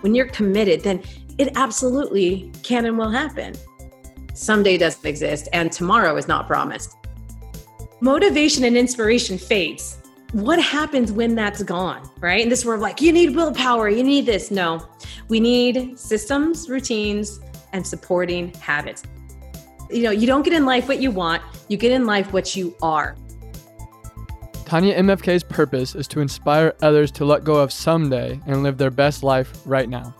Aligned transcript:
When 0.00 0.14
you're 0.14 0.28
committed, 0.28 0.82
then 0.82 1.02
it 1.38 1.52
absolutely 1.56 2.50
can 2.62 2.86
and 2.86 2.98
will 2.98 3.10
happen. 3.10 3.54
Someday 4.34 4.78
doesn't 4.78 5.04
exist, 5.04 5.48
and 5.52 5.70
tomorrow 5.70 6.16
is 6.16 6.28
not 6.28 6.46
promised. 6.46 6.96
Motivation 8.00 8.64
and 8.64 8.76
inspiration 8.76 9.36
fades. 9.36 9.98
What 10.32 10.62
happens 10.62 11.12
when 11.12 11.34
that's 11.34 11.62
gone, 11.62 12.08
right? 12.20 12.42
And 12.42 12.50
this 12.50 12.64
we're 12.64 12.76
like, 12.76 13.00
you 13.00 13.12
need 13.12 13.34
willpower, 13.34 13.88
you 13.88 14.04
need 14.04 14.26
this. 14.26 14.50
No, 14.50 14.86
we 15.28 15.40
need 15.40 15.98
systems, 15.98 16.68
routines, 16.68 17.40
and 17.72 17.86
supporting 17.86 18.54
habits. 18.54 19.02
You 19.90 20.04
know, 20.04 20.10
you 20.10 20.26
don't 20.26 20.42
get 20.42 20.52
in 20.52 20.64
life 20.64 20.88
what 20.88 21.00
you 21.00 21.10
want, 21.10 21.42
you 21.68 21.76
get 21.76 21.90
in 21.90 22.06
life 22.06 22.32
what 22.32 22.54
you 22.54 22.76
are. 22.80 23.16
Tanya 24.70 24.96
MFK's 25.02 25.42
purpose 25.42 25.96
is 25.96 26.06
to 26.06 26.20
inspire 26.20 26.76
others 26.80 27.10
to 27.10 27.24
let 27.24 27.42
go 27.42 27.56
of 27.56 27.72
someday 27.72 28.40
and 28.46 28.62
live 28.62 28.78
their 28.78 28.92
best 28.92 29.24
life 29.24 29.52
right 29.66 29.88
now. 29.88 30.14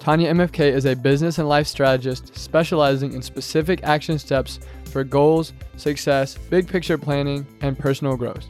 Tanya 0.00 0.34
MFK 0.34 0.72
is 0.72 0.86
a 0.86 0.96
business 0.96 1.38
and 1.38 1.48
life 1.48 1.68
strategist 1.68 2.36
specializing 2.36 3.12
in 3.12 3.22
specific 3.22 3.84
action 3.84 4.18
steps 4.18 4.58
for 4.86 5.04
goals, 5.04 5.52
success, 5.76 6.36
big 6.36 6.66
picture 6.66 6.98
planning, 6.98 7.46
and 7.60 7.78
personal 7.78 8.16
growth. 8.16 8.44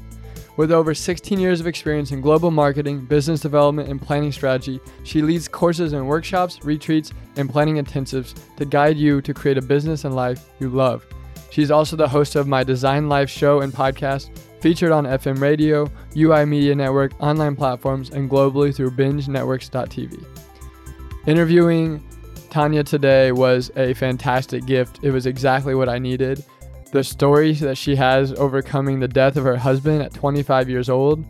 With 0.56 0.72
over 0.72 0.94
16 0.94 1.38
years 1.38 1.60
of 1.60 1.66
experience 1.66 2.12
in 2.12 2.22
global 2.22 2.50
marketing, 2.50 3.04
business 3.04 3.40
development, 3.40 3.90
and 3.90 4.00
planning 4.00 4.32
strategy, 4.32 4.80
she 5.04 5.20
leads 5.20 5.48
courses 5.48 5.92
and 5.92 6.08
workshops, 6.08 6.60
retreats, 6.64 7.12
and 7.36 7.50
planning 7.50 7.76
intensives 7.76 8.34
to 8.56 8.64
guide 8.64 8.96
you 8.96 9.20
to 9.20 9.34
create 9.34 9.58
a 9.58 9.62
business 9.62 10.06
and 10.06 10.16
life 10.16 10.48
you 10.60 10.70
love. 10.70 11.04
She's 11.50 11.70
also 11.70 11.94
the 11.94 12.08
host 12.08 12.36
of 12.36 12.48
my 12.48 12.64
Designed 12.64 13.10
Life 13.10 13.28
show 13.28 13.60
and 13.60 13.70
podcast, 13.70 14.30
featured 14.62 14.92
on 14.92 15.04
FM 15.04 15.40
radio, 15.40 15.90
UI 16.16 16.44
Media 16.44 16.72
Network, 16.72 17.20
online 17.20 17.56
platforms, 17.56 18.10
and 18.10 18.30
globally 18.30 18.72
through 18.72 18.92
bingenetworks.tv. 18.92 20.24
Interviewing 21.26 22.00
Tanya 22.48 22.84
today 22.84 23.32
was 23.32 23.72
a 23.74 23.92
fantastic 23.94 24.64
gift. 24.64 25.00
It 25.02 25.10
was 25.10 25.26
exactly 25.26 25.74
what 25.74 25.88
I 25.88 25.98
needed. 25.98 26.44
The 26.92 27.02
story 27.02 27.54
that 27.54 27.76
she 27.76 27.96
has 27.96 28.32
overcoming 28.34 29.00
the 29.00 29.08
death 29.08 29.36
of 29.36 29.42
her 29.42 29.56
husband 29.56 30.00
at 30.00 30.14
25 30.14 30.70
years 30.70 30.88
old, 30.88 31.24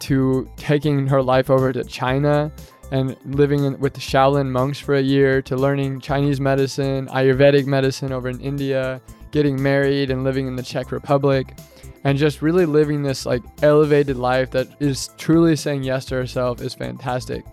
to 0.00 0.46
taking 0.58 1.06
her 1.06 1.22
life 1.22 1.48
over 1.48 1.72
to 1.72 1.84
China 1.84 2.52
and 2.92 3.16
living 3.24 3.64
in, 3.64 3.80
with 3.80 3.94
the 3.94 4.00
Shaolin 4.00 4.50
monks 4.50 4.78
for 4.78 4.96
a 4.96 5.00
year, 5.00 5.40
to 5.42 5.56
learning 5.56 6.00
Chinese 6.00 6.38
medicine, 6.38 7.06
Ayurvedic 7.06 7.64
medicine 7.64 8.12
over 8.12 8.28
in 8.28 8.38
India, 8.40 9.00
getting 9.30 9.60
married 9.62 10.10
and 10.10 10.22
living 10.22 10.46
in 10.46 10.56
the 10.56 10.62
Czech 10.62 10.92
Republic 10.92 11.56
and 12.04 12.18
just 12.18 12.42
really 12.42 12.66
living 12.66 13.02
this 13.02 13.26
like 13.26 13.42
elevated 13.62 14.16
life 14.16 14.50
that 14.52 14.68
is 14.80 15.10
truly 15.18 15.56
saying 15.56 15.82
yes 15.82 16.04
to 16.06 16.14
herself 16.14 16.60
is 16.60 16.74
fantastic. 16.74 17.44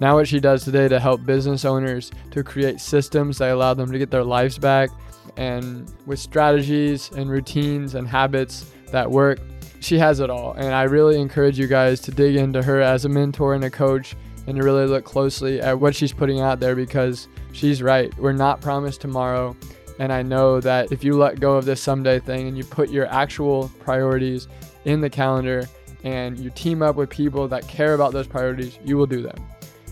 Now, 0.00 0.14
what 0.14 0.28
she 0.28 0.40
does 0.40 0.64
today 0.64 0.88
to 0.88 1.00
help 1.00 1.24
business 1.24 1.64
owners 1.64 2.10
to 2.30 2.44
create 2.44 2.80
systems 2.80 3.38
that 3.38 3.50
allow 3.50 3.74
them 3.74 3.90
to 3.90 3.98
get 3.98 4.10
their 4.10 4.24
lives 4.24 4.58
back 4.58 4.90
and 5.36 5.92
with 6.06 6.18
strategies 6.18 7.10
and 7.12 7.28
routines 7.28 7.94
and 7.94 8.06
habits 8.06 8.70
that 8.90 9.10
work, 9.10 9.40
she 9.80 9.98
has 9.98 10.20
it 10.20 10.30
all. 10.30 10.52
And 10.52 10.74
I 10.74 10.84
really 10.84 11.20
encourage 11.20 11.58
you 11.58 11.66
guys 11.66 12.00
to 12.02 12.10
dig 12.10 12.36
into 12.36 12.62
her 12.62 12.80
as 12.80 13.04
a 13.04 13.08
mentor 13.08 13.54
and 13.54 13.64
a 13.64 13.70
coach 13.70 14.16
and 14.46 14.56
to 14.56 14.62
really 14.62 14.86
look 14.86 15.04
closely 15.04 15.60
at 15.60 15.78
what 15.78 15.94
she's 15.94 16.12
putting 16.12 16.40
out 16.40 16.58
there 16.58 16.74
because 16.74 17.28
she's 17.52 17.82
right. 17.82 18.16
We're 18.18 18.32
not 18.32 18.60
promised 18.60 19.00
tomorrow. 19.00 19.56
And 19.98 20.12
I 20.12 20.22
know 20.22 20.60
that 20.60 20.92
if 20.92 21.02
you 21.02 21.16
let 21.16 21.40
go 21.40 21.56
of 21.56 21.64
this 21.64 21.80
someday 21.80 22.20
thing 22.20 22.46
and 22.46 22.56
you 22.56 22.64
put 22.64 22.90
your 22.90 23.06
actual 23.06 23.70
priorities 23.80 24.46
in 24.84 25.00
the 25.00 25.10
calendar 25.10 25.68
and 26.04 26.38
you 26.38 26.50
team 26.50 26.82
up 26.82 26.94
with 26.94 27.10
people 27.10 27.48
that 27.48 27.66
care 27.66 27.94
about 27.94 28.12
those 28.12 28.26
priorities, 28.26 28.78
you 28.84 28.96
will 28.96 29.06
do 29.06 29.22
them. 29.22 29.44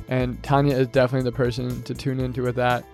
And 0.09 0.41
Tanya 0.45 0.77
is 0.77 0.87
definitely 0.89 1.29
the 1.29 1.37
person 1.37 1.83
to 1.83 1.95
tune 1.95 2.21
into 2.21 2.43
with 2.43 2.55
that. 2.57 2.85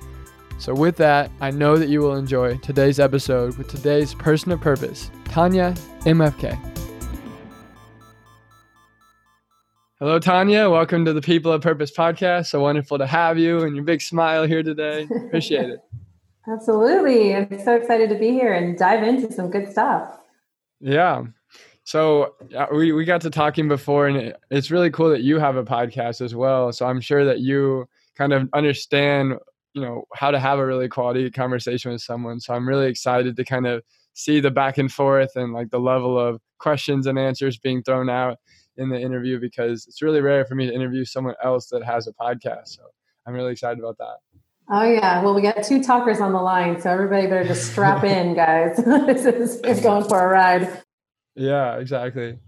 So, 0.59 0.75
with 0.75 0.97
that, 0.97 1.31
I 1.41 1.51
know 1.51 1.77
that 1.77 1.89
you 1.89 2.01
will 2.01 2.15
enjoy 2.15 2.57
today's 2.59 3.01
episode 3.01 3.59
with 3.59 3.69
today's 3.69 4.15
person 4.15 4.53
of 4.53 4.61
purpose, 4.61 5.11
Tanya 5.25 5.75
MFK. 6.01 6.59
Hello, 9.99 10.19
Tanya. 10.19 10.71
Welcome 10.71 11.05
to 11.05 11.13
the 11.13 11.21
People 11.21 11.53
of 11.53 11.63
Purpose 11.63 11.93
podcast. 11.93 12.47
So 12.47 12.61
wonderful 12.61 12.99
to 12.99 13.07
have 13.07 13.39
you 13.39 13.61
and 13.61 13.77
your 13.77 13.85
big 13.85 14.03
smile 14.03 14.47
here 14.47 14.63
today. 14.63 15.07
Appreciate 15.27 15.71
it. 15.71 15.81
Absolutely. 16.49 17.35
I'm 17.35 17.61
so 17.65 17.75
excited 17.77 18.09
to 18.11 18.19
be 18.19 18.31
here 18.31 18.53
and 18.53 18.77
dive 18.77 19.03
into 19.03 19.33
some 19.33 19.51
good 19.51 19.71
stuff. 19.71 20.19
Yeah. 20.81 21.25
So 21.85 22.35
we, 22.73 22.93
we 22.93 23.05
got 23.05 23.21
to 23.23 23.31
talking 23.31 23.69
before, 23.69 24.07
and 24.09 24.35
it's 24.51 24.71
really 24.71 24.91
cool 24.91 25.11
that 25.11 25.23
you 25.23 25.39
have 25.39 25.57
a 25.57 25.65
podcast 25.65 26.21
as 26.21 26.35
well. 26.35 26.73
So 26.73 26.87
I'm 26.87 27.01
sure 27.01 27.25
that 27.25 27.41
you 27.41 27.89
kind 28.17 28.33
of 28.33 28.49
understand, 28.55 29.35
you 29.75 29.83
know, 29.83 30.05
how 30.15 30.31
to 30.31 30.39
have 30.39 30.59
a 30.59 30.67
really 30.67 30.89
quality 30.89 31.31
conversation 31.31 31.93
with 31.93 32.01
someone. 32.01 32.41
So 32.41 32.55
I'm 32.55 32.69
really 32.69 32.89
excited 32.89 33.37
to 33.37 33.45
kind 33.45 33.67
of 33.67 33.83
see 34.15 34.41
the 34.41 34.51
back 34.51 34.79
and 34.79 34.93
forth 34.93 35.31
and 35.37 35.53
like 35.53 35.71
the 35.71 35.81
level 35.81 36.19
of 36.19 36.41
questions 36.59 37.07
and 37.07 37.19
answers 37.19 37.59
being 37.59 37.83
thrown 37.83 38.09
out 38.11 38.39
in 38.77 38.89
the 38.89 39.01
interview 39.01 39.41
because 39.41 39.87
it's 39.87 40.03
really 40.03 40.21
rare 40.21 40.45
for 40.45 40.55
me 40.55 40.67
to 40.67 40.75
interview 40.75 41.05
someone 41.05 41.35
else 41.43 41.69
that 41.69 41.85
has 41.85 42.07
a 42.07 42.13
podcast. 42.13 42.69
So 42.69 42.83
I'm 43.27 43.35
really 43.35 43.53
excited 43.53 43.79
about 43.79 43.99
that. 43.99 44.17
Oh 44.71 44.85
yeah. 44.85 45.23
Well, 45.23 45.35
we 45.35 45.43
got 45.43 45.63
two 45.65 45.83
talkers 45.83 46.21
on 46.21 46.33
the 46.33 46.41
line, 46.41 46.81
so 46.81 46.91
everybody 46.91 47.27
better 47.27 47.45
just 47.45 47.73
strap 47.73 48.05
in, 48.05 48.35
guys. 48.35 48.77
this 49.07 49.25
is, 49.25 49.61
is 49.61 49.81
going 49.81 50.09
for 50.09 50.21
a 50.21 50.29
ride. 50.29 50.83
Yeah, 51.35 51.77
exactly. 51.77 52.39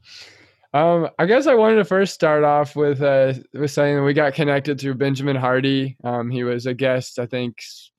Um, 0.72 1.08
I 1.19 1.26
guess 1.26 1.47
I 1.47 1.54
wanted 1.54 1.76
to 1.76 1.84
first 1.84 2.14
start 2.14 2.42
off 2.42 2.75
with 2.75 3.00
uh, 3.00 3.34
with 3.52 3.70
saying 3.70 3.97
that 3.97 4.02
we 4.02 4.12
got 4.12 4.34
connected 4.34 4.80
through 4.80 4.94
Benjamin 4.94 5.36
Hardy. 5.36 5.97
Um, 6.02 6.30
he 6.30 6.44
was 6.44 6.66
a 6.66 6.75
guest, 6.75 7.19
I 7.19 7.26
think, 7.26 7.58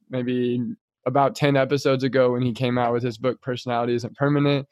maybe 0.09 0.61
about 1.05 1.35
ten 1.35 1.55
episodes 1.55 2.03
ago 2.03 2.33
when 2.33 2.41
he 2.41 2.51
came 2.51 2.77
out 2.77 2.93
with 2.93 3.03
his 3.03 3.17
book 3.17 3.41
"Personality 3.41 3.95
Isn't 3.95 4.15
Permanent." 4.17 4.67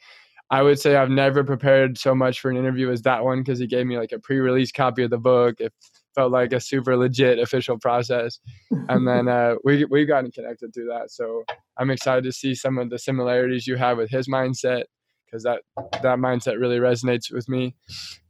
I 0.49 0.61
would 0.61 0.79
say 0.79 0.95
I've 0.95 1.09
never 1.09 1.43
prepared 1.43 1.97
so 1.97 2.13
much 2.13 2.39
for 2.39 2.51
an 2.51 2.57
interview 2.57 2.91
as 2.91 3.01
that 3.03 3.23
one 3.23 3.39
because 3.39 3.57
he 3.57 3.67
gave 3.67 3.87
me 3.87 3.97
like 3.97 4.11
a 4.11 4.19
pre-release 4.19 4.71
copy 4.71 5.03
of 5.03 5.09
the 5.09 5.17
book. 5.17 5.55
If 5.59 5.71
felt 6.13 6.31
like 6.31 6.53
a 6.53 6.59
super 6.59 6.95
legit 6.95 7.39
official 7.39 7.77
process. 7.77 8.39
And 8.71 9.07
then 9.07 9.27
uh, 9.27 9.55
we 9.63 9.85
we've 9.85 10.07
gotten 10.07 10.31
connected 10.31 10.73
through 10.73 10.87
that. 10.87 11.11
So 11.11 11.43
I'm 11.77 11.89
excited 11.89 12.23
to 12.25 12.31
see 12.31 12.55
some 12.55 12.77
of 12.77 12.89
the 12.89 12.99
similarities 12.99 13.67
you 13.67 13.75
have 13.77 13.97
with 13.97 14.09
his 14.09 14.27
mindset 14.27 14.83
because 15.25 15.43
that 15.43 15.61
that 15.75 16.19
mindset 16.19 16.59
really 16.59 16.77
resonates 16.77 17.31
with 17.31 17.49
me. 17.49 17.75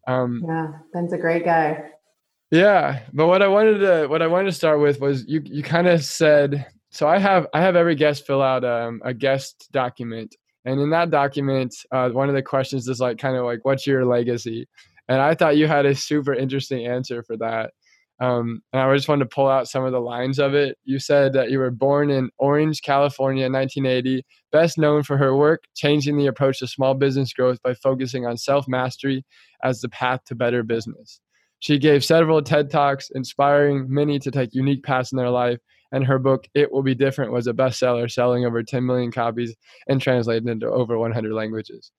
Um, 0.08 0.44
yeah, 0.48 0.68
Ben's 0.94 1.14
a 1.14 1.18
great 1.18 1.46
guy. 1.46 1.92
Yeah, 2.52 3.00
but 3.14 3.28
what 3.28 3.42
I 3.42 3.48
wanted 3.48 3.80
to 3.80 4.08
what 4.08 4.22
I 4.22 4.28
wanted 4.28 4.46
to 4.46 4.58
start 4.58 4.80
with 4.80 5.00
was 5.00 5.26
you 5.28 5.42
you 5.44 5.64
kind 5.64 5.88
of 5.88 6.04
said 6.04 6.68
so 6.92 7.08
I 7.08 7.18
have 7.18 7.48
I 7.54 7.62
have 7.62 7.76
every 7.76 7.96
guest 7.96 8.26
fill 8.28 8.42
out 8.42 8.64
um, 8.64 9.02
a 9.04 9.14
guest 9.14 9.70
document 9.72 10.36
and 10.66 10.80
in 10.80 10.92
that 10.92 11.10
document 11.10 11.74
uh, 11.92 12.10
one 12.10 12.30
of 12.30 12.36
the 12.36 12.44
questions 12.44 12.88
is 12.88 13.00
like 13.00 13.18
kind 13.18 13.36
of 13.36 13.46
like 13.46 13.60
what's 13.64 13.88
your 13.88 14.06
legacy 14.06 14.68
and 15.08 15.22
I 15.22 15.36
thought 15.36 15.58
you 15.58 15.68
had 15.68 15.86
a 15.86 15.96
super 15.96 16.34
interesting 16.34 16.86
answer 16.86 17.24
for 17.24 17.38
that. 17.38 17.74
Um, 18.20 18.62
and 18.72 18.82
I 18.82 18.96
just 18.96 19.08
wanted 19.08 19.26
to 19.26 19.36
pull 19.36 19.48
out 19.48 19.68
some 19.68 19.84
of 19.84 19.92
the 19.92 20.00
lines 20.00 20.40
of 20.40 20.54
it. 20.54 20.78
You 20.84 21.00
said 21.00 21.34
that 21.34 21.50
you 21.50 21.60
were 21.60 21.72
born 21.72 22.10
in 22.10 22.30
Orange, 22.38 22.82
California 22.82 23.46
in 23.46 23.54
1980, 23.54 24.26
best 24.52 24.78
known 24.78 25.04
for 25.04 25.18
her 25.18 25.36
work 25.36 25.64
changing 25.76 26.18
the 26.18 26.28
approach 26.28 26.60
to 26.60 26.68
small 26.68 26.94
business 26.94 27.34
growth 27.34 27.62
by 27.64 27.74
focusing 27.74 28.26
on 28.26 28.38
self 28.38 28.68
mastery 28.68 29.26
as 29.64 29.82
the 29.82 29.90
path 29.90 30.22
to 30.26 30.36
better 30.36 30.64
business. 30.64 31.20
She 31.60 31.80
gave 31.80 32.04
several 32.04 32.42
TED 32.42 32.70
Talks, 32.70 33.10
inspiring 33.12 33.88
many 33.90 34.20
to 34.20 34.32
take 34.32 34.54
unique 34.54 34.84
paths 34.84 35.12
in 35.12 35.18
their 35.18 35.30
life. 35.30 35.60
And 35.92 36.06
her 36.06 36.20
book, 36.20 36.48
It 36.54 36.72
Will 36.72 36.84
Be 36.84 36.96
Different, 36.96 37.32
was 37.32 37.48
a 37.48 37.54
bestseller, 37.54 38.12
selling 38.12 38.46
over 38.46 38.64
10 38.64 38.86
million 38.86 39.12
copies 39.12 39.56
and 39.88 40.02
translated 40.02 40.48
into 40.48 40.68
over 40.68 40.98
100 40.98 41.32
languages 41.34 41.92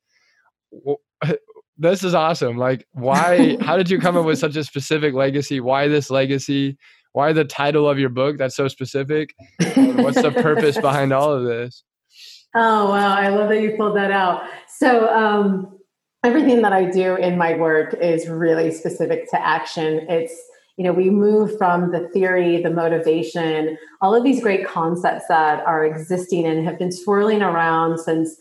this 1.77 2.05
is 2.05 2.15
awesome. 2.15 2.57
Like, 2.57 2.87
why? 2.93 3.57
how 3.61 3.77
did 3.77 3.91
you 3.91 3.99
come 3.99 4.17
up 4.17 4.25
with 4.25 4.39
such 4.39 4.57
a 4.57 4.65
specific 4.65 5.15
legacy? 5.15 5.61
Why 5.61 5.89
this 5.89 6.11
legacy? 6.11 6.77
Why 7.13 7.33
the 7.33 7.45
title 7.45 7.89
of 7.89 7.99
your 7.99 8.09
book? 8.09 8.39
That's 8.39 8.57
so 8.57 8.69
specific. 8.69 9.35
what's 9.75 10.21
the 10.21 10.33
purpose 10.35 10.79
behind 10.81 11.13
all 11.13 11.33
of 11.33 11.45
this? 11.45 11.85
Oh 12.55 12.91
wow, 12.91 13.15
I 13.15 13.29
love 13.29 13.49
that 13.49 13.61
you 13.61 13.75
pulled 13.77 13.97
that 13.97 14.11
out. 14.11 14.43
So, 14.69 15.09
um, 15.09 15.79
everything 16.25 16.63
that 16.63 16.73
I 16.73 16.91
do 16.91 17.17
in 17.17 17.37
my 17.37 17.55
work 17.57 17.95
is 17.95 18.29
really 18.29 18.71
specific 18.71 19.31
to 19.31 19.41
action. 19.41 20.07
It's 20.09 20.35
you 20.77 20.85
know, 20.85 20.93
we 20.93 21.09
move 21.09 21.57
from 21.57 21.93
the 21.93 22.09
theory, 22.09 22.61
the 22.61 22.71
motivation, 22.71 23.79
all 24.01 24.15
of 24.15 24.25
these 24.25 24.43
great 24.43 24.67
concepts 24.67 25.25
that 25.29 25.65
are 25.67 25.85
existing 25.87 26.47
and 26.47 26.67
have 26.67 26.79
been 26.79 26.91
swirling 26.91 27.43
around 27.43 27.99
since 27.99 28.37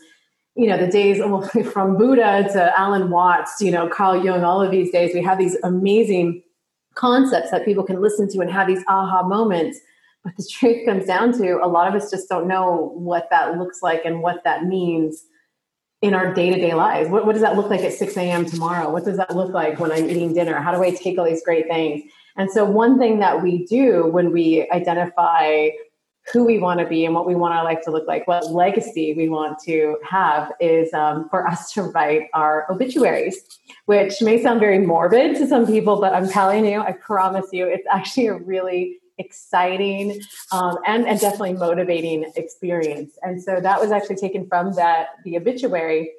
you 0.56 0.68
know 0.68 0.78
the 0.78 0.86
days 0.86 1.18
from 1.72 1.96
buddha 1.96 2.48
to 2.52 2.78
alan 2.78 3.10
watts 3.10 3.60
you 3.60 3.70
know 3.70 3.88
carl 3.88 4.24
jung 4.24 4.44
all 4.44 4.62
of 4.62 4.70
these 4.70 4.90
days 4.92 5.12
we 5.14 5.22
have 5.22 5.38
these 5.38 5.56
amazing 5.64 6.42
concepts 6.94 7.50
that 7.50 7.64
people 7.64 7.84
can 7.84 8.00
listen 8.00 8.28
to 8.30 8.40
and 8.40 8.50
have 8.50 8.66
these 8.66 8.82
aha 8.88 9.22
moments. 9.22 9.78
But 10.22 10.36
the 10.36 10.48
truth 10.50 10.86
comes 10.86 11.06
down 11.06 11.32
to 11.38 11.58
a 11.62 11.68
lot 11.68 11.88
of 11.88 12.00
us 12.00 12.10
just 12.10 12.28
don't 12.28 12.48
know 12.48 12.92
what 12.94 13.28
that 13.30 13.58
looks 13.58 13.82
like 13.82 14.04
and 14.04 14.22
what 14.22 14.42
that 14.44 14.64
means 14.64 15.24
in 16.00 16.14
our 16.14 16.32
day-to-day 16.32 16.74
lives. 16.74 17.08
What, 17.08 17.26
what 17.26 17.32
does 17.32 17.42
that 17.42 17.56
look 17.56 17.70
like 17.70 17.80
at 17.80 17.92
6 17.92 18.16
a.m 18.16 18.44
tomorrow? 18.44 18.90
What 18.90 19.04
does 19.04 19.16
that 19.16 19.34
look 19.34 19.52
like 19.52 19.78
when 19.78 19.90
i'm 19.90 20.08
eating 20.08 20.34
dinner? 20.34 20.60
How 20.60 20.74
do 20.74 20.82
i 20.82 20.90
take 20.90 21.18
all 21.18 21.24
these 21.24 21.42
great 21.44 21.66
things? 21.66 22.02
And 22.36 22.50
so 22.50 22.64
one 22.64 22.98
thing 22.98 23.20
that 23.20 23.42
we 23.42 23.64
do 23.66 24.06
when 24.08 24.32
we 24.32 24.68
identify 24.70 25.68
who 26.32 26.44
we 26.44 26.58
want 26.58 26.80
to 26.80 26.86
be 26.86 27.04
and 27.04 27.14
what 27.14 27.26
we 27.26 27.34
want 27.34 27.54
our 27.54 27.64
life 27.64 27.80
to 27.84 27.90
look 27.90 28.06
like, 28.06 28.26
what 28.26 28.50
legacy 28.50 29.14
we 29.14 29.28
want 29.28 29.58
to 29.58 29.98
have, 30.08 30.52
is 30.58 30.92
um, 30.94 31.28
for 31.28 31.46
us 31.46 31.72
to 31.72 31.82
write 31.82 32.28
our 32.32 32.70
obituaries, 32.70 33.42
which 33.86 34.22
may 34.22 34.42
sound 34.42 34.58
very 34.60 34.78
morbid 34.78 35.36
to 35.36 35.46
some 35.46 35.66
people, 35.66 36.00
but 36.00 36.14
I'm 36.14 36.28
telling 36.28 36.64
you, 36.64 36.80
I 36.80 36.92
promise 36.92 37.46
you, 37.52 37.66
it's 37.66 37.86
actually 37.90 38.28
a 38.28 38.34
really 38.34 38.98
exciting 39.18 40.20
um, 40.50 40.78
and, 40.86 41.06
and 41.06 41.20
definitely 41.20 41.52
motivating 41.52 42.24
experience. 42.36 43.16
And 43.22 43.42
so 43.42 43.60
that 43.60 43.80
was 43.80 43.92
actually 43.92 44.16
taken 44.16 44.46
from 44.48 44.72
that 44.74 45.08
the 45.24 45.36
obituary 45.36 46.12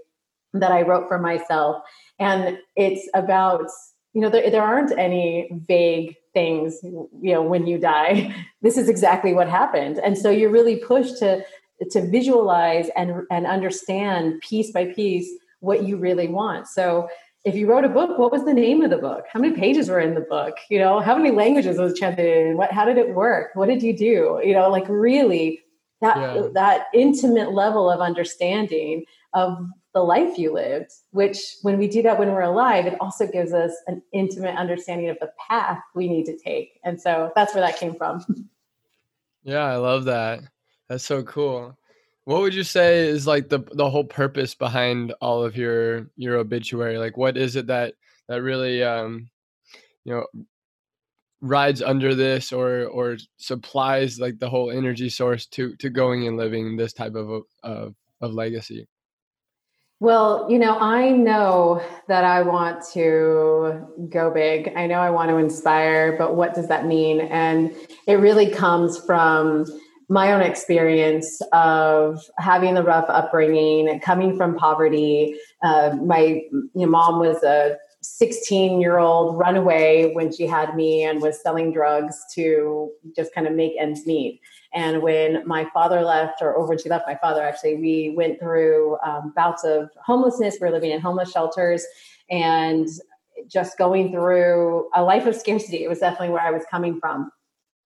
that 0.54 0.72
I 0.72 0.84
wrote 0.84 1.08
for 1.08 1.20
myself. 1.20 1.84
And 2.20 2.58
it's 2.76 3.10
about 3.14 3.70
you 4.16 4.22
know 4.22 4.30
there, 4.30 4.50
there 4.50 4.64
aren't 4.64 4.98
any 4.98 5.50
vague 5.68 6.16
things 6.34 6.80
you 6.84 7.34
know 7.34 7.44
when 7.44 7.68
you 7.68 7.78
die 7.78 8.34
this 8.62 8.78
is 8.78 8.90
exactly 8.90 9.34
what 9.34 9.48
happened. 9.48 10.00
And 10.00 10.18
so 10.18 10.32
you're 10.32 10.50
really 10.50 10.78
pushed 10.78 11.20
to 11.20 11.44
to 11.92 12.10
visualize 12.10 12.90
and 12.96 13.22
and 13.30 13.46
understand 13.46 14.42
piece 14.42 14.72
by 14.72 14.86
piece 14.86 15.30
what 15.60 15.84
you 15.84 15.98
really 15.98 16.28
want. 16.28 16.68
So 16.68 17.08
if 17.44 17.54
you 17.56 17.68
wrote 17.68 17.86
a 17.86 17.90
book 17.90 18.18
what 18.18 18.32
was 18.32 18.46
the 18.46 18.54
name 18.54 18.82
of 18.82 18.90
the 18.90 18.98
book? 18.98 19.26
How 19.32 19.40
many 19.40 19.54
pages 19.54 19.90
were 19.90 20.00
in 20.00 20.16
the 20.16 20.22
book? 20.22 20.56
You 20.70 20.80
know 20.80 21.02
how 21.02 21.16
many 21.16 21.32
languages 21.32 21.78
was 21.78 22.00
chanted 22.00 22.26
in? 22.26 22.58
What 22.58 22.72
how 22.72 22.86
did 22.86 22.98
it 22.98 23.14
work? 23.14 23.52
What 23.54 23.68
did 23.68 23.84
you 23.84 23.96
do? 23.96 24.42
You 24.44 24.54
know 24.54 24.70
like 24.70 24.88
really 24.88 25.60
that 26.02 26.18
yeah. 26.18 26.48
that 26.54 26.88
intimate 26.94 27.52
level 27.52 27.92
of 27.92 28.00
understanding 28.00 29.04
of 29.34 29.58
the 29.96 30.04
life 30.04 30.38
you 30.38 30.54
lived, 30.54 30.92
which 31.12 31.56
when 31.62 31.80
we 31.80 31.88
do 31.88 32.02
that 32.04 32.20
when 32.20 32.34
we're 32.34 32.42
alive, 32.42 32.86
it 32.86 33.00
also 33.00 33.26
gives 33.26 33.54
us 33.54 33.72
an 33.88 34.04
intimate 34.12 34.56
understanding 34.58 35.10
of 35.10 35.18
the 35.22 35.32
path 35.50 35.80
we 35.96 36.10
need 36.10 36.26
to 36.26 36.38
take. 36.38 36.82
And 36.84 37.02
so 37.02 37.32
that's 37.34 37.56
where 37.56 37.66
that 37.66 37.80
came 37.80 37.96
from. 37.96 38.24
Yeah, 39.48 39.64
I 39.64 39.76
love 39.76 40.06
that. 40.06 40.40
That's 40.90 41.06
so 41.06 41.22
cool. 41.22 41.78
What 42.24 42.42
would 42.42 42.56
you 42.56 42.64
say 42.64 43.08
is 43.08 43.28
like 43.28 43.48
the 43.48 43.60
the 43.74 43.88
whole 43.88 44.04
purpose 44.04 44.56
behind 44.56 45.14
all 45.22 45.44
of 45.44 45.56
your 45.56 46.10
your 46.16 46.38
obituary? 46.38 46.98
Like 46.98 47.16
what 47.16 47.38
is 47.38 47.56
it 47.56 47.68
that 47.68 47.94
that 48.28 48.42
really 48.42 48.82
um 48.82 49.30
you 50.04 50.14
know 50.16 50.26
rides 51.42 51.84
under 51.84 52.16
this 52.16 52.52
or 52.52 52.86
or 52.86 53.18
supplies 53.38 54.20
like 54.20 54.40
the 54.40 54.50
whole 54.50 54.72
energy 54.72 55.10
source 55.10 55.46
to 55.50 55.76
to 55.76 55.92
going 55.92 56.28
and 56.28 56.38
living 56.38 56.76
this 56.76 56.94
type 56.94 57.14
of 57.14 57.44
of, 57.62 57.94
of 58.22 58.34
legacy? 58.34 58.88
Well, 60.02 60.48
you 60.50 60.60
know, 60.60 60.78
I 60.78 61.12
know 61.12 61.82
that 62.10 62.26
I 62.26 62.42
want 62.42 62.84
to 62.94 63.88
go 64.10 64.30
big. 64.30 64.74
I 64.76 64.88
know 64.88 65.00
I 65.00 65.10
want 65.10 65.30
to 65.30 65.38
inspire, 65.38 66.18
but 66.18 66.36
what 66.36 66.54
does 66.54 66.68
that 66.68 66.86
mean? 66.86 67.22
And 67.22 67.74
it 68.06 68.16
really 68.16 68.50
comes 68.50 69.00
from 69.00 69.66
my 70.10 70.34
own 70.34 70.42
experience 70.42 71.42
of 71.54 72.22
having 72.38 72.76
the 72.76 72.84
rough 72.84 73.06
upbringing, 73.08 74.00
coming 74.02 74.36
from 74.36 74.56
poverty. 74.56 75.40
Uh, 75.64 75.96
my 76.04 76.42
you 76.52 76.70
know, 76.76 76.88
mom 76.88 77.20
was 77.20 77.42
a 77.44 77.78
16 78.02 78.80
year 78.82 79.00
old 79.00 79.40
runaway 79.40 80.12
when 80.14 80.32
she 80.32 80.46
had 80.46 80.76
me 80.76 81.04
and 81.04 81.22
was 81.22 81.42
selling 81.42 81.74
drugs 81.74 82.24
to 82.36 82.92
just 83.16 83.34
kind 83.34 83.48
of 83.48 83.54
make 83.54 83.74
ends 83.80 84.06
meet. 84.06 84.42
And 84.76 85.02
when 85.02 85.48
my 85.48 85.68
father 85.74 86.02
left, 86.02 86.42
or 86.42 86.56
over 86.58 86.68
when 86.68 86.78
she 86.78 86.90
left 86.90 87.08
my 87.08 87.16
father, 87.16 87.42
actually, 87.42 87.76
we 87.78 88.14
went 88.16 88.40
through 88.40 88.98
um, 89.06 89.32
bouts 89.34 89.64
of 89.64 89.90
homelessness. 90.06 90.58
We 90.60 90.68
were 90.68 90.74
living 90.74 90.92
in 90.92 91.00
homeless 91.00 91.32
shelters 91.32 91.86
and 92.30 92.88
just 93.48 93.78
going 93.78 94.12
through 94.12 94.90
a 94.94 95.02
life 95.02 95.26
of 95.26 95.36
scarcity. 95.36 95.84
It 95.84 95.88
was 95.88 96.00
definitely 96.00 96.30
where 96.30 96.42
I 96.42 96.52
was 96.52 96.64
coming 96.70 97.00
from. 97.00 97.32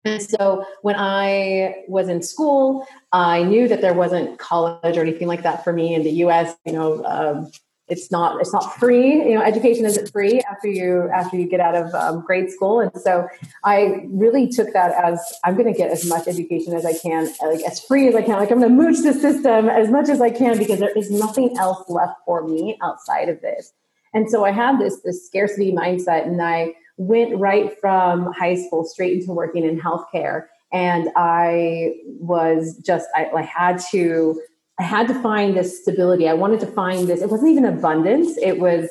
And 0.05 0.21
so 0.21 0.65
when 0.81 0.95
I 0.97 1.83
was 1.87 2.09
in 2.09 2.23
school, 2.23 2.87
I 3.11 3.43
knew 3.43 3.67
that 3.67 3.81
there 3.81 3.93
wasn't 3.93 4.39
college 4.39 4.97
or 4.97 5.01
anything 5.01 5.27
like 5.27 5.43
that 5.43 5.63
for 5.63 5.73
me 5.73 5.93
in 5.93 6.03
the 6.03 6.11
US. 6.25 6.55
You 6.65 6.73
know, 6.73 7.05
um, 7.05 7.51
it's 7.89 8.11
not 8.11 8.39
it's 8.39 8.53
not 8.53 8.77
free 8.77 9.13
you 9.13 9.33
know 9.33 9.41
education 9.41 9.85
isn't 9.85 10.11
free 10.11 10.39
after 10.49 10.67
you 10.67 11.09
after 11.09 11.35
you 11.37 11.47
get 11.47 11.59
out 11.59 11.75
of 11.75 11.93
um, 11.93 12.21
grade 12.21 12.49
school. 12.49 12.79
And 12.79 12.91
so 12.95 13.27
i 13.63 14.03
really 14.07 14.47
took 14.47 14.71
that 14.73 14.91
as 14.91 15.19
i'm 15.43 15.55
going 15.55 15.71
to 15.71 15.77
get 15.77 15.91
as 15.91 16.05
much 16.05 16.27
education 16.27 16.73
as 16.73 16.85
i 16.85 16.97
can 16.97 17.27
like 17.41 17.61
as 17.65 17.79
free 17.81 18.07
as 18.07 18.15
i 18.15 18.21
can. 18.21 18.35
Like 18.35 18.51
i'm 18.51 18.59
going 18.59 18.69
to 18.69 18.83
mooch 18.83 19.03
the 19.03 19.13
system 19.13 19.69
as 19.69 19.89
much 19.89 20.09
as 20.09 20.21
i 20.21 20.29
can 20.29 20.57
because 20.57 20.79
there 20.79 20.95
is 20.95 21.11
nothing 21.11 21.57
else 21.57 21.89
left 21.89 22.17
for 22.25 22.47
me 22.47 22.77
outside 22.81 23.29
of 23.29 23.41
this. 23.41 23.73
And 24.13 24.29
so 24.29 24.45
i 24.45 24.51
had 24.51 24.79
this 24.79 25.01
this 25.01 25.25
scarcity 25.25 25.71
mindset 25.71 26.25
and 26.27 26.41
i 26.41 26.73
went 26.97 27.37
right 27.37 27.79
from 27.79 28.31
high 28.33 28.55
school 28.55 28.83
straight 28.85 29.13
into 29.13 29.31
working 29.31 29.63
in 29.63 29.79
healthcare. 29.79 30.45
And 30.71 31.09
i 31.15 31.95
was 32.05 32.77
just 32.85 33.07
i, 33.15 33.25
I 33.25 33.41
had 33.41 33.81
to 33.91 34.39
I 34.79 34.83
had 34.83 35.07
to 35.09 35.21
find 35.21 35.57
this 35.57 35.81
stability. 35.81 36.27
I 36.29 36.33
wanted 36.33 36.61
to 36.61 36.67
find 36.67 37.07
this. 37.07 37.21
It 37.21 37.29
wasn't 37.29 37.51
even 37.51 37.65
abundance. 37.65 38.37
It 38.37 38.59
was 38.59 38.89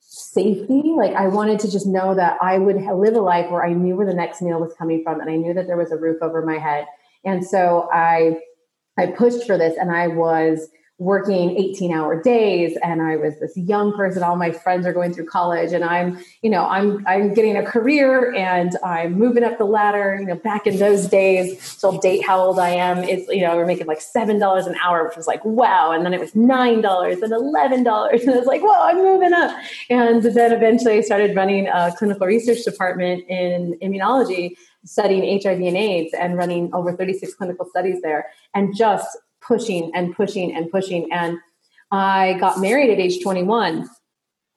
safety. 0.00 0.92
Like 0.94 1.14
I 1.14 1.28
wanted 1.28 1.58
to 1.60 1.70
just 1.70 1.86
know 1.86 2.14
that 2.14 2.36
I 2.42 2.58
would 2.58 2.76
live 2.76 3.14
a 3.14 3.20
life 3.20 3.50
where 3.50 3.64
I 3.64 3.72
knew 3.72 3.96
where 3.96 4.06
the 4.06 4.14
next 4.14 4.42
meal 4.42 4.60
was 4.60 4.74
coming 4.74 5.02
from 5.02 5.20
and 5.20 5.30
I 5.30 5.36
knew 5.36 5.54
that 5.54 5.66
there 5.66 5.78
was 5.78 5.90
a 5.90 5.96
roof 5.96 6.18
over 6.20 6.44
my 6.44 6.58
head. 6.58 6.86
And 7.24 7.44
so 7.44 7.88
I 7.92 8.40
I 8.98 9.06
pushed 9.06 9.46
for 9.46 9.56
this 9.56 9.74
and 9.78 9.90
I 9.90 10.08
was 10.08 10.68
working 10.98 11.56
18 11.56 11.92
hour 11.92 12.22
days 12.22 12.78
and 12.82 13.02
I 13.02 13.16
was 13.16 13.38
this 13.40 13.56
young 13.56 13.92
person 13.92 14.22
all 14.22 14.36
my 14.36 14.52
friends 14.52 14.86
are 14.86 14.92
going 14.92 15.12
through 15.12 15.26
college 15.26 15.72
and 15.72 15.82
I'm 15.82 16.22
you 16.42 16.50
know 16.50 16.64
I'm 16.64 17.04
I'm 17.06 17.34
getting 17.34 17.56
a 17.56 17.64
career 17.64 18.32
and 18.34 18.76
I'm 18.84 19.14
moving 19.14 19.42
up 19.42 19.58
the 19.58 19.64
ladder 19.64 20.16
you 20.20 20.26
know 20.26 20.36
back 20.36 20.66
in 20.66 20.78
those 20.78 21.06
days 21.06 21.60
so 21.62 21.90
I'll 21.90 21.98
date 21.98 22.24
how 22.24 22.38
old 22.38 22.58
I 22.58 22.70
am 22.70 22.98
it's 22.98 23.26
you 23.28 23.40
know 23.40 23.56
we're 23.56 23.66
making 23.66 23.86
like 23.86 24.00
seven 24.00 24.38
dollars 24.38 24.66
an 24.66 24.76
hour 24.76 25.04
which 25.04 25.16
was 25.16 25.26
like 25.26 25.44
wow 25.44 25.90
and 25.92 26.04
then 26.04 26.14
it 26.14 26.20
was 26.20 26.36
nine 26.36 26.82
dollars 26.82 27.20
and 27.22 27.32
eleven 27.32 27.82
dollars 27.82 28.22
and 28.26 28.36
it's 28.36 28.46
like 28.46 28.62
whoa 28.62 28.82
I'm 28.82 28.98
moving 28.98 29.32
up. 29.32 29.58
And 29.90 30.22
then 30.22 30.52
eventually 30.52 30.98
I 30.98 31.00
started 31.00 31.34
running 31.34 31.68
a 31.68 31.92
clinical 31.96 32.26
research 32.26 32.64
department 32.64 33.24
in 33.28 33.78
immunology 33.82 34.56
studying 34.84 35.40
HIV 35.40 35.60
and 35.60 35.76
AIDS 35.76 36.12
and 36.14 36.36
running 36.36 36.72
over 36.74 36.96
36 36.96 37.34
clinical 37.34 37.66
studies 37.66 38.02
there 38.02 38.26
and 38.54 38.76
just 38.76 39.16
pushing 39.46 39.90
and 39.94 40.14
pushing 40.14 40.54
and 40.54 40.70
pushing. 40.70 41.12
And 41.12 41.38
I 41.90 42.34
got 42.34 42.60
married 42.60 42.90
at 42.90 42.98
age 42.98 43.22
21. 43.22 43.88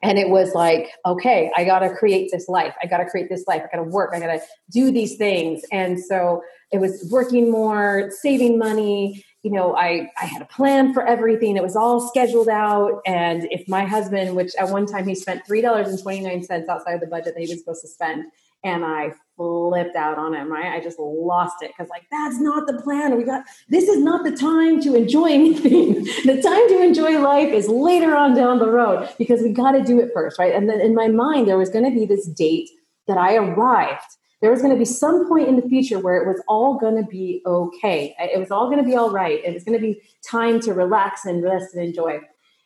And 0.01 0.19
it 0.19 0.29
was 0.29 0.53
like, 0.53 0.91
okay, 1.05 1.51
I 1.55 1.63
got 1.63 1.79
to 1.79 1.89
create 1.89 2.29
this 2.31 2.47
life. 2.47 2.75
I 2.81 2.85
got 2.85 2.97
to 2.97 3.05
create 3.05 3.27
this 3.27 3.45
life. 3.47 3.63
I 3.63 3.75
got 3.75 3.83
to 3.83 3.89
work. 3.89 4.11
I 4.13 4.19
got 4.19 4.27
to 4.27 4.41
do 4.69 4.91
these 4.91 5.15
things. 5.15 5.63
And 5.71 5.99
so 5.99 6.43
it 6.71 6.79
was 6.79 7.07
working 7.09 7.49
more, 7.49 8.11
saving 8.11 8.59
money. 8.59 9.23
You 9.41 9.51
know, 9.51 9.75
I, 9.75 10.11
I 10.21 10.25
had 10.25 10.41
a 10.41 10.45
plan 10.45 10.93
for 10.93 11.05
everything. 11.05 11.57
It 11.57 11.63
was 11.63 11.75
all 11.75 12.07
scheduled 12.07 12.49
out. 12.49 13.01
And 13.05 13.47
if 13.51 13.67
my 13.67 13.83
husband, 13.85 14.35
which 14.35 14.53
at 14.59 14.69
one 14.69 14.85
time 14.85 15.07
he 15.07 15.15
spent 15.15 15.47
$3.29 15.47 16.67
outside 16.67 16.93
of 16.93 17.01
the 17.01 17.07
budget 17.07 17.33
that 17.35 17.41
he 17.41 17.49
was 17.49 17.59
supposed 17.59 17.81
to 17.81 17.87
spend, 17.87 18.25
and 18.65 18.83
I 18.83 19.13
flipped 19.37 19.95
out 19.95 20.17
on 20.17 20.33
him, 20.33 20.51
right? 20.51 20.73
I 20.73 20.83
just 20.83 20.97
lost 20.99 21.61
it 21.61 21.69
because, 21.69 21.87
like, 21.89 22.01
that's 22.11 22.39
not 22.39 22.65
the 22.65 22.81
plan. 22.81 23.15
We 23.15 23.23
got 23.23 23.43
this 23.69 23.87
is 23.87 24.03
not 24.03 24.23
the 24.23 24.35
time 24.35 24.81
to 24.81 24.95
enjoy 24.95 25.27
anything. 25.27 25.93
the 26.25 26.41
time 26.41 26.67
to 26.69 26.81
enjoy 26.81 27.19
life 27.19 27.53
is 27.53 27.67
later 27.69 28.15
on 28.15 28.35
down 28.35 28.57
the 28.57 28.69
road 28.69 29.07
because 29.19 29.41
we 29.41 29.49
got 29.49 29.73
to 29.73 29.83
do 29.83 29.99
it 29.99 30.09
first, 30.13 30.39
right? 30.39 30.53
And 30.53 30.67
then 30.67 30.81
in 30.81 30.95
my 30.95 31.07
mind, 31.07 31.47
there 31.47 31.59
was 31.59 31.69
going 31.69 31.85
to 31.85 31.91
be 31.91 32.05
this 32.05 32.27
date 32.27 32.69
that 33.07 33.17
I 33.17 33.35
arrived. 33.35 34.01
There 34.41 34.49
was 34.49 34.61
going 34.61 34.73
to 34.73 34.79
be 34.79 34.85
some 34.85 35.27
point 35.27 35.47
in 35.47 35.57
the 35.57 35.69
future 35.69 35.99
where 35.99 36.21
it 36.21 36.27
was 36.27 36.41
all 36.47 36.79
going 36.79 36.97
to 36.97 37.07
be 37.07 37.43
okay. 37.45 38.15
It 38.19 38.39
was 38.39 38.49
all 38.49 38.65
going 38.65 38.79
to 38.79 38.83
be 38.83 38.95
all 38.95 39.11
right. 39.11 39.43
It 39.45 39.53
was 39.53 39.63
going 39.63 39.77
to 39.77 39.81
be 39.81 40.01
time 40.27 40.59
to 40.61 40.73
relax 40.73 41.25
and 41.25 41.43
rest 41.43 41.75
and 41.75 41.83
enjoy. 41.85 42.19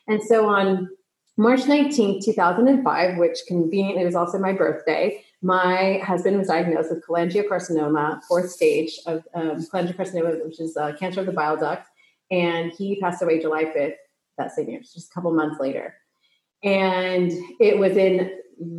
And 0.07 0.23
so 0.23 0.47
on 0.47 0.89
March 1.37 1.61
19th, 1.61 2.23
2005, 2.23 3.17
which 3.17 3.37
conveniently 3.47 4.05
was 4.05 4.15
also 4.15 4.39
my 4.39 4.53
birthday, 4.53 5.23
my 5.41 6.01
husband 6.03 6.37
was 6.37 6.47
diagnosed 6.47 6.89
with 6.91 7.05
cholangiocarcinoma, 7.05 8.23
fourth 8.23 8.51
stage 8.51 8.99
of 9.05 9.23
um, 9.33 9.57
cholangiocarcinoma, 9.57 10.45
which 10.45 10.59
is 10.59 10.75
uh, 10.75 10.93
cancer 10.99 11.21
of 11.21 11.25
the 11.25 11.31
bile 11.31 11.57
duct, 11.57 11.87
and 12.29 12.71
he 12.71 12.99
passed 12.99 13.21
away 13.21 13.39
July 13.39 13.65
5th 13.65 13.93
that 14.37 14.51
same 14.51 14.69
year, 14.69 14.79
just 14.79 15.11
a 15.11 15.13
couple 15.13 15.31
months 15.33 15.59
later. 15.59 15.95
And 16.63 17.31
it 17.59 17.77
was 17.77 17.95
in 17.95 18.31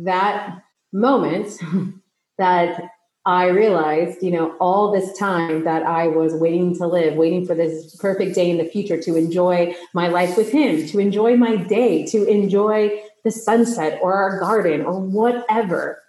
that 0.03 0.61
moment 0.93 1.59
that 2.37 2.89
I 3.25 3.47
realized, 3.49 4.23
you 4.23 4.31
know, 4.31 4.55
all 4.59 4.91
this 4.91 5.17
time 5.17 5.63
that 5.63 5.83
I 5.83 6.07
was 6.07 6.33
waiting 6.33 6.75
to 6.77 6.87
live, 6.87 7.15
waiting 7.15 7.45
for 7.45 7.53
this 7.53 7.95
perfect 7.97 8.33
day 8.33 8.49
in 8.49 8.57
the 8.57 8.65
future 8.65 8.99
to 9.01 9.15
enjoy 9.15 9.75
my 9.93 10.07
life 10.07 10.37
with 10.37 10.51
him, 10.51 10.87
to 10.87 10.99
enjoy 10.99 11.37
my 11.37 11.55
day, 11.55 12.05
to 12.07 12.25
enjoy 12.25 12.99
the 13.23 13.31
sunset 13.31 13.99
or 14.01 14.15
our 14.15 14.39
garden 14.39 14.81
or 14.81 14.99
whatever, 14.99 16.00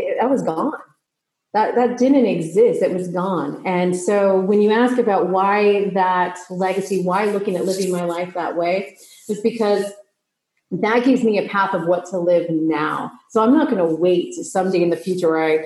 it, 0.00 0.18
that 0.20 0.30
was 0.30 0.42
gone. 0.42 0.72
That, 1.52 1.74
that 1.74 1.98
didn't 1.98 2.26
exist. 2.26 2.80
It 2.80 2.94
was 2.94 3.08
gone. 3.08 3.62
And 3.66 3.96
so 3.96 4.38
when 4.38 4.62
you 4.62 4.70
ask 4.70 4.98
about 4.98 5.30
why 5.30 5.90
that 5.94 6.38
legacy, 6.48 7.02
why 7.02 7.24
looking 7.24 7.56
at 7.56 7.64
living 7.64 7.90
my 7.90 8.04
life 8.04 8.34
that 8.34 8.56
way, 8.56 8.96
is 9.28 9.40
because 9.40 9.90
that 10.70 11.04
gives 11.04 11.24
me 11.24 11.38
a 11.38 11.48
path 11.48 11.74
of 11.74 11.86
what 11.86 12.06
to 12.10 12.18
live 12.18 12.48
now. 12.50 13.10
So 13.30 13.42
I'm 13.42 13.52
not 13.52 13.68
going 13.68 13.84
to 13.84 13.96
wait 13.96 14.34
to 14.34 14.44
someday 14.44 14.80
in 14.80 14.90
the 14.90 14.96
future 14.96 15.40
I 15.40 15.64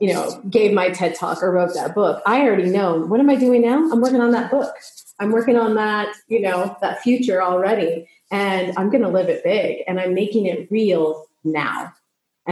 you 0.00 0.12
know, 0.12 0.40
gave 0.48 0.72
my 0.72 0.88
TED 0.88 1.14
talk 1.14 1.42
or 1.42 1.52
wrote 1.52 1.74
that 1.74 1.94
book. 1.94 2.22
I 2.24 2.40
already 2.40 2.70
know 2.70 2.96
what 2.96 3.20
am 3.20 3.28
I 3.28 3.36
doing 3.36 3.60
now? 3.60 3.76
I'm 3.92 4.00
working 4.00 4.22
on 4.22 4.30
that 4.32 4.50
book. 4.50 4.74
I'm 5.20 5.30
working 5.30 5.58
on 5.58 5.74
that, 5.74 6.08
you 6.26 6.40
know, 6.40 6.76
that 6.80 7.02
future 7.02 7.42
already. 7.42 8.08
And 8.30 8.72
I'm 8.78 8.88
going 8.88 9.02
to 9.02 9.08
live 9.08 9.28
it 9.28 9.44
big 9.44 9.84
and 9.86 10.00
I'm 10.00 10.14
making 10.14 10.46
it 10.46 10.68
real 10.70 11.26
now. 11.44 11.92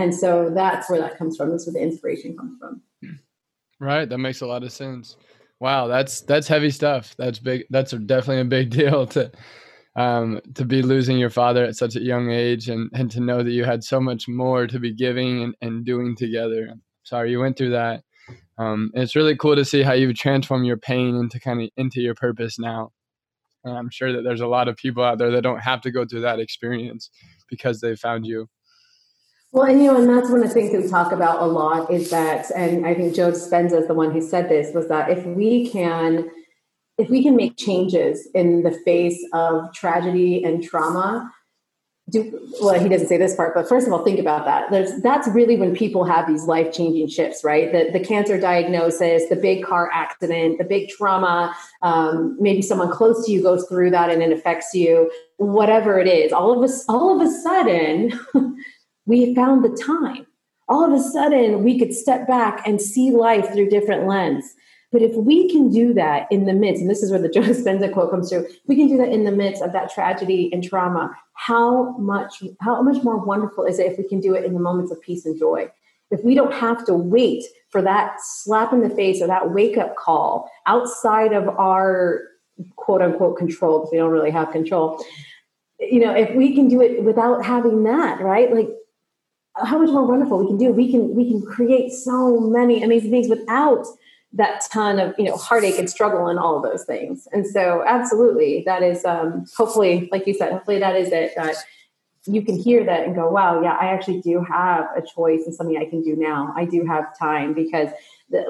And 0.02 0.14
so 0.14 0.50
that's 0.50 0.88
where 0.90 1.00
that 1.00 1.18
comes 1.18 1.36
from. 1.36 1.50
That's 1.50 1.66
where 1.66 1.74
the 1.74 1.82
inspiration 1.82 2.36
comes 2.36 2.58
from. 2.58 2.82
Right. 3.80 4.08
That 4.08 4.18
makes 4.18 4.40
a 4.40 4.46
lot 4.46 4.64
of 4.64 4.72
sense. 4.72 5.16
Wow. 5.60 5.86
That's, 5.86 6.20
that's 6.22 6.48
heavy 6.48 6.70
stuff. 6.70 7.14
That's 7.18 7.38
big. 7.38 7.64
That's 7.70 7.92
definitely 7.92 8.40
a 8.40 8.44
big 8.44 8.70
deal 8.80 9.06
to, 9.08 9.30
um, 9.96 10.40
to 10.54 10.64
be 10.64 10.82
losing 10.82 11.18
your 11.18 11.30
father 11.30 11.64
at 11.64 11.76
such 11.76 11.96
a 11.96 12.00
young 12.00 12.30
age 12.30 12.68
and, 12.68 12.90
and 12.94 13.10
to 13.10 13.20
know 13.20 13.42
that 13.42 13.50
you 13.50 13.64
had 13.64 13.82
so 13.82 14.00
much 14.00 14.28
more 14.28 14.66
to 14.66 14.78
be 14.78 14.94
giving 14.94 15.42
and, 15.42 15.54
and 15.60 15.84
doing 15.84 16.16
together 16.16 16.74
sorry 17.08 17.30
you 17.30 17.40
went 17.40 17.56
through 17.56 17.70
that. 17.70 18.02
Um, 18.58 18.90
it's 18.94 19.16
really 19.16 19.36
cool 19.36 19.56
to 19.56 19.64
see 19.64 19.82
how 19.82 19.92
you've 19.92 20.16
transformed 20.16 20.66
your 20.66 20.76
pain 20.76 21.16
into 21.16 21.40
kind 21.40 21.62
of 21.62 21.70
into 21.76 22.00
your 22.00 22.14
purpose 22.14 22.58
now. 22.58 22.92
And 23.64 23.76
I'm 23.76 23.90
sure 23.90 24.12
that 24.12 24.22
there's 24.22 24.40
a 24.40 24.46
lot 24.46 24.68
of 24.68 24.76
people 24.76 25.02
out 25.02 25.18
there 25.18 25.30
that 25.30 25.42
don't 25.42 25.60
have 25.60 25.80
to 25.82 25.90
go 25.90 26.04
through 26.04 26.22
that 26.22 26.38
experience 26.38 27.10
because 27.48 27.80
they 27.80 27.96
found 27.96 28.26
you. 28.26 28.48
Well, 29.52 29.64
and 29.64 29.82
you 29.82 29.90
know, 29.90 29.96
and 29.96 30.08
that's 30.08 30.30
one 30.30 30.42
of 30.42 30.48
the 30.48 30.54
things 30.54 30.84
we 30.84 30.90
talk 30.90 31.10
about 31.10 31.42
a 31.42 31.46
lot 31.46 31.90
is 31.90 32.10
that, 32.10 32.50
and 32.54 32.86
I 32.86 32.94
think 32.94 33.14
Joe 33.14 33.32
Dispenza 33.32 33.80
is 33.80 33.88
the 33.88 33.94
one 33.94 34.10
who 34.10 34.20
said 34.20 34.48
this, 34.48 34.74
was 34.74 34.88
that 34.88 35.10
if 35.10 35.24
we 35.24 35.70
can, 35.70 36.30
if 36.98 37.08
we 37.08 37.22
can 37.22 37.34
make 37.34 37.56
changes 37.56 38.28
in 38.34 38.62
the 38.62 38.72
face 38.84 39.18
of 39.32 39.72
tragedy 39.72 40.44
and 40.44 40.62
trauma, 40.62 41.32
do 42.10 42.50
well 42.62 42.78
he 42.78 42.88
doesn't 42.88 43.08
say 43.08 43.18
this 43.18 43.36
part 43.36 43.54
but 43.54 43.68
first 43.68 43.86
of 43.86 43.92
all 43.92 44.02
think 44.04 44.18
about 44.18 44.44
that. 44.44 44.70
There's, 44.70 45.00
that's 45.02 45.28
really 45.28 45.56
when 45.56 45.74
people 45.74 46.04
have 46.04 46.26
these 46.26 46.44
life-changing 46.44 47.08
shifts 47.08 47.44
right? 47.44 47.70
The, 47.70 47.90
the 47.92 48.04
cancer 48.04 48.40
diagnosis 48.40 49.28
the 49.28 49.36
big 49.36 49.64
car 49.64 49.90
accident 49.92 50.58
the 50.58 50.64
big 50.64 50.88
trauma 50.88 51.54
um, 51.82 52.36
maybe 52.40 52.62
someone 52.62 52.90
close 52.90 53.26
to 53.26 53.32
you 53.32 53.42
goes 53.42 53.66
through 53.68 53.90
that 53.90 54.10
and 54.10 54.22
it 54.22 54.32
affects 54.32 54.72
you 54.74 55.10
whatever 55.36 55.98
it 55.98 56.08
is 56.08 56.32
all 56.32 56.56
of 56.56 56.62
us 56.62 56.84
all 56.88 57.20
of 57.20 57.26
a 57.26 57.30
sudden 57.30 58.18
we 59.08 59.34
found 59.34 59.64
the 59.64 59.76
time 59.76 60.26
all 60.68 60.84
of 60.84 60.92
a 60.92 61.02
sudden 61.02 61.64
we 61.64 61.78
could 61.78 61.92
step 61.92 62.26
back 62.28 62.66
and 62.66 62.80
see 62.80 63.10
life 63.10 63.52
through 63.52 63.68
different 63.68 64.06
lens 64.06 64.54
but 64.90 65.02
if 65.02 65.14
we 65.14 65.50
can 65.50 65.70
do 65.70 65.92
that 65.94 66.26
in 66.30 66.46
the 66.46 66.54
midst, 66.54 66.80
and 66.80 66.90
this 66.90 67.02
is 67.02 67.10
where 67.10 67.20
the 67.20 67.28
Joe 67.34 67.42
Dispenza 67.42 67.92
quote 67.92 68.10
comes 68.10 68.30
through, 68.30 68.46
we 68.66 68.76
can 68.76 68.88
do 68.88 68.96
that 68.98 69.10
in 69.10 69.24
the 69.24 69.32
midst 69.32 69.62
of 69.62 69.72
that 69.72 69.92
tragedy 69.92 70.50
and 70.52 70.64
trauma. 70.64 71.14
How 71.34 71.96
much, 71.98 72.42
how 72.60 72.80
much 72.82 73.02
more 73.02 73.18
wonderful 73.18 73.64
is 73.64 73.78
it 73.78 73.92
if 73.92 73.98
we 73.98 74.04
can 74.04 74.20
do 74.20 74.34
it 74.34 74.44
in 74.44 74.54
the 74.54 74.60
moments 74.60 74.90
of 74.90 75.00
peace 75.02 75.26
and 75.26 75.38
joy? 75.38 75.70
If 76.10 76.24
we 76.24 76.34
don't 76.34 76.54
have 76.54 76.86
to 76.86 76.94
wait 76.94 77.44
for 77.68 77.82
that 77.82 78.16
slap 78.22 78.72
in 78.72 78.80
the 78.80 78.88
face 78.88 79.20
or 79.20 79.26
that 79.26 79.52
wake 79.52 79.76
up 79.76 79.94
call 79.96 80.50
outside 80.66 81.34
of 81.34 81.48
our 81.48 82.22
quote 82.76 83.02
unquote 83.02 83.36
control, 83.36 83.80
because 83.80 83.92
we 83.92 83.98
don't 83.98 84.10
really 84.10 84.30
have 84.30 84.50
control, 84.52 85.04
you 85.78 86.00
know, 86.00 86.14
if 86.14 86.34
we 86.34 86.54
can 86.54 86.66
do 86.66 86.80
it 86.80 87.04
without 87.04 87.44
having 87.44 87.84
that, 87.84 88.20
right? 88.20 88.52
Like 88.52 88.70
how 89.64 89.78
much 89.78 89.90
more 89.90 90.06
wonderful 90.06 90.38
we 90.38 90.46
can 90.46 90.58
do. 90.58 90.72
We 90.72 90.90
can 90.90 91.14
we 91.14 91.28
can 91.28 91.42
create 91.42 91.92
so 91.92 92.40
many 92.40 92.82
amazing 92.82 93.10
things 93.10 93.28
without 93.28 93.86
that 94.32 94.62
ton 94.70 94.98
of 94.98 95.14
you 95.18 95.24
know 95.24 95.36
heartache 95.36 95.78
and 95.78 95.88
struggle 95.88 96.26
and 96.28 96.38
all 96.38 96.56
of 96.56 96.62
those 96.62 96.84
things 96.84 97.26
and 97.32 97.46
so 97.46 97.82
absolutely 97.86 98.62
that 98.66 98.82
is 98.82 99.04
um, 99.04 99.46
hopefully 99.56 100.08
like 100.12 100.26
you 100.26 100.34
said 100.34 100.52
hopefully 100.52 100.78
that 100.78 100.96
is 100.96 101.10
it 101.12 101.32
that 101.34 101.56
you 102.26 102.42
can 102.42 102.58
hear 102.58 102.84
that 102.84 103.06
and 103.06 103.14
go 103.14 103.30
wow 103.30 103.62
yeah 103.62 103.74
i 103.80 103.86
actually 103.86 104.20
do 104.20 104.44
have 104.44 104.84
a 104.94 105.00
choice 105.00 105.44
and 105.46 105.54
something 105.54 105.78
i 105.78 105.88
can 105.88 106.02
do 106.02 106.14
now 106.14 106.52
i 106.56 106.66
do 106.66 106.84
have 106.84 107.18
time 107.18 107.54
because 107.54 107.88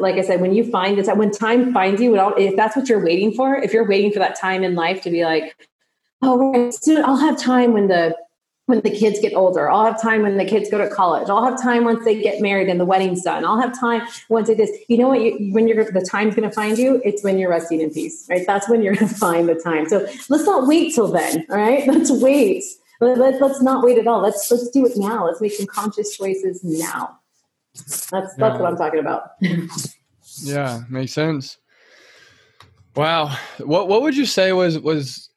like 0.01 0.17
i 0.17 0.21
said 0.21 0.41
when 0.41 0.53
you 0.53 0.69
find 0.69 0.99
this 0.99 1.07
when 1.15 1.31
time 1.31 1.73
finds 1.73 2.03
you 2.03 2.17
if 2.37 2.57
that's 2.57 2.75
what 2.75 2.89
you're 2.89 3.05
waiting 3.05 3.33
for 3.33 3.55
if 3.55 3.73
you're 3.73 3.87
waiting 3.87 4.11
for 4.11 4.19
that 4.19 4.37
time 4.37 4.65
in 4.65 4.75
life 4.75 5.01
to 5.01 5.11
be 5.11 5.25
like 5.25 5.57
oh 6.23 6.71
soon 6.73 7.05
i'll 7.05 7.17
have 7.17 7.39
time 7.39 7.73
when 7.73 7.87
the 7.87 8.17
when 8.69 8.83
the 8.83 8.91
kids 8.91 9.19
get 9.19 9.33
older. 9.33 9.71
I'll 9.71 9.87
have 9.87 10.01
time 10.01 10.23
when 10.23 10.37
the 10.37 10.45
kids 10.45 10.69
go 10.71 10.77
to 10.77 10.91
college. 10.91 11.31
I'll 11.31 11.43
have 11.43 11.61
time 11.61 11.85
once 11.85 12.05
they 12.05 12.21
get 12.21 12.43
married 12.43 12.69
and 12.69 12.79
the 12.79 12.85
wedding's 12.85 13.23
done. 13.23 13.47
I'll 13.47 13.59
have 13.59 13.79
time 13.81 14.03
once 14.29 14.51
it 14.51 14.61
is. 14.61 14.71
You 14.89 14.99
know 14.99 15.09
what? 15.09 15.23
You, 15.23 15.55
when 15.55 15.67
you're 15.67 15.91
the 15.91 16.03
time's 16.03 16.35
going 16.35 16.47
to 16.47 16.55
find 16.55 16.77
you, 16.77 17.01
it's 17.03 17.25
when 17.25 17.39
you're 17.39 17.49
resting 17.49 17.81
in 17.81 17.91
peace, 17.91 18.27
right? 18.29 18.47
That's 18.47 18.69
when 18.69 18.83
you're 18.83 18.95
going 18.99 19.09
to 19.09 19.15
find 19.15 19.49
the 19.49 19.55
time. 19.55 19.89
So 19.89 20.07
let's 20.29 20.45
not 20.45 20.67
wait 20.67 20.95
till 20.95 21.09
then. 21.09 21.47
All 21.49 21.57
right, 21.57 21.87
let's 21.87 22.11
wait. 22.11 22.63
Let, 23.01 23.17
let, 23.17 23.41
let's 23.41 23.63
not 23.63 23.83
wait 23.83 23.97
at 23.97 24.07
all. 24.07 24.21
Let's 24.21 24.51
let's 24.51 24.69
do 24.69 24.85
it 24.85 24.93
now. 24.97 25.27
Let's 25.27 25.41
make 25.41 25.53
some 25.53 25.67
conscious 25.67 26.15
choices 26.15 26.63
now. 26.63 27.19
That's 27.75 28.07
that's 28.07 28.35
yeah. 28.39 28.59
what 28.59 28.67
I'm 28.67 28.77
talking 28.77 29.01
about. 29.01 29.31
yeah, 30.43 30.83
makes 30.91 31.15
sense. 31.15 31.57
Wow. 32.95 33.35
What 33.61 33.89
what 33.89 34.03
would 34.03 34.15
you 34.15 34.27
say 34.27 34.53
was 34.53 34.79
was 34.79 35.28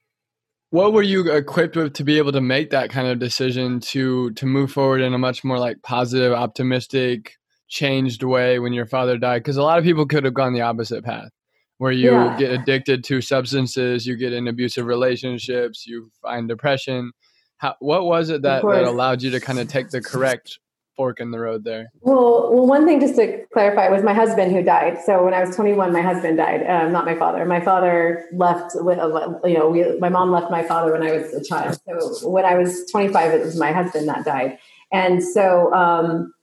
what 0.72 0.94
were 0.94 1.04
you 1.04 1.32
equipped 1.32 1.76
with 1.76 1.94
to 1.94 2.04
be 2.04 2.18
able 2.18 2.32
to 2.32 2.42
make 2.42 2.70
that 2.72 2.90
kind 2.90 3.08
of 3.08 3.20
decision 3.20 3.80
to 3.82 4.32
to 4.32 4.46
move 4.46 4.72
forward 4.72 5.02
in 5.02 5.14
a 5.14 5.18
much 5.18 5.44
more 5.44 5.60
like 5.60 5.82
positive 5.84 6.34
optimistic 6.34 7.36
changed 7.68 8.24
way 8.24 8.58
when 8.58 8.74
your 8.74 8.86
father 8.86 9.18
died? 9.18 9.40
Because 9.40 9.58
a 9.58 9.64
lot 9.64 9.78
of 9.78 9.84
people 9.84 10.06
could 10.06 10.24
have 10.24 10.34
gone 10.34 10.54
the 10.54 10.62
opposite 10.62 11.04
path 11.04 11.30
where 11.78 11.92
you 11.92 12.12
yeah. 12.12 12.38
get 12.38 12.52
addicted 12.52 13.04
to 13.04 13.22
substances 13.22 14.08
you 14.08 14.16
get 14.16 14.34
in 14.34 14.48
abusive 14.48 14.86
relationships 14.86 15.86
you 15.86 16.10
find 16.22 16.48
depression. 16.48 17.12
How, 17.58 17.76
what 17.80 18.06
was 18.06 18.30
it 18.30 18.42
that, 18.44 18.64
that 18.64 18.84
allowed 18.86 19.22
you 19.22 19.32
to 19.32 19.40
kind 19.40 19.60
of 19.60 19.68
take 19.68 19.90
the 19.90 20.02
correct 20.02 20.58
fork 21.02 21.20
in 21.20 21.32
the 21.32 21.40
road 21.40 21.64
there? 21.64 21.92
Well, 22.02 22.54
well, 22.54 22.68
one 22.68 22.86
thing 22.86 23.00
just 23.00 23.16
to 23.16 23.44
clarify 23.52 23.88
it 23.88 23.92
was 23.92 24.04
my 24.04 24.14
husband 24.14 24.52
who 24.52 24.62
died. 24.62 25.00
So 25.04 25.26
when 25.26 25.34
I 25.34 25.42
was 25.44 25.56
21, 25.56 25.92
my 25.92 26.02
husband 26.02 26.38
died, 26.38 26.62
um, 26.70 26.92
not 26.92 27.06
my 27.06 27.16
father. 27.16 27.44
My 27.44 27.60
father 27.60 28.26
left. 28.34 28.74
With, 28.76 29.00
you 29.44 29.58
know, 29.58 29.70
we, 29.70 29.98
my 29.98 30.10
mom 30.10 30.30
left 30.32 30.52
my 30.52 30.64
father 30.64 30.92
when 30.92 31.02
I 31.02 31.12
was 31.14 31.34
a 31.34 31.44
child. 31.44 31.80
So 32.20 32.30
when 32.30 32.46
I 32.46 32.56
was 32.56 32.86
25, 32.92 33.34
it 33.34 33.42
was 33.44 33.58
my 33.58 33.72
husband 33.72 34.08
that 34.10 34.26
died, 34.26 34.60
and 34.92 35.24
so. 35.24 35.74
Um, 35.74 36.34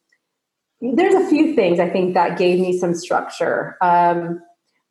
there's 0.81 1.15
a 1.15 1.29
few 1.29 1.57
things 1.57 1.81
I 1.81 1.89
think 1.91 2.15
that 2.15 2.39
gave 2.39 2.61
me 2.61 2.79
some 2.79 2.95
structure. 2.95 3.77
Um, 3.83 4.41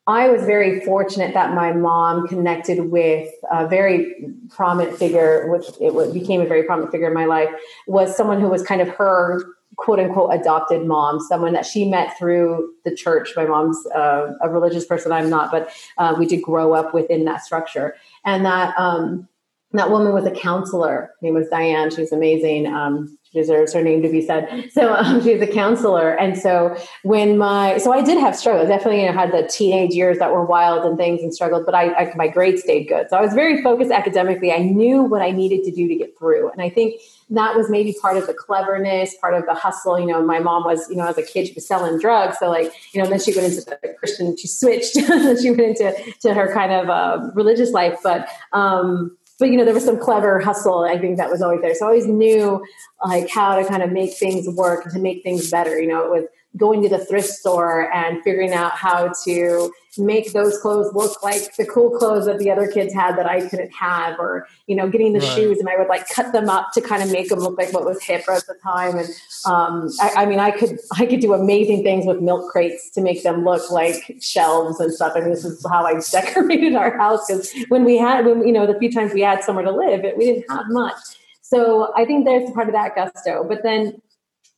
I 0.08 0.30
was 0.30 0.44
very 0.44 0.80
fortunate 0.86 1.34
that 1.34 1.54
my 1.54 1.74
mom 1.74 2.28
connected 2.28 2.90
with 2.90 3.30
a 3.52 3.68
very 3.68 4.16
prominent 4.50 4.98
figure, 4.98 5.50
which 5.52 5.66
it 5.82 6.14
became 6.14 6.40
a 6.40 6.46
very 6.46 6.64
prominent 6.64 6.94
figure 6.94 7.08
in 7.08 7.14
my 7.14 7.26
life, 7.26 7.50
was 7.88 8.16
someone 8.16 8.40
who 8.40 8.48
was 8.48 8.64
kind 8.64 8.80
of 8.80 8.88
her 8.88 9.42
quote 9.76 10.00
unquote 10.00 10.34
adopted 10.34 10.86
mom, 10.86 11.20
someone 11.20 11.54
that 11.54 11.66
she 11.66 11.86
met 11.86 12.18
through 12.18 12.72
the 12.84 12.96
church. 12.96 13.34
My 13.36 13.46
mom's 13.46 13.86
uh, 13.88 14.34
a 14.42 14.50
religious 14.50 14.86
person, 14.86 15.12
I'm 15.12 15.30
not, 15.30 15.52
but 15.52 15.70
uh, 15.98 16.16
we 16.18 16.26
did 16.26 16.42
grow 16.42 16.74
up 16.74 16.94
within 16.94 17.26
that 17.26 17.44
structure. 17.44 17.96
And 18.26 18.46
that 18.46 18.74
um, 18.78 19.28
that 19.74 19.92
woman 19.92 20.14
was 20.14 20.26
a 20.26 20.32
counselor. 20.32 21.12
Her 21.14 21.18
name 21.22 21.34
was 21.34 21.50
Diane. 21.50 21.92
She 21.92 22.02
was 22.02 22.12
amazing. 22.12 22.68
Um, 22.68 23.18
she 23.24 23.40
deserves 23.40 23.74
her 23.74 23.84
name 23.84 24.02
to 24.02 24.10
be 24.10 24.22
said. 24.22 24.70
So 24.72 24.94
um, 24.94 25.22
she 25.24 25.34
was 25.34 25.42
a 25.42 25.52
counselor, 25.52 26.12
and 26.14 26.38
so 26.38 26.78
when 27.04 27.38
my 27.38 27.78
so 27.78 27.92
I 27.92 28.02
did 28.02 28.18
have 28.20 28.36
struggles. 28.36 28.68
Definitely, 28.68 29.02
you 29.02 29.08
know, 29.08 29.14
had 29.14 29.32
the 29.32 29.48
teenage 29.48 29.92
years 29.92 30.20
that 30.20 30.32
were 30.32 30.46
wild 30.46 30.86
and 30.86 30.98
things 30.98 31.22
and 31.22 31.34
struggled, 31.34 31.66
but 31.66 31.74
I, 31.76 31.94
I 31.94 32.14
my 32.16 32.28
grades 32.28 32.62
stayed 32.62 32.88
good. 32.88 33.10
So 33.10 33.18
I 33.18 33.22
was 33.22 33.34
very 33.34 33.62
focused 33.62 33.92
academically. 33.92 34.52
I 34.52 34.60
knew 34.60 35.04
what 35.04 35.22
I 35.22 35.32
needed 35.32 35.64
to 35.64 35.72
do 35.72 35.88
to 35.88 35.96
get 35.96 36.18
through, 36.18 36.52
and 36.52 36.62
I 36.62 36.70
think 36.70 37.02
that 37.30 37.56
was 37.56 37.70
maybe 37.70 37.96
part 38.02 38.18
of 38.18 38.26
the 38.28 38.34
cleverness, 38.34 39.16
part 39.20 39.34
of 39.34 39.46
the 39.46 39.54
hustle. 39.54 40.00
You 40.00 40.08
know, 40.08 40.24
my 40.24 40.40
mom 40.40 40.64
was, 40.64 40.90
you 40.90 40.96
know, 40.96 41.08
as 41.08 41.18
a 41.18 41.24
kid, 41.24 41.48
she 41.48 41.54
was 41.54 41.68
selling 41.68 42.00
drugs. 42.00 42.38
So 42.40 42.50
like, 42.50 42.72
you 42.94 43.02
know, 43.02 43.10
then 43.10 43.20
she 43.20 43.34
went 43.36 43.54
into 43.54 43.66
the 43.66 43.96
Christian, 44.00 44.38
she 44.38 44.48
switched, 44.48 44.94
she 45.42 45.52
went 45.52 45.62
into 45.62 45.96
to 46.22 46.34
her 46.34 46.54
kind 46.54 46.72
of 46.72 46.90
uh, 46.90 47.32
religious 47.34 47.72
life. 47.72 48.00
But 48.02 48.28
um, 48.54 49.18
but 49.40 49.50
you 49.50 49.58
know 49.58 49.66
there 49.66 49.74
was 49.74 49.86
some 49.86 50.00
clever 50.00 50.40
hustle 50.40 50.84
i 50.84 50.98
think 50.98 51.18
that 51.18 51.30
was 51.30 51.42
always 51.42 51.62
there 51.62 51.76
so 51.76 51.86
i 51.86 51.90
always 51.90 52.08
knew 52.08 52.64
like 53.06 53.30
how 53.30 53.56
to 53.56 53.66
kind 53.66 53.84
of 53.84 53.92
make 53.92 54.14
things 54.14 54.48
work 54.50 54.86
and 54.86 54.94
to 54.94 55.00
make 55.00 55.24
things 55.24 55.52
better 55.52 55.80
you 55.80 55.88
know 55.88 56.04
it 56.04 56.10
was 56.10 56.24
going 56.58 56.82
to 56.82 56.90
the 56.90 57.04
thrift 57.06 57.30
store 57.30 57.92
and 57.94 58.22
figuring 58.24 58.54
out 58.54 58.74
how 58.74 59.14
to 59.26 59.72
make 60.00 60.34
those 60.34 60.58
clothes 60.60 60.94
look 60.94 61.24
like 61.24 61.56
the 61.56 61.66
cool 61.66 61.98
clothes 61.98 62.26
that 62.26 62.38
the 62.40 62.52
other 62.52 62.68
kids 62.72 62.94
had 62.94 63.18
that 63.18 63.26
I 63.26 63.48
couldn't 63.48 63.72
have, 63.74 64.20
or 64.20 64.48
you 64.68 64.76
know, 64.76 64.90
getting 64.90 65.14
the 65.14 65.20
right. 65.20 65.36
shoes 65.36 65.60
and 65.60 65.70
I 65.70 65.78
would 65.78 65.88
like 65.88 66.08
cut 66.10 66.34
them 66.34 66.50
up 66.50 66.72
to 66.74 66.82
kind 66.82 67.02
of 67.02 67.12
make 67.12 67.30
them 67.30 67.40
look 67.40 67.58
like 67.58 67.74
what 67.74 67.86
was 67.86 68.04
hip 68.04 68.26
at 68.30 68.46
the 68.48 68.56
time. 68.64 68.98
And 68.98 69.10
um, 69.46 69.90
I, 70.02 70.24
I, 70.24 70.26
mean, 70.26 70.40
I 70.40 70.52
could 70.52 70.80
I 70.98 71.06
could 71.06 71.20
do 71.20 71.34
amazing 71.34 71.84
things 71.84 72.06
with 72.06 72.22
milk 72.22 72.52
crates 72.52 72.90
to 72.92 73.02
make 73.02 73.24
them 73.24 73.44
look 73.44 73.72
like 73.72 74.18
shelves 74.22 74.80
and 74.80 74.94
stuff. 74.94 75.14
I 75.16 75.22
mean, 75.22 75.30
this 75.30 75.46
is 75.46 75.66
how 75.70 75.86
I 75.86 76.00
decorated 76.12 76.76
our 76.76 76.96
house 76.98 77.28
because 77.28 77.54
when 77.70 77.84
we 77.84 77.98
had 77.98 78.26
when 78.26 78.46
you 78.46 78.54
know 78.54 78.68
the 78.68 78.78
few 78.78 78.92
times 78.92 79.14
we 79.14 79.22
had 79.22 79.44
somewhere 79.44 79.66
to 79.66 79.72
live, 79.72 80.04
it, 80.04 80.18
we 80.18 80.26
didn't 80.26 80.50
have 80.50 80.66
much. 80.70 80.98
So 81.42 81.94
I 81.96 82.04
think 82.04 82.26
there's 82.26 82.52
part 82.52 82.68
of 82.68 82.74
that 82.74 82.94
gusto. 82.96 83.46
But 83.48 83.64
then 83.64 84.02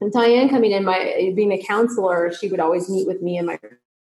and 0.02 0.12
Diane 0.12 0.50
coming 0.50 0.72
in, 0.72 0.86
my 0.86 1.32
being 1.36 1.52
a 1.52 1.62
counselor, 1.62 2.32
she 2.34 2.48
would 2.48 2.60
always 2.60 2.90
meet 2.90 3.08
with 3.08 3.22
me 3.22 3.38
and 3.38 3.48
my 3.48 3.60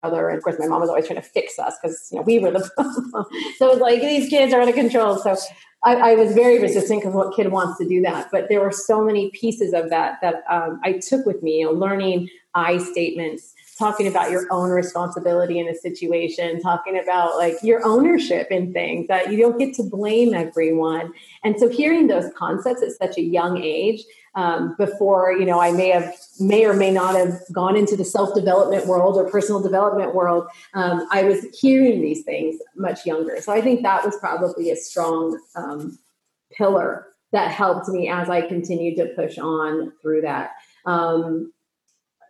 brother. 0.02 0.30
And 0.30 0.38
of 0.38 0.44
course, 0.44 0.58
my 0.60 0.68
mom 0.68 0.82
was 0.82 0.90
always 0.90 1.06
trying 1.06 1.22
to 1.22 1.28
fix 1.28 1.60
us 1.60 1.76
because 1.82 2.08
you 2.12 2.18
know 2.18 2.24
we 2.24 2.40
were 2.40 2.52
the 2.52 2.62
so 3.58 3.68
it 3.68 3.72
was 3.72 3.80
like 3.80 4.02
these 4.02 4.30
kids 4.30 4.54
are 4.54 4.62
out 4.62 4.70
of 4.70 4.76
control. 4.76 5.18
So 5.18 5.36
I, 5.84 5.96
I 5.96 6.16
was 6.16 6.34
very 6.34 6.60
resistant 6.60 7.02
because 7.02 7.16
what 7.16 7.36
kid 7.36 7.52
wants 7.52 7.78
to 7.80 7.88
do 7.88 8.02
that? 8.04 8.30
But 8.32 8.50
there 8.50 8.62
were 8.62 8.72
so 8.72 9.04
many 9.04 9.32
pieces 9.32 9.74
of 9.74 9.90
that 9.90 10.20
that 10.22 10.44
um, 10.50 10.80
I 10.84 10.94
took 10.94 11.26
with 11.26 11.42
me. 11.44 11.60
You 11.60 11.66
know, 11.66 11.72
learning 11.72 12.30
I 12.54 12.78
statements, 12.78 13.54
talking 13.78 14.08
about 14.08 14.32
your 14.32 14.46
own 14.52 14.70
responsibility 14.70 15.60
in 15.60 15.68
a 15.68 15.76
situation, 15.76 16.62
talking 16.62 17.00
about 17.00 17.38
like 17.38 17.56
your 17.64 17.86
ownership 17.86 18.48
in 18.52 18.74
things 18.74 19.08
that 19.08 19.32
you 19.32 19.38
don't 19.38 19.58
get 19.58 19.74
to 19.76 19.84
blame 19.84 20.34
everyone. 20.34 21.14
And 21.44 21.60
so 21.60 21.68
hearing 21.68 22.08
those 22.08 22.32
concepts 22.36 22.84
at 22.84 22.92
such 22.92 23.18
a 23.18 23.22
young 23.22 23.62
age 23.62 24.04
um, 24.36 24.76
before 24.78 25.34
you 25.34 25.46
know 25.46 25.60
i 25.60 25.72
may 25.72 25.90
have 25.90 26.14
may 26.40 26.66
or 26.66 26.74
may 26.74 26.92
not 26.92 27.16
have 27.16 27.40
gone 27.52 27.76
into 27.76 27.96
the 27.96 28.06
self-development 28.06 28.88
world 28.88 29.18
or 29.18 29.30
personal 29.30 29.62
development 29.62 30.16
world. 30.16 30.48
Um, 30.74 31.08
i 31.12 31.24
was 31.24 31.46
hearing 31.60 32.02
these 32.02 32.24
things 32.24 32.60
much 32.76 33.06
younger. 33.06 33.42
So 33.42 33.52
i 33.52 33.62
think 33.62 33.84
that 33.84 34.06
was 34.06 34.16
probably 34.18 34.72
a 34.72 34.76
strong 34.76 35.40
um, 35.56 36.00
pillar 36.52 37.08
that 37.32 37.52
helped 37.52 37.88
me 37.90 38.10
as 38.10 38.30
i 38.30 38.42
continued 38.42 38.98
to 38.98 39.14
push 39.16 39.38
on 39.38 39.92
through 40.02 40.22
that. 40.22 40.52
Um, 40.86 41.54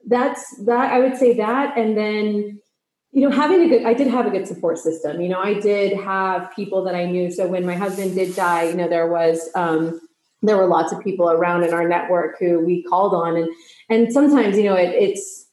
that's 0.07 0.57
that 0.65 0.91
i 0.91 0.99
would 0.99 1.17
say 1.17 1.33
that. 1.35 1.77
And 1.77 1.95
then 1.95 2.59
you 3.11 3.21
know 3.21 3.29
having 3.29 3.61
a 3.61 3.69
good 3.69 3.85
i 3.85 3.93
did 3.93 4.07
have 4.07 4.25
a 4.25 4.31
good 4.31 4.47
support 4.47 4.79
system. 4.79 5.21
You 5.21 5.29
know 5.29 5.39
i 5.39 5.53
did 5.53 5.97
have 5.99 6.51
people 6.55 6.83
that 6.85 6.95
i 6.95 7.05
knew. 7.05 7.29
So 7.29 7.47
when 7.47 7.65
my 7.65 7.75
husband 7.75 8.15
did 8.15 8.35
die 8.35 8.63
you 8.69 8.75
know 8.75 8.89
there 8.89 9.07
was 9.07 9.49
um, 9.53 10.01
there 10.41 10.57
were 10.57 10.67
lots 10.67 10.91
of 10.91 11.01
people 11.01 11.29
around 11.29 11.63
in 11.63 11.73
our 11.73 11.87
network 11.87 12.37
who 12.39 12.59
we 12.59 12.83
called 12.83 13.13
on. 13.13 13.37
And 13.37 13.49
and 13.89 14.13
sometimes 14.13 14.57
you 14.57 14.63
know 14.63 14.75
it, 14.75 14.89
it's 14.89 15.47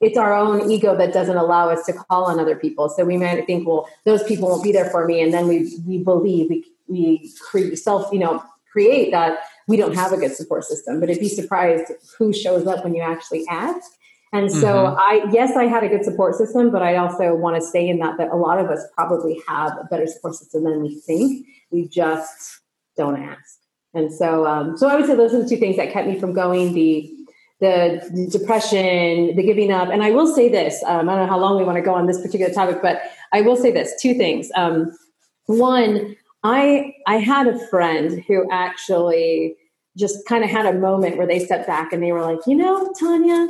it's 0.00 0.18
our 0.18 0.34
own 0.34 0.70
ego 0.70 0.96
that 0.96 1.12
doesn't 1.12 1.36
allow 1.36 1.70
us 1.70 1.84
to 1.86 1.92
call 1.92 2.24
on 2.24 2.38
other 2.38 2.56
people. 2.56 2.88
So 2.88 3.04
we 3.04 3.16
might 3.16 3.46
think 3.46 3.66
well 3.66 3.88
those 4.04 4.22
people 4.22 4.48
won't 4.48 4.64
be 4.64 4.72
there 4.72 4.90
for 4.90 5.06
me. 5.06 5.20
And 5.20 5.32
then 5.32 5.48
we 5.48 5.78
we 5.86 5.98
believe 5.98 6.48
we 6.50 6.64
we 6.88 7.32
create 7.50 7.78
self 7.78 8.12
you 8.12 8.18
know 8.18 8.42
create 8.72 9.10
that 9.10 9.38
we 9.68 9.76
don't 9.76 9.94
have 9.94 10.12
a 10.12 10.16
good 10.16 10.34
support 10.34 10.64
system. 10.64 11.00
But 11.00 11.10
it'd 11.10 11.20
be 11.20 11.28
surprised 11.28 11.92
who 12.18 12.32
shows 12.32 12.66
up 12.66 12.84
when 12.84 12.94
you 12.94 13.02
actually 13.02 13.44
ask. 13.48 13.92
And 14.32 14.50
so 14.50 14.66
mm-hmm. 14.66 14.98
i 14.98 15.30
yes 15.30 15.56
i 15.56 15.64
had 15.64 15.84
a 15.84 15.88
good 15.88 16.04
support 16.04 16.34
system 16.34 16.70
but 16.72 16.82
i 16.82 16.96
also 16.96 17.34
want 17.34 17.56
to 17.56 17.62
say 17.62 17.88
in 17.88 18.00
that 18.00 18.18
that 18.18 18.28
a 18.30 18.36
lot 18.36 18.58
of 18.58 18.68
us 18.70 18.84
probably 18.94 19.40
have 19.46 19.72
a 19.80 19.84
better 19.84 20.06
support 20.06 20.34
system 20.34 20.64
than 20.64 20.82
we 20.82 21.00
think. 21.00 21.46
We 21.70 21.86
just 21.86 22.60
don't 22.96 23.16
ask 23.22 23.55
and 23.96 24.12
so, 24.12 24.46
um, 24.46 24.76
so 24.76 24.88
I 24.88 24.94
would 24.94 25.06
say 25.06 25.14
those 25.14 25.32
are 25.34 25.42
the 25.42 25.48
two 25.48 25.56
things 25.56 25.76
that 25.76 25.92
kept 25.92 26.06
me 26.06 26.20
from 26.20 26.32
going: 26.32 26.74
the 26.74 27.12
the 27.60 28.28
depression, 28.30 29.34
the 29.34 29.42
giving 29.42 29.72
up. 29.72 29.88
And 29.88 30.02
I 30.02 30.10
will 30.10 30.26
say 30.26 30.48
this: 30.48 30.82
um, 30.84 31.08
I 31.08 31.14
don't 31.16 31.26
know 31.26 31.32
how 31.32 31.38
long 31.38 31.56
we 31.56 31.64
want 31.64 31.76
to 31.76 31.82
go 31.82 31.94
on 31.94 32.06
this 32.06 32.20
particular 32.20 32.52
topic, 32.52 32.82
but 32.82 33.00
I 33.32 33.40
will 33.40 33.56
say 33.56 33.70
this: 33.72 33.94
two 34.00 34.14
things. 34.14 34.50
Um, 34.54 34.96
one, 35.46 36.14
I 36.44 36.94
I 37.06 37.16
had 37.16 37.46
a 37.46 37.58
friend 37.68 38.22
who 38.28 38.46
actually 38.50 39.56
just 39.96 40.26
kind 40.26 40.44
of 40.44 40.50
had 40.50 40.66
a 40.66 40.74
moment 40.74 41.16
where 41.16 41.26
they 41.26 41.38
stepped 41.38 41.66
back 41.66 41.90
and 41.90 42.02
they 42.02 42.12
were 42.12 42.20
like, 42.20 42.40
you 42.46 42.54
know, 42.54 42.92
Tanya, 43.00 43.48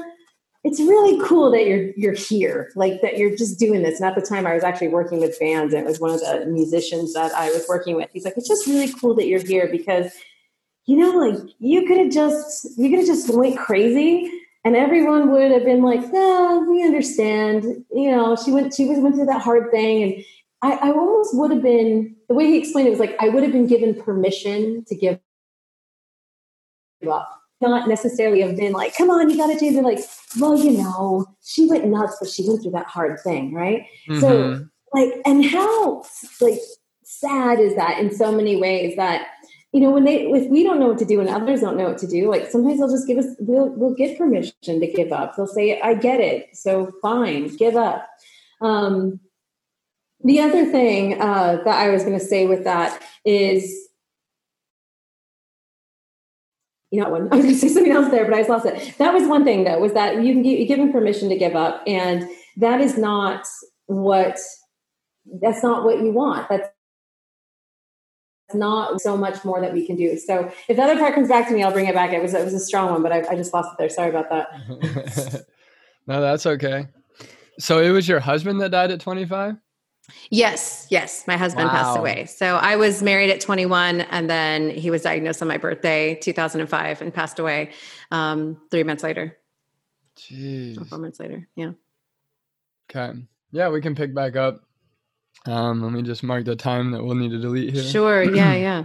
it's 0.62 0.80
really 0.80 1.20
cool 1.26 1.50
that 1.50 1.66
you're 1.66 1.90
you're 1.96 2.14
here, 2.14 2.70
like 2.74 3.00
that 3.00 3.18
you're 3.18 3.36
just 3.36 3.58
doing 3.58 3.82
this. 3.82 4.00
And 4.00 4.08
at 4.08 4.14
the 4.14 4.20
time, 4.20 4.46
I 4.46 4.54
was 4.54 4.64
actually 4.64 4.88
working 4.88 5.20
with 5.20 5.38
bands, 5.38 5.72
and 5.74 5.84
it 5.84 5.88
was 5.88 6.00
one 6.00 6.10
of 6.10 6.20
the 6.20 6.46
musicians 6.46 7.14
that 7.14 7.32
I 7.34 7.50
was 7.50 7.66
working 7.68 7.96
with. 7.96 8.10
He's 8.12 8.24
like, 8.24 8.34
it's 8.36 8.48
just 8.48 8.66
really 8.66 8.92
cool 8.92 9.14
that 9.14 9.26
you're 9.26 9.40
here 9.40 9.68
because 9.70 10.12
you 10.86 10.96
know, 10.96 11.10
like 11.10 11.38
you 11.58 11.86
could 11.86 11.98
have 11.98 12.10
just 12.10 12.78
you 12.78 12.88
could 12.90 13.00
have 13.00 13.08
just 13.08 13.28
went 13.34 13.58
crazy 13.58 14.30
and 14.66 14.74
everyone 14.74 15.30
would 15.30 15.52
have 15.52 15.64
been 15.64 15.82
like, 15.82 16.12
"No, 16.12 16.66
we 16.68 16.82
understand." 16.82 17.84
You 17.92 18.10
know, 18.10 18.36
she 18.36 18.50
went 18.50 18.74
she 18.74 18.86
was 18.86 18.98
went 18.98 19.14
through 19.14 19.26
that 19.26 19.42
hard 19.42 19.70
thing, 19.70 20.02
and 20.02 20.24
I, 20.60 20.88
I 20.88 20.90
almost 20.90 21.36
would 21.36 21.52
have 21.52 21.62
been 21.62 22.16
the 22.28 22.34
way 22.34 22.46
he 22.46 22.58
explained 22.58 22.88
it 22.88 22.90
was 22.90 22.98
like 22.98 23.16
I 23.20 23.28
would 23.28 23.44
have 23.44 23.52
been 23.52 23.68
given 23.68 23.94
permission 23.94 24.84
to 24.86 24.96
give 24.96 25.20
up, 27.08 27.30
not 27.60 27.88
necessarily 27.88 28.40
have 28.40 28.56
been 28.56 28.72
like, 28.72 28.96
"Come 28.96 29.08
on, 29.08 29.30
you 29.30 29.36
got 29.36 29.52
to 29.52 29.58
change." 29.58 29.76
it." 29.76 29.84
like, 29.84 30.00
well, 30.40 30.58
you 30.58 30.72
know, 30.72 31.26
she 31.44 31.66
went 31.66 31.86
nuts, 31.86 32.16
but 32.18 32.28
she 32.28 32.44
went 32.48 32.62
through 32.62 32.72
that 32.72 32.86
hard 32.86 33.20
thing, 33.20 33.54
right? 33.54 33.86
Mm-hmm. 34.08 34.20
So, 34.20 34.66
like, 34.92 35.12
and 35.24 35.44
how 35.44 36.02
like 36.40 36.58
sad 37.04 37.60
is 37.60 37.76
that 37.76 38.00
in 38.00 38.12
so 38.12 38.32
many 38.32 38.56
ways 38.56 38.96
that 38.96 39.28
you 39.76 39.82
know, 39.82 39.90
when 39.90 40.04
they 40.04 40.22
if 40.22 40.48
we 40.48 40.62
don't 40.62 40.80
know 40.80 40.86
what 40.86 40.96
to 41.00 41.04
do 41.04 41.20
and 41.20 41.28
others 41.28 41.60
don't 41.60 41.76
know 41.76 41.88
what 41.88 41.98
to 41.98 42.06
do, 42.06 42.30
like 42.30 42.50
sometimes 42.50 42.78
they'll 42.78 42.88
just 42.88 43.06
give 43.06 43.18
us 43.18 43.26
we'll 43.38 43.68
we'll 43.68 43.94
get 43.94 44.16
permission 44.16 44.54
to 44.64 44.86
give 44.90 45.12
up. 45.12 45.36
They'll 45.36 45.46
say, 45.46 45.78
I 45.82 45.92
get 45.92 46.18
it, 46.18 46.56
so 46.56 46.92
fine, 47.02 47.54
give 47.56 47.76
up. 47.76 48.08
Um, 48.62 49.20
the 50.24 50.40
other 50.40 50.64
thing 50.64 51.20
uh, 51.20 51.58
that 51.62 51.76
I 51.76 51.90
was 51.90 52.04
going 52.04 52.18
to 52.18 52.24
say 52.24 52.46
with 52.46 52.64
that 52.64 53.02
is, 53.26 53.70
you 56.90 57.02
know, 57.02 57.10
when 57.10 57.30
I 57.30 57.36
was 57.36 57.44
going 57.44 57.54
to 57.60 57.60
say 57.60 57.68
something 57.68 57.92
else 57.92 58.10
there, 58.10 58.24
but 58.24 58.32
I 58.32 58.38
just 58.38 58.48
lost 58.48 58.64
it. 58.64 58.96
That 58.96 59.12
was 59.12 59.28
one 59.28 59.44
thing 59.44 59.64
though, 59.64 59.78
was 59.78 59.92
that 59.92 60.22
you 60.24 60.32
can 60.32 60.42
give, 60.42 60.58
you 60.58 60.66
give 60.66 60.78
them 60.78 60.90
permission 60.90 61.28
to 61.28 61.36
give 61.36 61.54
up, 61.54 61.82
and 61.86 62.26
that 62.56 62.80
is 62.80 62.96
not 62.96 63.46
what 63.88 64.38
that's 65.42 65.62
not 65.62 65.84
what 65.84 65.98
you 65.98 66.12
want. 66.12 66.48
That's 66.48 66.66
not 68.54 69.00
so 69.00 69.16
much 69.16 69.44
more 69.44 69.60
that 69.60 69.72
we 69.72 69.86
can 69.86 69.96
do. 69.96 70.16
So 70.18 70.50
if 70.68 70.76
the 70.76 70.82
other 70.82 70.96
part 70.96 71.14
comes 71.14 71.28
back 71.28 71.48
to 71.48 71.54
me, 71.54 71.62
I'll 71.62 71.72
bring 71.72 71.86
it 71.86 71.94
back. 71.94 72.12
It 72.12 72.22
was 72.22 72.34
it 72.34 72.44
was 72.44 72.54
a 72.54 72.60
strong 72.60 72.92
one, 72.92 73.02
but 73.02 73.12
I, 73.12 73.24
I 73.30 73.34
just 73.36 73.52
lost 73.52 73.72
it 73.72 73.78
there. 73.78 73.88
Sorry 73.88 74.10
about 74.10 74.30
that. 74.30 75.46
no, 76.06 76.20
that's 76.20 76.46
okay. 76.46 76.86
So 77.58 77.80
it 77.80 77.90
was 77.90 78.08
your 78.08 78.20
husband 78.20 78.60
that 78.60 78.70
died 78.70 78.90
at 78.90 79.00
25? 79.00 79.56
Yes, 80.30 80.86
yes. 80.90 81.24
My 81.26 81.36
husband 81.36 81.66
wow. 81.66 81.72
passed 81.72 81.98
away. 81.98 82.26
So 82.26 82.56
I 82.56 82.76
was 82.76 83.02
married 83.02 83.30
at 83.30 83.40
21 83.40 84.02
and 84.02 84.30
then 84.30 84.70
he 84.70 84.90
was 84.90 85.02
diagnosed 85.02 85.42
on 85.42 85.48
my 85.48 85.56
birthday, 85.56 86.14
2005, 86.14 87.02
and 87.02 87.12
passed 87.12 87.38
away 87.38 87.72
um, 88.10 88.60
three 88.70 88.84
months 88.84 89.02
later. 89.02 89.36
Jeez. 90.16 90.88
four 90.88 90.98
months 90.98 91.18
later. 91.18 91.48
Yeah. 91.56 91.72
Okay. 92.90 93.18
Yeah, 93.52 93.68
we 93.68 93.80
can 93.80 93.94
pick 93.94 94.14
back 94.14 94.36
up 94.36 94.65
um, 95.44 95.82
let 95.82 95.92
me 95.92 96.02
just 96.02 96.22
mark 96.22 96.44
the 96.44 96.56
time 96.56 96.90
that 96.92 97.04
we'll 97.04 97.14
need 97.14 97.30
to 97.30 97.38
delete 97.38 97.74
here. 97.74 97.82
Sure. 97.82 98.22
Yeah. 98.22 98.54
Yeah. 98.66 98.84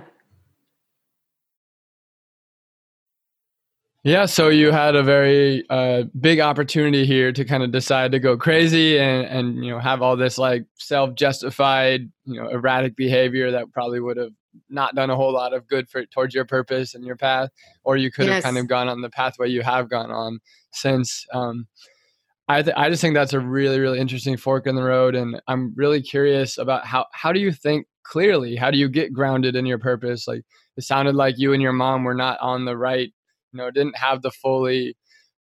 Yeah, 4.03 4.25
so 4.25 4.49
you 4.49 4.71
had 4.71 4.95
a 4.95 5.03
very 5.03 5.63
uh, 5.69 6.03
big 6.19 6.39
opportunity 6.39 7.05
here 7.05 7.31
to 7.31 7.45
kind 7.45 7.61
of 7.61 7.71
decide 7.71 8.11
to 8.13 8.19
go 8.19 8.35
crazy 8.35 8.97
and 8.97 9.27
and 9.27 9.63
you 9.63 9.69
know 9.69 9.77
have 9.79 10.01
all 10.01 10.17
this 10.17 10.39
like 10.39 10.65
self-justified 10.79 12.11
you 12.25 12.41
know 12.41 12.49
erratic 12.49 12.95
behavior 12.95 13.51
that 13.51 13.71
probably 13.71 13.99
would 13.99 14.17
have 14.17 14.31
not 14.69 14.95
done 14.95 15.11
a 15.11 15.15
whole 15.15 15.33
lot 15.33 15.53
of 15.53 15.67
good 15.67 15.87
for 15.87 16.03
towards 16.07 16.33
your 16.33 16.45
purpose 16.45 16.95
and 16.95 17.05
your 17.05 17.15
path, 17.15 17.49
or 17.83 17.95
you 17.95 18.11
could 18.11 18.25
yes. 18.25 18.35
have 18.35 18.43
kind 18.43 18.57
of 18.57 18.67
gone 18.67 18.87
on 18.87 19.01
the 19.01 19.09
pathway 19.09 19.49
you 19.49 19.61
have 19.61 19.87
gone 19.87 20.09
on 20.09 20.39
since. 20.71 21.25
Um, 21.31 21.67
I 22.51 22.61
th- 22.63 22.75
I 22.77 22.89
just 22.89 23.01
think 23.01 23.13
that's 23.13 23.33
a 23.33 23.39
really 23.39 23.79
really 23.79 23.99
interesting 23.99 24.35
fork 24.37 24.67
in 24.67 24.75
the 24.75 24.83
road, 24.83 25.15
and 25.15 25.41
I'm 25.47 25.73
really 25.75 26.01
curious 26.01 26.57
about 26.57 26.85
how 26.85 27.05
how 27.13 27.31
do 27.31 27.39
you 27.39 27.51
think 27.51 27.87
clearly? 28.03 28.55
How 28.55 28.71
do 28.71 28.77
you 28.77 28.89
get 28.89 29.13
grounded 29.13 29.55
in 29.55 29.65
your 29.65 29.79
purpose? 29.79 30.27
Like 30.27 30.43
it 30.77 30.83
sounded 30.83 31.15
like 31.15 31.35
you 31.37 31.53
and 31.53 31.61
your 31.61 31.73
mom 31.73 32.03
were 32.03 32.13
not 32.13 32.39
on 32.41 32.65
the 32.65 32.77
right, 32.77 33.09
you 33.53 33.57
know, 33.57 33.71
didn't 33.71 33.97
have 33.97 34.21
the 34.21 34.31
fully 34.31 34.95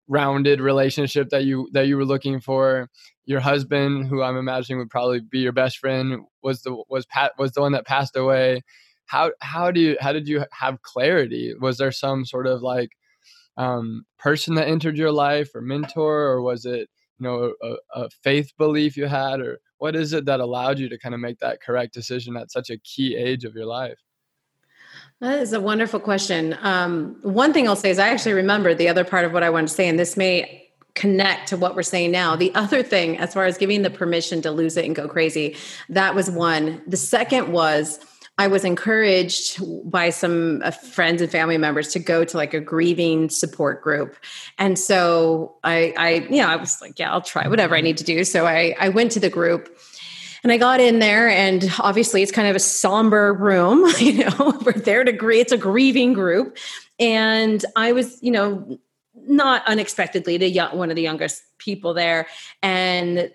rounded 0.08 0.62
relationship 0.62 1.30
that 1.30 1.46
you 1.46 1.70
that 1.74 1.88
you 1.88 1.98
were 1.98 2.06
looking 2.06 2.39
for. 2.39 2.89
Your 3.26 3.39
husband, 3.42 4.08
who 4.08 4.22
I'm 4.24 4.38
imagining 4.38 4.80
would 4.80 4.89
probably 4.89 5.22
be 5.22 5.39
your 5.39 5.54
best 5.54 5.80
friend, 5.80 6.22
was 6.44 6.62
the 6.63 6.84
was 6.89 7.06
Pat 7.08 7.34
was 7.38 7.52
the 7.54 7.62
one 7.62 7.74
that 7.74 7.86
passed 7.88 8.16
away. 8.16 8.62
How 9.08 9.32
how 9.42 9.72
do 9.72 9.82
you 9.82 9.98
how 10.00 10.13
did 10.13 10.28
you 10.28 10.46
have 10.54 10.82
clarity? 10.84 11.54
Was 11.60 11.78
there 11.78 11.92
some 11.92 12.26
sort 12.26 12.48
of 12.48 12.62
like 12.62 12.92
um, 13.58 14.06
person 14.18 14.56
that 14.56 14.68
entered 14.68 14.98
your 14.98 15.12
life 15.12 15.54
or 15.54 15.62
mentor, 15.62 16.24
or 16.24 16.42
was 16.42 16.66
it 16.66 16.89
you 17.20 17.24
know 17.24 17.54
a, 17.62 17.76
a 17.94 18.10
faith 18.10 18.52
belief 18.58 18.98
you 18.98 19.06
had, 19.06 19.39
or 19.39 19.60
what 19.78 19.96
is 19.96 20.13
it 20.13 20.26
that 20.26 20.39
allowed 20.39 20.80
you 20.80 20.89
to 20.89 20.98
kind 20.98 21.16
of 21.16 21.22
make 21.22 21.39
that 21.39 21.62
correct 21.62 21.94
decision 21.94 22.38
at 22.38 22.52
such 22.52 22.70
a 22.70 22.78
key 22.80 23.16
age 23.16 23.46
of 23.46 23.56
your 23.56 23.66
life? 23.66 24.00
That 25.20 25.39
is 25.39 25.54
a 25.54 25.62
wonderful 25.62 26.00
question. 26.00 26.58
Um, 26.62 27.18
one 27.22 27.54
thing 27.54 27.68
I'll 27.68 27.76
say 27.76 27.89
is 27.89 28.00
I 28.00 28.10
actually 28.10 28.34
remember 28.34 28.74
the 28.74 28.89
other 28.89 29.04
part 29.04 29.26
of 29.26 29.32
what 29.32 29.44
I 29.44 29.50
wanted 29.50 29.68
to 29.68 29.74
say, 29.74 29.88
and 29.88 29.98
this 29.98 30.18
may 30.18 30.63
connect 30.96 31.48
to 31.48 31.58
what 31.58 31.76
we're 31.76 31.84
saying 31.84 32.12
now. 32.12 32.36
The 32.36 32.54
other 32.56 32.84
thing, 32.84 33.18
as 33.18 33.34
far 33.34 33.46
as 33.46 33.58
giving 33.58 33.82
the 33.82 33.89
permission 33.89 34.42
to 34.44 34.52
lose 34.52 34.78
it 34.78 34.86
and 34.86 34.96
go 34.96 35.08
crazy, 35.08 35.56
that 35.89 36.13
was 36.13 36.30
one. 36.30 36.82
The 36.88 36.98
second 36.98 37.52
was 37.52 38.00
I 38.38 38.48
was 38.48 38.65
encouraged 38.65 39.62
by 39.89 40.10
some 40.10 40.62
uh, 40.63 40.72
friends 40.72 41.22
and 41.22 41.32
family 41.32 41.58
members 41.58 41.89
to 41.89 42.00
go 42.00 42.26
to 42.26 42.38
like 42.38 42.54
a 42.54 42.60
grieving 42.60 43.30
support 43.30 43.84
group. 43.84 44.15
And 44.58 44.78
so 44.78 45.56
I, 45.63 45.93
I, 45.98 46.10
you 46.30 46.41
know, 46.41 46.48
I 46.48 46.56
was 46.56 46.82
like, 46.82 46.98
yeah, 46.98 47.12
I'll 47.12 47.22
try 47.22 47.48
whatever 47.48 47.76
I 47.76 47.82
need 47.82 47.98
to 47.98 48.04
do. 48.04 48.24
So 48.24 48.48
I, 48.48 48.76
I 48.80 48.89
went 48.89 49.12
to 49.12 49.19
the 49.19 49.30
group 49.30 49.78
and 50.43 50.52
I 50.52 50.58
got 50.58 50.82
in 50.82 51.00
there, 51.00 51.30
and 51.30 51.72
obviously 51.80 52.22
it's 52.22 52.32
kind 52.32 52.50
of 52.50 52.56
a 52.56 52.60
somber 52.60 53.34
room. 53.34 53.89
You 54.00 54.26
know, 54.26 54.60
we're 54.65 54.74
there 54.74 55.04
to 55.06 55.13
grieve. 55.13 55.43
It's 55.43 55.54
a 55.54 55.58
grieving 55.58 56.12
group, 56.12 56.58
and 57.00 57.63
I 57.78 57.93
was, 57.93 58.22
you 58.22 58.32
know, 58.32 58.78
not 59.15 59.65
unexpectedly 59.65 60.38
the 60.38 60.60
one 60.74 60.89
of 60.89 60.98
the 60.98 61.02
youngest 61.02 61.43
people 61.60 61.93
there, 61.93 62.28
and 62.62 63.32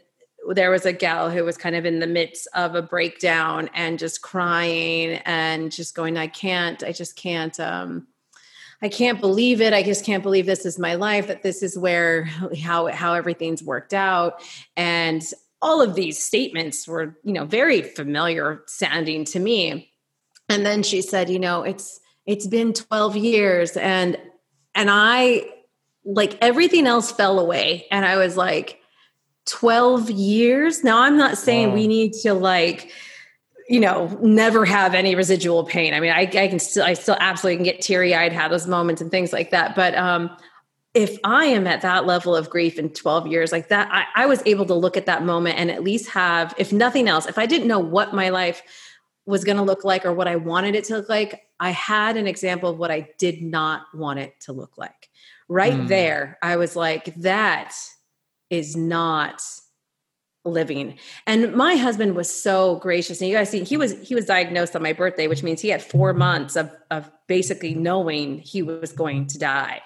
there 0.55 0.71
was 0.71 0.87
a 0.87 0.93
gal 0.93 1.31
who 1.31 1.45
was 1.45 1.57
kind 1.57 1.77
of 1.77 1.85
in 1.85 1.99
the 2.01 2.07
midst 2.07 2.49
of 2.55 2.75
a 2.75 2.83
breakdown 2.83 3.69
and 3.75 3.99
just 3.99 4.23
crying 4.23 5.21
and 5.25 5.71
just 5.71 5.95
going, 5.95 6.17
I 6.17 6.27
can't, 6.27 6.83
I 6.83 6.93
just 6.93 7.17
can't, 7.17 7.59
um, 7.61 8.07
I 8.81 8.89
can't 8.89 9.21
believe 9.21 9.61
it. 9.61 9.73
I 9.73 9.83
just 9.83 10.05
can't 10.05 10.23
believe 10.23 10.47
this 10.47 10.65
is 10.65 10.79
my 10.79 10.95
life, 10.95 11.27
that 11.27 11.43
this 11.43 11.63
is 11.63 11.77
where 11.77 12.25
how 12.63 12.87
how 12.87 13.15
everything's 13.15 13.63
worked 13.63 13.93
out. 13.93 14.43
And 14.77 15.23
all 15.61 15.83
of 15.83 15.95
these 15.95 16.23
statements 16.23 16.87
were, 16.87 17.19
you 17.25 17.33
know, 17.33 17.45
very 17.45 17.83
familiar 17.83 18.63
sounding 18.67 19.25
to 19.27 19.41
me. 19.41 19.93
And 20.49 20.65
then 20.65 20.83
she 20.83 21.03
said, 21.03 21.29
you 21.29 21.41
know, 21.41 21.63
it's 21.63 22.01
it's 22.25 22.47
been 22.47 22.73
12 22.73 23.17
years 23.17 23.77
and 23.77 24.17
and 24.75 24.89
I 24.91 25.49
like 26.05 26.39
everything 26.41 26.87
else 26.87 27.11
fell 27.11 27.41
away 27.41 27.87
and 27.91 28.05
I 28.05 28.17
was 28.17 28.37
like 28.37 28.78
12 29.49 30.11
years. 30.11 30.85
Now 30.85 31.03
I'm 31.03 31.17
not 31.17 31.39
saying 31.39 31.71
wow. 31.71 31.75
we 31.75 31.87
need 31.89 32.13
to 32.23 32.35
like 32.35 32.91
you 33.69 33.81
know 33.81 34.07
never 34.23 34.65
have 34.65 34.95
any 34.95 35.15
residual 35.15 35.63
pain 35.63 35.93
i 35.93 36.01
mean 36.01 36.11
i, 36.11 36.21
I 36.21 36.49
can 36.49 36.59
still 36.59 36.85
i 36.85 36.95
still 36.95 37.19
absolutely 37.21 37.57
can 37.57 37.65
get 37.65 37.83
teary-eyed 37.83 38.33
have 38.33 38.51
those 38.51 38.67
moments 38.67 39.03
and 39.03 39.11
things 39.11 39.31
like 39.31 39.51
that 39.51 39.77
but 39.77 39.95
um 39.95 40.35
if 40.95 41.19
I 41.23 41.45
am 41.45 41.67
at 41.67 41.83
that 41.83 42.07
level 42.07 42.35
of 42.35 42.51
grief 42.51 42.79
in 42.79 42.91
12 42.91 43.27
years, 43.29 43.53
like 43.53 43.69
that, 43.69 43.89
I, 43.93 44.23
I, 44.23 44.27
was 44.27 44.43
able 44.47 44.65
to 44.67 44.75
look 44.75 44.97
at 44.97 45.07
that 45.07 45.23
moment 45.23 45.59
and 45.59 45.71
at 45.71 45.85
least 45.85 46.09
have, 46.11 46.55
if 46.59 46.73
nothing 46.73 47.09
else, 47.09 47.27
if 47.27 47.39
I 47.39 47.47
didn't 47.47 47.69
know 47.69 47.79
what 47.79 48.15
my 48.15 48.31
life 48.31 48.63
was 49.27 49.45
going 49.45 49.59
to 49.59 49.63
look 49.63 49.85
like 49.85 50.05
or 50.05 50.13
what 50.13 50.27
I 50.27 50.37
wanted 50.37 50.75
it 50.75 50.85
to 50.85 50.97
look 50.97 51.09
like, 51.09 51.43
I 51.61 51.71
had 51.71 52.17
an 52.17 52.27
example 52.27 52.71
of 52.71 52.79
what 52.79 52.91
I 52.91 53.09
did 53.19 53.43
not 53.43 53.83
want 53.95 54.19
it 54.19 54.41
to 54.41 54.53
look 54.53 54.79
like. 54.79 55.11
Right 55.49 55.75
mm. 55.75 55.89
there, 55.89 56.39
I 56.43 56.57
was 56.57 56.75
like, 56.75 57.15
that 57.17 57.77
is 58.51 58.77
not 58.77 59.43
living 60.45 60.97
and 61.27 61.53
my 61.55 61.77
husband 61.77 62.15
was 62.15 62.31
so 62.31 62.77
gracious 62.77 63.21
and 63.21 63.29
you 63.29 63.37
guys 63.37 63.51
see 63.51 63.65
he 63.65 63.77
was 63.77 64.01
he 64.01 64.15
was 64.15 64.25
diagnosed 64.25 64.75
on 64.75 64.83
my 64.83 64.93
birthday 64.93 65.27
which 65.27 65.43
means 65.43 65.61
he 65.61 65.69
had 65.69 65.83
four 65.83 66.15
months 66.15 66.57
of 66.57 66.75
of 66.91 67.11
basically 67.27 67.75
knowing 67.75 68.39
he 68.39 68.63
was 68.63 68.93
going 68.93 69.27
to 69.27 69.39
die 69.39 69.83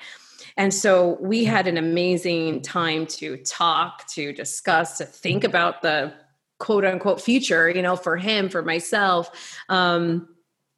and 0.56 0.72
so 0.72 1.16
we 1.20 1.44
had 1.44 1.66
an 1.66 1.76
amazing 1.76 2.62
time 2.62 3.06
to 3.06 3.36
talk, 3.38 4.06
to 4.08 4.32
discuss, 4.32 4.98
to 4.98 5.04
think 5.04 5.44
about 5.44 5.82
the 5.82 6.12
quote 6.58 6.84
unquote 6.84 7.20
future, 7.20 7.70
you 7.70 7.82
know, 7.82 7.96
for 7.96 8.16
him, 8.16 8.48
for 8.48 8.62
myself. 8.62 9.58
Um, 9.68 10.28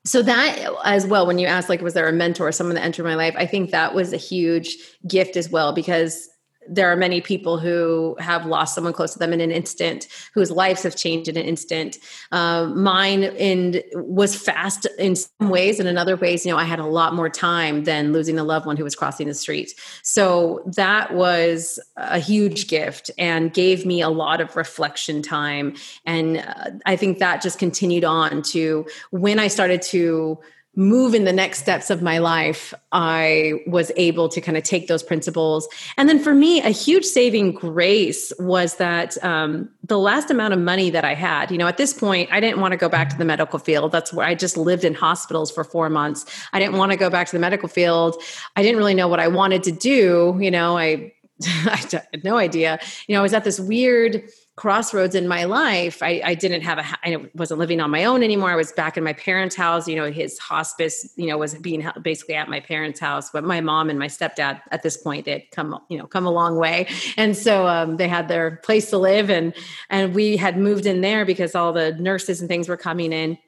so 0.07 0.23
that 0.23 0.69
as 0.85 1.07
well, 1.07 1.27
when 1.27 1.39
you 1.39 1.47
asked, 1.47 1.69
like, 1.69 1.81
was 1.81 1.95
there 1.95 2.09
a 2.09 2.13
mentor, 2.13 2.53
someone 2.53 2.77
that 2.77 2.85
entered 2.85 3.05
my 3.05 3.15
life? 3.15 3.35
I 3.39 3.47
think 3.47 3.71
that 3.71 3.95
was 3.95 4.13
a 4.13 4.19
huge 4.19 4.77
gift 5.09 5.37
as 5.37 5.49
well 5.49 5.73
because 5.73 6.29
there 6.69 6.91
are 6.91 6.97
many 6.97 7.21
people 7.21 7.59
who 7.59 8.17
have 8.19 8.47
lost 8.47 8.75
someone 8.75 8.93
close 8.93 9.13
to 9.13 9.19
them 9.19 9.33
in 9.33 9.41
an 9.41 9.51
instant, 9.51 10.07
whose 10.33 10.51
lives 10.51 10.83
have 10.83 10.97
changed 10.97 11.29
in 11.29 11.37
an 11.37 11.45
instant. 11.45 11.99
Um, 12.33 12.83
mine 12.83 13.25
in 13.25 13.83
was 13.95 14.37
fast 14.37 14.87
in 14.99 15.17
some 15.17 15.49
ways, 15.49 15.79
and 15.79 15.89
in 15.89 15.99
other 15.99 16.17
ways, 16.17 16.45
you 16.45 16.53
know, 16.53 16.59
I 16.59 16.65
had 16.65 16.79
a 16.79 16.87
lot 16.87 17.15
more 17.15 17.29
time 17.29 17.85
than 17.85 18.13
losing 18.13 18.39
a 18.39 18.45
loved 18.45 18.67
one 18.67 18.77
who 18.77 18.85
was 18.85 18.95
crossing 18.95 19.29
the 19.29 19.35
street. 19.35 19.73
So 20.03 20.63
that 20.77 21.15
was 21.15 21.79
a 21.97 22.19
huge 22.19 22.69
gift 22.69 23.11
and 23.19 23.53
gave 23.53 23.87
me 23.87 24.01
a 24.01 24.09
lot 24.09 24.41
of 24.41 24.57
reflection 24.57 25.23
time. 25.23 25.77
And 26.05 26.39
uh, 26.39 26.71
I 26.87 26.97
think 26.97 27.19
that 27.19 27.43
just 27.43 27.59
continued 27.59 28.05
on 28.05 28.43
to 28.43 28.87
when 29.11 29.39
I 29.39 29.49
started 29.49 29.83
to 29.83 30.39
move 30.77 31.15
in 31.15 31.25
the 31.25 31.33
next 31.33 31.61
steps 31.61 31.91
of 31.91 32.03
my 32.03 32.19
life, 32.19 32.75
I 32.93 33.55
was 33.67 33.93
able 33.97 34.29
to 34.29 34.41
kind 34.41 34.57
of 34.57 34.65
take 34.65 34.89
those 34.89 35.03
principles. 35.03 35.69
And 35.97 36.09
then 36.09 36.19
for 36.19 36.35
me, 36.35 36.61
a 36.61 36.71
huge 36.71 37.05
saving 37.05 37.53
grace 37.53 38.33
was 38.39 38.77
that 38.77 39.23
um, 39.25 39.69
the 39.85 39.99
last 39.99 40.31
amount 40.31 40.53
of 40.53 40.61
money 40.61 40.91
that 40.91 41.05
I 41.05 41.15
had, 41.15 41.51
you 41.51 41.59
know, 41.59 41.69
at 41.69 41.77
this 41.77 41.93
point, 41.93 42.29
I 42.33 42.41
didn't 42.41 42.61
want 42.61 42.73
to 42.73 42.77
go 42.77 42.89
back 42.89 43.09
to 43.11 43.17
the 43.17 43.25
medical 43.25 43.59
field. 43.59 43.93
That's 43.93 44.13
where 44.13 44.27
I 44.27 44.35
just 44.35 44.57
lived 44.57 44.85
in 44.85 44.95
hospitals 44.95 45.51
for 45.51 45.65
four 45.65 45.89
months. 45.89 46.25
I 46.53 46.59
didn't 46.59 46.77
want 46.77 46.93
to 46.93 46.99
go 46.99 47.11
back 47.11 47.27
to 47.29 47.33
the 47.33 47.41
medical 47.41 47.69
field. 47.69 48.21
I 48.57 48.63
didn't 48.63 48.79
really 48.79 48.95
know 48.95 49.09
what 49.09 49.21
I 49.21 49.29
wanted 49.29 49.63
to 49.65 49.73
do. 49.73 50.37
You 50.41 50.51
know, 50.51 50.77
I, 50.77 51.13
I 51.43 51.77
had 52.13 52.25
no 52.25 52.37
idea. 52.37 52.81
You 53.07 53.15
know, 53.15 53.21
I 53.21 53.23
was 53.23 53.35
at 53.35 53.45
this 53.45 53.61
weird, 53.61 54.23
crossroads 54.57 55.15
in 55.15 55.27
my 55.27 55.45
life. 55.45 56.03
I, 56.03 56.21
I 56.25 56.35
didn't 56.35 56.63
have 56.63 56.79
a, 56.79 56.85
I 57.03 57.29
wasn't 57.35 57.59
living 57.59 57.81
on 57.81 57.91
my 57.91 58.05
own 58.05 58.23
anymore. 58.23 58.51
I 58.51 58.57
was 58.57 58.71
back 58.73 58.97
in 58.97 59.03
my 59.03 59.13
parents' 59.13 59.57
house. 59.57 59.89
You 59.89 59.97
know, 59.97 60.11
his 60.11 60.39
hospice, 60.39 61.13
you 61.17 61.27
know, 61.27 61.39
was 61.39 61.55
being 61.55 61.87
basically 62.03 62.37
at 62.37 62.49
my 62.49 62.61
parents' 62.61 63.01
house. 63.01 63.31
But 63.31 63.45
my 63.45 63.61
mom 63.61 63.91
and 63.91 63.99
my 63.99 64.07
stepdad 64.07 64.61
at 64.71 64.83
this 64.83 64.97
point, 64.97 65.25
they 65.25 65.33
had 65.33 65.51
come, 65.51 65.79
you 65.89 65.99
know, 65.99 66.07
come 66.07 66.27
a 66.27 66.31
long 66.31 66.57
way, 66.57 66.87
and 67.17 67.37
so 67.37 67.67
um, 67.67 67.97
they 67.97 68.09
had 68.09 68.29
their 68.29 68.57
place 68.65 68.91
to 68.91 68.99
live, 68.99 69.31
and 69.31 69.55
and 69.91 70.15
we 70.15 70.37
had 70.37 70.57
moved 70.57 70.87
in 70.87 71.01
there 71.01 71.25
because 71.25 71.55
all 71.55 71.73
the 71.73 71.93
nurses 71.95 72.41
and 72.41 72.49
things 72.49 72.69
were 72.69 72.77
coming 72.77 73.13
in 73.13 73.39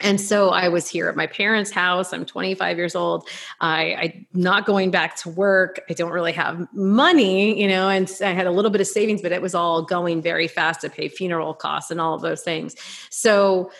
and 0.00 0.20
so 0.20 0.50
I 0.50 0.68
was 0.68 0.86
here 0.88 1.08
at 1.08 1.16
my 1.16 1.26
parents' 1.26 1.70
house. 1.70 2.12
I'm 2.12 2.26
25 2.26 2.76
years 2.76 2.94
old. 2.94 3.28
I, 3.60 3.94
I'm 3.94 4.26
not 4.34 4.66
going 4.66 4.90
back 4.90 5.16
to 5.16 5.30
work. 5.30 5.80
I 5.88 5.94
don't 5.94 6.12
really 6.12 6.32
have 6.32 6.68
money, 6.74 7.58
you 7.58 7.66
know, 7.66 7.88
and 7.88 8.10
I 8.20 8.32
had 8.32 8.46
a 8.46 8.50
little 8.50 8.70
bit 8.70 8.82
of 8.82 8.86
savings, 8.86 9.22
but 9.22 9.32
it 9.32 9.40
was 9.40 9.54
all 9.54 9.82
going 9.82 10.20
very 10.20 10.48
fast 10.48 10.82
to 10.82 10.90
pay 10.90 11.08
funeral 11.08 11.54
costs 11.54 11.90
and 11.90 11.98
all 11.98 12.14
of 12.14 12.20
those 12.20 12.42
things. 12.42 12.76
So 13.08 13.70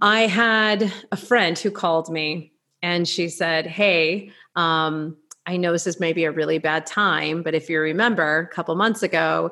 I 0.00 0.22
had 0.22 0.92
a 1.10 1.16
friend 1.16 1.58
who 1.58 1.72
called 1.72 2.08
me 2.08 2.52
and 2.80 3.08
she 3.08 3.28
said, 3.28 3.66
Hey, 3.66 4.30
um, 4.54 5.16
I 5.44 5.56
know 5.56 5.72
this 5.72 5.88
is 5.88 5.98
maybe 5.98 6.24
a 6.24 6.30
really 6.30 6.58
bad 6.58 6.86
time, 6.86 7.42
but 7.42 7.54
if 7.54 7.68
you 7.68 7.80
remember 7.80 8.38
a 8.38 8.54
couple 8.54 8.74
months 8.76 9.02
ago, 9.02 9.50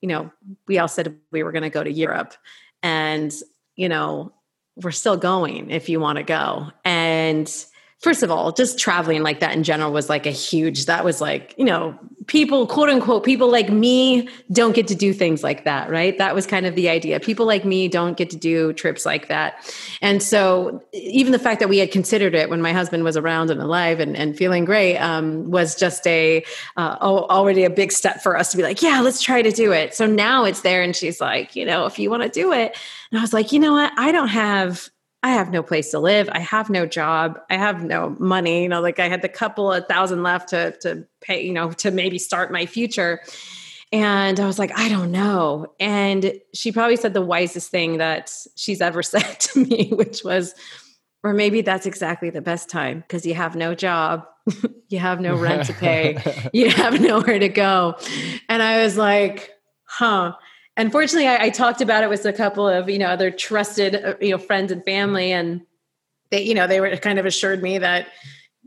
you 0.00 0.08
know, 0.08 0.30
we 0.66 0.78
all 0.78 0.88
said 0.88 1.18
we 1.32 1.42
were 1.42 1.52
going 1.52 1.62
to 1.62 1.70
go 1.70 1.82
to 1.82 1.92
Europe. 1.92 2.34
And, 2.82 3.34
you 3.76 3.88
know, 3.88 4.32
we're 4.82 4.90
still 4.90 5.16
going 5.16 5.70
if 5.70 5.88
you 5.88 6.00
want 6.00 6.16
to 6.16 6.22
go. 6.22 6.70
And 6.84 7.52
first 8.00 8.22
of 8.22 8.30
all, 8.30 8.50
just 8.50 8.78
traveling 8.78 9.22
like 9.22 9.40
that 9.40 9.52
in 9.54 9.62
general 9.62 9.92
was 9.92 10.08
like 10.08 10.24
a 10.24 10.30
huge, 10.30 10.86
that 10.86 11.04
was 11.04 11.20
like, 11.20 11.54
you 11.58 11.64
know, 11.64 11.96
people, 12.26 12.66
quote 12.66 12.88
unquote, 12.88 13.24
people 13.24 13.50
like 13.50 13.68
me 13.68 14.26
don't 14.50 14.74
get 14.74 14.88
to 14.88 14.94
do 14.94 15.12
things 15.12 15.42
like 15.42 15.64
that, 15.64 15.90
right? 15.90 16.16
That 16.16 16.34
was 16.34 16.46
kind 16.46 16.64
of 16.64 16.74
the 16.74 16.88
idea. 16.88 17.20
People 17.20 17.44
like 17.44 17.64
me 17.66 17.88
don't 17.88 18.16
get 18.16 18.30
to 18.30 18.36
do 18.36 18.72
trips 18.72 19.04
like 19.04 19.28
that. 19.28 19.70
And 20.00 20.22
so 20.22 20.82
even 20.92 21.32
the 21.32 21.38
fact 21.38 21.60
that 21.60 21.68
we 21.68 21.76
had 21.76 21.90
considered 21.90 22.34
it 22.34 22.48
when 22.48 22.62
my 22.62 22.72
husband 22.72 23.04
was 23.04 23.18
around 23.18 23.50
and 23.50 23.60
alive 23.60 24.00
and, 24.00 24.16
and 24.16 24.34
feeling 24.34 24.64
great 24.64 24.96
um, 24.96 25.50
was 25.50 25.74
just 25.74 26.06
a, 26.06 26.42
uh, 26.78 26.96
already 27.02 27.64
a 27.64 27.70
big 27.70 27.92
step 27.92 28.22
for 28.22 28.34
us 28.34 28.50
to 28.50 28.56
be 28.56 28.62
like, 28.62 28.80
yeah, 28.80 29.02
let's 29.02 29.20
try 29.20 29.42
to 29.42 29.52
do 29.52 29.72
it. 29.72 29.94
So 29.94 30.06
now 30.06 30.44
it's 30.44 30.62
there. 30.62 30.82
And 30.82 30.96
she's 30.96 31.20
like, 31.20 31.54
you 31.54 31.66
know, 31.66 31.84
if 31.84 31.98
you 31.98 32.08
want 32.08 32.22
to 32.22 32.30
do 32.30 32.52
it. 32.52 32.78
And 33.10 33.18
I 33.18 33.22
was 33.22 33.34
like, 33.34 33.52
you 33.52 33.58
know 33.58 33.74
what? 33.74 33.92
I 33.98 34.10
don't 34.10 34.28
have 34.28 34.88
I 35.22 35.30
have 35.30 35.50
no 35.50 35.62
place 35.62 35.90
to 35.90 35.98
live. 35.98 36.28
I 36.32 36.38
have 36.38 36.70
no 36.70 36.86
job. 36.86 37.38
I 37.50 37.56
have 37.56 37.84
no 37.84 38.16
money. 38.18 38.62
You 38.62 38.68
know, 38.68 38.80
like 38.80 38.98
I 38.98 39.08
had 39.08 39.22
the 39.22 39.28
couple 39.28 39.70
of 39.70 39.86
thousand 39.86 40.22
left 40.22 40.48
to 40.50 40.72
to 40.80 41.06
pay, 41.20 41.44
you 41.44 41.52
know, 41.52 41.72
to 41.72 41.90
maybe 41.90 42.18
start 42.18 42.50
my 42.50 42.66
future. 42.66 43.20
And 43.92 44.38
I 44.38 44.46
was 44.46 44.58
like, 44.58 44.76
I 44.78 44.88
don't 44.88 45.10
know. 45.10 45.74
And 45.80 46.40
she 46.54 46.70
probably 46.70 46.96
said 46.96 47.12
the 47.12 47.22
wisest 47.22 47.70
thing 47.70 47.98
that 47.98 48.32
she's 48.56 48.80
ever 48.80 49.02
said 49.02 49.40
to 49.40 49.64
me, 49.64 49.90
which 49.92 50.22
was, 50.24 50.54
or 51.22 51.34
maybe 51.34 51.60
that's 51.60 51.86
exactly 51.86 52.30
the 52.30 52.40
best 52.40 52.70
time 52.70 53.00
because 53.00 53.26
you 53.26 53.34
have 53.34 53.56
no 53.56 53.74
job, 53.74 54.26
you 54.88 55.00
have 55.00 55.20
no 55.20 55.34
rent 55.36 55.66
to 55.66 55.74
pay, 55.74 56.16
you 56.52 56.70
have 56.70 57.00
nowhere 57.00 57.38
to 57.38 57.48
go. 57.48 57.96
And 58.48 58.62
I 58.62 58.82
was 58.82 58.96
like, 58.96 59.50
huh 59.84 60.34
unfortunately 60.80 61.28
I, 61.28 61.44
I, 61.44 61.50
talked 61.50 61.80
about 61.80 62.02
it 62.02 62.10
with 62.10 62.24
a 62.24 62.32
couple 62.32 62.66
of 62.66 62.88
you 62.88 62.98
know 62.98 63.06
other 63.06 63.30
trusted 63.30 63.94
uh, 63.94 64.14
you 64.20 64.30
know 64.30 64.38
friends 64.38 64.72
and 64.72 64.84
family 64.84 65.32
and 65.32 65.60
they 66.30 66.42
you 66.42 66.54
know 66.54 66.66
they 66.66 66.80
were 66.80 66.96
kind 66.96 67.18
of 67.18 67.26
assured 67.26 67.62
me 67.62 67.78
that 67.78 68.08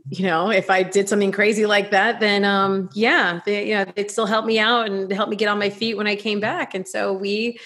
you 0.08 0.24
know 0.24 0.50
if 0.50 0.70
i 0.70 0.82
did 0.82 1.08
something 1.08 1.32
crazy 1.32 1.66
like 1.66 1.90
that 1.90 2.20
then 2.20 2.44
um 2.44 2.88
yeah 2.94 3.40
they 3.44 3.68
you 3.68 3.74
know 3.74 3.84
they'd 3.96 4.10
still 4.10 4.26
help 4.26 4.44
me 4.46 4.58
out 4.58 4.86
and 4.86 5.10
help 5.12 5.28
me 5.28 5.36
get 5.36 5.48
on 5.48 5.58
my 5.58 5.70
feet 5.70 5.96
when 5.96 6.06
i 6.06 6.14
came 6.16 6.40
back. 6.40 6.74
And 6.74 6.86
so 6.86 7.12
we 7.12 7.58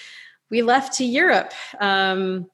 we 0.49 0.61
left 0.61 0.93
to 0.97 1.05
europe 1.05 1.53
um 1.79 2.49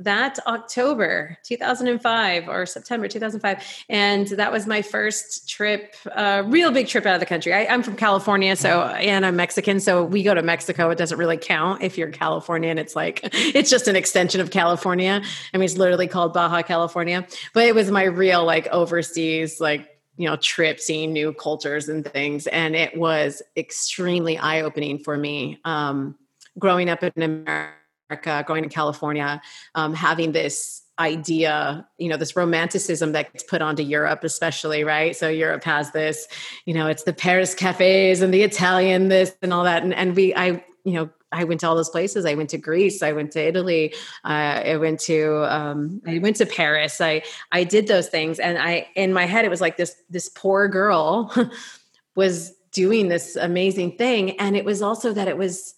that 0.00 0.38
October 0.46 1.36
2005 1.44 2.48
or 2.48 2.66
September 2.66 3.06
2005. 3.06 3.84
And 3.88 4.26
that 4.28 4.50
was 4.50 4.66
my 4.66 4.82
first 4.82 5.48
trip, 5.48 5.94
uh, 6.12 6.42
real 6.46 6.70
big 6.70 6.88
trip 6.88 7.06
out 7.06 7.14
of 7.14 7.20
the 7.20 7.26
country. 7.26 7.52
I, 7.52 7.60
am 7.64 7.82
from 7.82 7.96
California, 7.96 8.56
so, 8.56 8.82
and 8.82 9.26
I'm 9.26 9.36
Mexican. 9.36 9.78
So 9.78 10.04
we 10.04 10.22
go 10.22 10.34
to 10.34 10.42
Mexico. 10.42 10.90
It 10.90 10.98
doesn't 10.98 11.18
really 11.18 11.36
count 11.36 11.82
if 11.82 11.98
you're 11.98 12.10
Californian. 12.10 12.78
It's 12.78 12.96
like, 12.96 13.20
it's 13.32 13.70
just 13.70 13.88
an 13.88 13.96
extension 13.96 14.40
of 14.40 14.50
California. 14.50 15.22
I 15.52 15.56
mean, 15.56 15.64
it's 15.64 15.76
literally 15.76 16.08
called 16.08 16.32
Baja 16.32 16.62
California. 16.62 17.26
But 17.52 17.64
it 17.64 17.74
was 17.74 17.90
my 17.90 18.04
real, 18.04 18.44
like, 18.44 18.66
overseas, 18.68 19.60
like, 19.60 19.88
you 20.16 20.28
know, 20.28 20.36
trip 20.36 20.80
seeing 20.80 21.12
new 21.12 21.32
cultures 21.32 21.88
and 21.88 22.04
things. 22.04 22.46
And 22.46 22.74
it 22.74 22.96
was 22.96 23.42
extremely 23.56 24.38
eye 24.38 24.62
opening 24.62 24.98
for 24.98 25.16
me. 25.16 25.60
Um, 25.64 26.16
growing 26.58 26.90
up 26.90 27.02
in 27.02 27.22
America 27.22 27.74
America, 28.10 28.44
going 28.46 28.62
to 28.62 28.68
California, 28.68 29.40
um, 29.74 29.94
having 29.94 30.32
this 30.32 30.82
idea, 30.98 31.86
you 31.98 32.08
know, 32.08 32.16
this 32.16 32.36
romanticism 32.36 33.12
that 33.12 33.32
gets 33.32 33.44
put 33.44 33.62
onto 33.62 33.82
Europe, 33.82 34.24
especially, 34.24 34.84
right? 34.84 35.16
So 35.16 35.28
Europe 35.28 35.64
has 35.64 35.92
this, 35.92 36.26
you 36.66 36.74
know, 36.74 36.88
it's 36.88 37.04
the 37.04 37.12
Paris 37.12 37.54
cafes 37.54 38.20
and 38.20 38.34
the 38.34 38.42
Italian 38.42 39.08
this 39.08 39.34
and 39.42 39.52
all 39.52 39.64
that. 39.64 39.82
And, 39.82 39.94
and 39.94 40.14
we, 40.14 40.34
I, 40.34 40.62
you 40.84 40.92
know, 40.92 41.08
I 41.32 41.44
went 41.44 41.60
to 41.60 41.68
all 41.68 41.76
those 41.76 41.88
places. 41.88 42.26
I 42.26 42.34
went 42.34 42.50
to 42.50 42.58
Greece. 42.58 43.02
I 43.02 43.12
went 43.12 43.30
to 43.32 43.40
Italy. 43.40 43.94
Uh, 44.24 44.62
I 44.66 44.76
went 44.78 44.98
to 45.00 45.44
um, 45.44 46.02
I 46.04 46.18
went 46.18 46.36
to 46.36 46.46
Paris. 46.46 47.00
I 47.00 47.22
I 47.52 47.62
did 47.62 47.86
those 47.86 48.08
things, 48.08 48.40
and 48.40 48.58
I 48.58 48.88
in 48.96 49.12
my 49.12 49.26
head 49.26 49.44
it 49.44 49.48
was 49.48 49.60
like 49.60 49.76
this 49.76 49.94
this 50.10 50.28
poor 50.28 50.66
girl 50.66 51.32
was 52.16 52.50
doing 52.72 53.06
this 53.06 53.36
amazing 53.36 53.96
thing, 53.96 54.40
and 54.40 54.56
it 54.56 54.64
was 54.64 54.82
also 54.82 55.12
that 55.12 55.28
it 55.28 55.38
was 55.38 55.76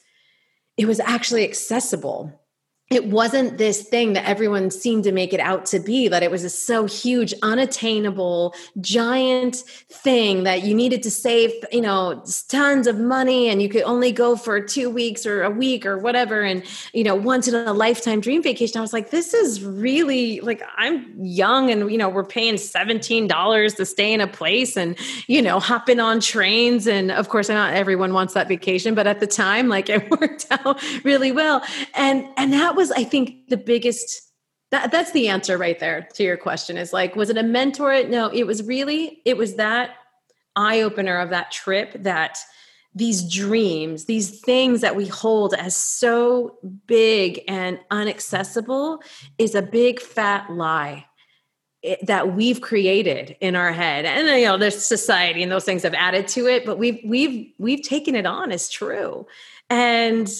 it 0.77 0.87
was 0.87 1.01
actually 1.01 1.45
accessible 1.45 2.42
it 2.95 3.07
wasn't 3.07 3.59
this 3.59 3.83
thing 3.83 4.13
that 4.15 4.27
everyone 4.27 4.71
seemed 4.71 5.05
to 5.05 5.13
make 5.13 5.33
it 5.33 5.41
out 5.41 5.67
to 5.67 5.79
be 5.79 6.09
that 6.09 6.23
it 6.23 6.31
was 6.31 6.45
a 6.45 6.51
so 6.51 6.87
huge 6.87 7.35
unattainable 7.43 8.55
giant 8.81 9.57
thing 9.57 10.45
that 10.45 10.63
you 10.63 10.75
needed 10.75 11.03
to 11.03 11.11
save 11.11 11.53
you 11.71 11.81
know 11.81 12.23
tons 12.49 12.87
of 12.87 12.99
money 12.99 13.49
and 13.49 13.63
you 13.63 13.69
could 13.69 13.83
only 13.83 14.13
go 14.13 14.37
for 14.37 14.61
two 14.61 14.91
weeks 14.91 15.27
or 15.27 15.43
a 15.43 15.51
week 15.51 15.87
or 15.87 15.99
whatever 15.99 16.43
and 16.43 16.65
you 16.93 17.05
know 17.05 17.15
once 17.15 17.49
in 17.49 17.55
a 17.55 17.73
lifetime 17.73 18.21
dream 18.21 18.43
vacation. 18.43 18.79
I 18.79 18.81
was 18.81 18.93
like 18.93 19.11
this 19.11 19.35
is 19.35 19.63
really 19.63 20.41
like 20.41 20.63
i'm 20.77 21.13
young 21.19 21.71
and 21.71 21.91
you 21.91 21.99
know 21.99 22.09
we're 22.09 22.25
paying 22.25 22.55
$17 22.55 23.77
to 23.77 23.85
stay 23.87 24.13
in 24.13 24.21
a 24.21 24.27
place 24.27 24.77
and 24.77 24.97
you 25.27 25.43
know 25.43 25.61
hopping 25.61 26.01
on 26.01 26.21
trains. 26.21 26.87
And 26.87 27.11
of 27.11 27.29
course 27.29 27.49
not 27.49 27.75
everyone 27.75 28.13
wants 28.13 28.35
that 28.35 28.49
vacation 28.49 28.95
but 28.95 29.07
at 29.07 29.21
the 29.21 29.27
time 29.27 29.69
like 29.69 29.89
it 29.89 30.11
worked 30.11 30.47
out 30.51 30.83
really 31.05 31.33
well. 31.33 31.63
And 31.95 32.27
and 32.37 32.53
that 32.53 32.75
was 32.77 32.82
was 32.83 32.93
i 32.93 33.05
think 33.05 33.49
the 33.49 33.57
biggest 33.57 34.33
that, 34.73 34.91
that's 34.91 35.13
the 35.13 35.29
answer 35.29 35.59
right 35.59 35.79
there 35.79 36.09
to 36.15 36.25
your 36.25 36.39
question 36.39 36.77
is 36.77 36.93
like 36.93 37.15
was 37.15 37.31
it 37.31 37.37
a 37.37 37.43
mentor? 37.43 38.03
No 38.05 38.29
it 38.29 38.45
was 38.45 38.63
really 38.65 39.21
it 39.25 39.37
was 39.37 39.55
that 39.57 39.91
eye 40.57 40.81
opener 40.81 41.19
of 41.19 41.31
that 41.31 41.53
trip 41.53 41.93
that 42.03 42.39
these 42.95 43.23
dreams 43.33 44.07
these 44.07 44.41
things 44.41 44.81
that 44.81 44.97
we 44.97 45.07
hold 45.07 45.55
as 45.55 45.77
so 45.77 46.59
big 46.87 47.43
and 47.47 47.79
inaccessible, 47.93 49.03
is 49.39 49.55
a 49.55 49.63
big 49.63 50.01
fat 50.01 50.51
lie 50.51 51.05
eh, 51.85 51.97
that 52.03 52.35
we've 52.35 52.63
created 52.63 53.37
in 53.41 53.55
our 53.55 53.73
head. 53.73 54.07
And 54.07 54.27
you 54.41 54.47
know 54.47 54.57
there's 54.57 54.83
society 54.83 55.43
and 55.43 55.53
those 55.53 55.65
things 55.65 55.83
have 55.83 55.95
added 55.95 56.29
to 56.29 56.47
it 56.47 56.65
but 56.65 56.79
we've 56.79 56.99
we've 57.05 57.53
we've 57.59 57.83
taken 57.83 58.15
it 58.15 58.25
on 58.25 58.51
as 58.51 58.71
true. 58.71 59.27
And 59.69 60.31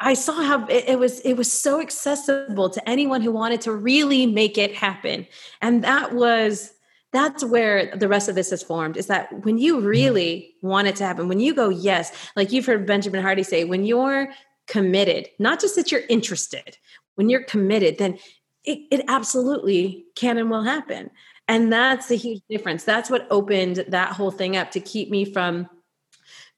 I 0.00 0.14
saw 0.14 0.42
how 0.42 0.66
it, 0.66 0.88
it, 0.88 0.98
was 0.98 1.20
it 1.20 1.34
was 1.34 1.52
so 1.52 1.80
accessible 1.80 2.70
to 2.70 2.88
anyone 2.88 3.20
who 3.20 3.32
wanted 3.32 3.60
to 3.62 3.72
really 3.72 4.26
make 4.26 4.56
it 4.56 4.74
happen. 4.74 5.26
And 5.60 5.82
that 5.82 6.14
was 6.14 6.72
that's 7.12 7.44
where 7.44 7.94
the 7.96 8.08
rest 8.08 8.28
of 8.28 8.34
this 8.34 8.52
is 8.52 8.62
formed 8.62 8.96
is 8.96 9.06
that 9.06 9.44
when 9.44 9.58
you 9.58 9.76
mm-hmm. 9.76 9.86
really 9.86 10.54
want 10.62 10.88
it 10.88 10.96
to 10.96 11.04
happen, 11.04 11.26
when 11.26 11.40
you 11.40 11.54
go 11.54 11.68
yes, 11.68 12.12
like 12.36 12.52
you've 12.52 12.66
heard 12.66 12.86
Benjamin 12.86 13.22
Hardy 13.22 13.42
say, 13.42 13.64
when 13.64 13.84
you're 13.84 14.28
committed, 14.66 15.28
not 15.38 15.60
just 15.60 15.74
that 15.76 15.90
you're 15.90 16.02
interested, 16.08 16.76
when 17.14 17.28
you're 17.28 17.44
committed, 17.44 17.98
then 17.98 18.18
it, 18.64 18.80
it 18.90 19.04
absolutely 19.08 20.04
can 20.14 20.36
and 20.36 20.50
will 20.50 20.62
happen. 20.62 21.10
And 21.48 21.72
that's 21.72 22.08
the 22.08 22.16
huge 22.16 22.42
difference. 22.50 22.84
That's 22.84 23.08
what 23.08 23.26
opened 23.30 23.86
that 23.88 24.12
whole 24.12 24.30
thing 24.30 24.56
up 24.56 24.70
to 24.72 24.80
keep 24.80 25.10
me 25.10 25.24
from 25.24 25.68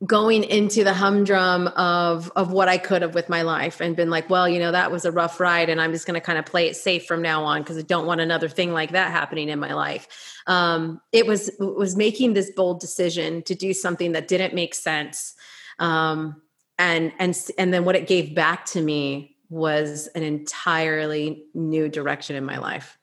going 0.07 0.45
into 0.45 0.83
the 0.83 0.95
humdrum 0.95 1.69
of 1.69 2.33
of 2.35 2.53
what 2.53 2.69
I 2.69 2.79
could 2.79 3.03
have 3.03 3.15
with 3.15 3.29
my 3.29 3.43
life 3.43 3.81
and 3.81 3.95
been 3.95 4.09
like, 4.09 4.31
well, 4.31 4.49
you 4.49 4.59
know, 4.59 4.73
that 4.73 4.91
was 4.91 5.05
a 5.05 5.13
rough 5.13 5.39
ride 5.39 5.69
and 5.69 5.81
I'm 5.81 5.93
just 5.93 6.07
going 6.07 6.19
to 6.19 6.25
kind 6.25 6.39
of 6.39 6.47
play 6.47 6.69
it 6.69 6.77
safe 6.77 7.05
from 7.05 7.21
now 7.21 7.45
on 7.45 7.61
because 7.63 7.77
I 7.77 7.83
don't 7.83 8.07
want 8.07 8.21
another 8.21 8.49
thing 8.49 8.73
like 8.73 8.93
that 8.93 9.11
happening 9.11 9.51
in 9.51 9.59
my 9.59 9.75
life. 9.75 10.09
Um, 10.47 11.03
it 11.13 11.27
was 11.27 11.49
it 11.49 11.61
was 11.61 11.97
making 11.97 12.33
this 12.33 12.51
bold 12.51 12.81
decision 12.81 13.43
to 13.43 13.55
do 13.55 13.75
something 13.75 14.13
that 14.13 14.27
didn't 14.27 14.55
make 14.55 14.75
sense. 14.75 15.35
Um, 15.79 16.41
and 16.79 17.13
and 17.19 17.37
and 17.59 17.75
then 17.75 17.85
what 17.85 17.95
it 17.95 18.07
gave 18.07 18.35
back 18.35 18.65
to 18.67 18.81
me 18.81 19.37
was 19.51 20.07
an 20.15 20.23
entirely 20.23 21.45
new 21.53 21.89
direction 21.89 22.37
in 22.37 22.45
my 22.45 22.57
life. 22.57 22.97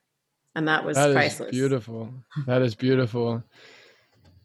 And 0.56 0.68
that 0.68 0.84
was 0.84 0.96
that 0.96 1.14
priceless. 1.14 1.52
beautiful. 1.52 2.12
That 2.48 2.64
is 2.64 2.74
beautiful. 2.74 3.44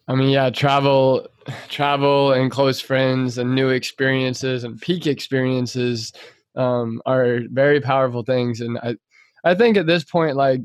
I 0.09 0.15
mean, 0.15 0.31
yeah, 0.31 0.51
travel, 0.51 1.29
travel, 1.69 2.33
and 2.33 2.51
close 2.51 2.81
friends, 2.81 3.39
and 3.39 3.55
new 3.55 3.69
experiences, 3.71 4.65
and 4.65 4.81
peak 4.81 5.07
experiences 5.07 6.13
um, 6.57 7.01
are 7.07 7.41
very 7.51 7.81
powerful 7.81 8.23
things. 8.23 8.61
And 8.61 8.79
I, 8.79 8.97
I 9.45 9.55
think 9.55 9.77
at 9.77 9.87
this 9.87 10.05
point, 10.05 10.37
like, 10.37 10.61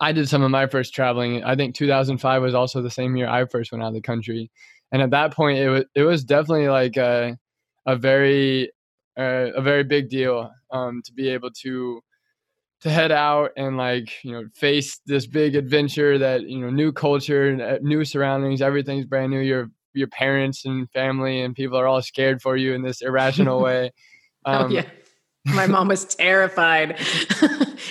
I 0.00 0.12
did 0.12 0.28
some 0.28 0.42
of 0.42 0.50
my 0.50 0.66
first 0.66 0.94
traveling. 0.94 1.44
I 1.44 1.54
think 1.54 1.74
2005 1.74 2.42
was 2.42 2.54
also 2.54 2.80
the 2.80 2.90
same 2.90 3.16
year 3.16 3.28
I 3.28 3.44
first 3.44 3.70
went 3.70 3.84
out 3.84 3.88
of 3.88 3.94
the 3.94 4.00
country, 4.00 4.50
and 4.92 5.02
at 5.02 5.10
that 5.10 5.34
point, 5.34 5.58
it 5.58 5.68
was 5.68 5.84
it 5.94 6.02
was 6.02 6.24
definitely 6.24 6.68
like 6.68 6.96
a, 6.96 7.36
a 7.86 7.96
very, 7.96 8.70
uh, 9.18 9.52
a 9.54 9.60
very 9.60 9.84
big 9.84 10.08
deal 10.08 10.50
um, 10.70 11.02
to 11.04 11.12
be 11.12 11.28
able 11.28 11.50
to 11.62 12.00
to 12.80 12.90
head 12.90 13.12
out 13.12 13.50
and 13.56 13.76
like 13.76 14.10
you 14.24 14.32
know 14.32 14.44
face 14.54 15.00
this 15.06 15.26
big 15.26 15.54
adventure 15.54 16.18
that 16.18 16.42
you 16.42 16.60
know 16.60 16.70
new 16.70 16.92
culture 16.92 17.58
uh, 17.62 17.78
new 17.82 18.04
surroundings 18.04 18.62
everything's 18.62 19.04
brand 19.04 19.30
new 19.30 19.40
your 19.40 19.70
your 19.92 20.08
parents 20.08 20.64
and 20.64 20.90
family 20.90 21.40
and 21.40 21.54
people 21.54 21.78
are 21.78 21.86
all 21.86 22.02
scared 22.02 22.40
for 22.40 22.56
you 22.56 22.74
in 22.74 22.82
this 22.82 23.02
irrational 23.02 23.60
way. 23.62 23.90
Oh, 24.44 24.52
um, 24.52 24.66
oh, 24.66 24.74
yeah 24.74 24.86
my 25.46 25.66
mom 25.66 25.88
was 25.88 26.04
terrified. 26.14 26.98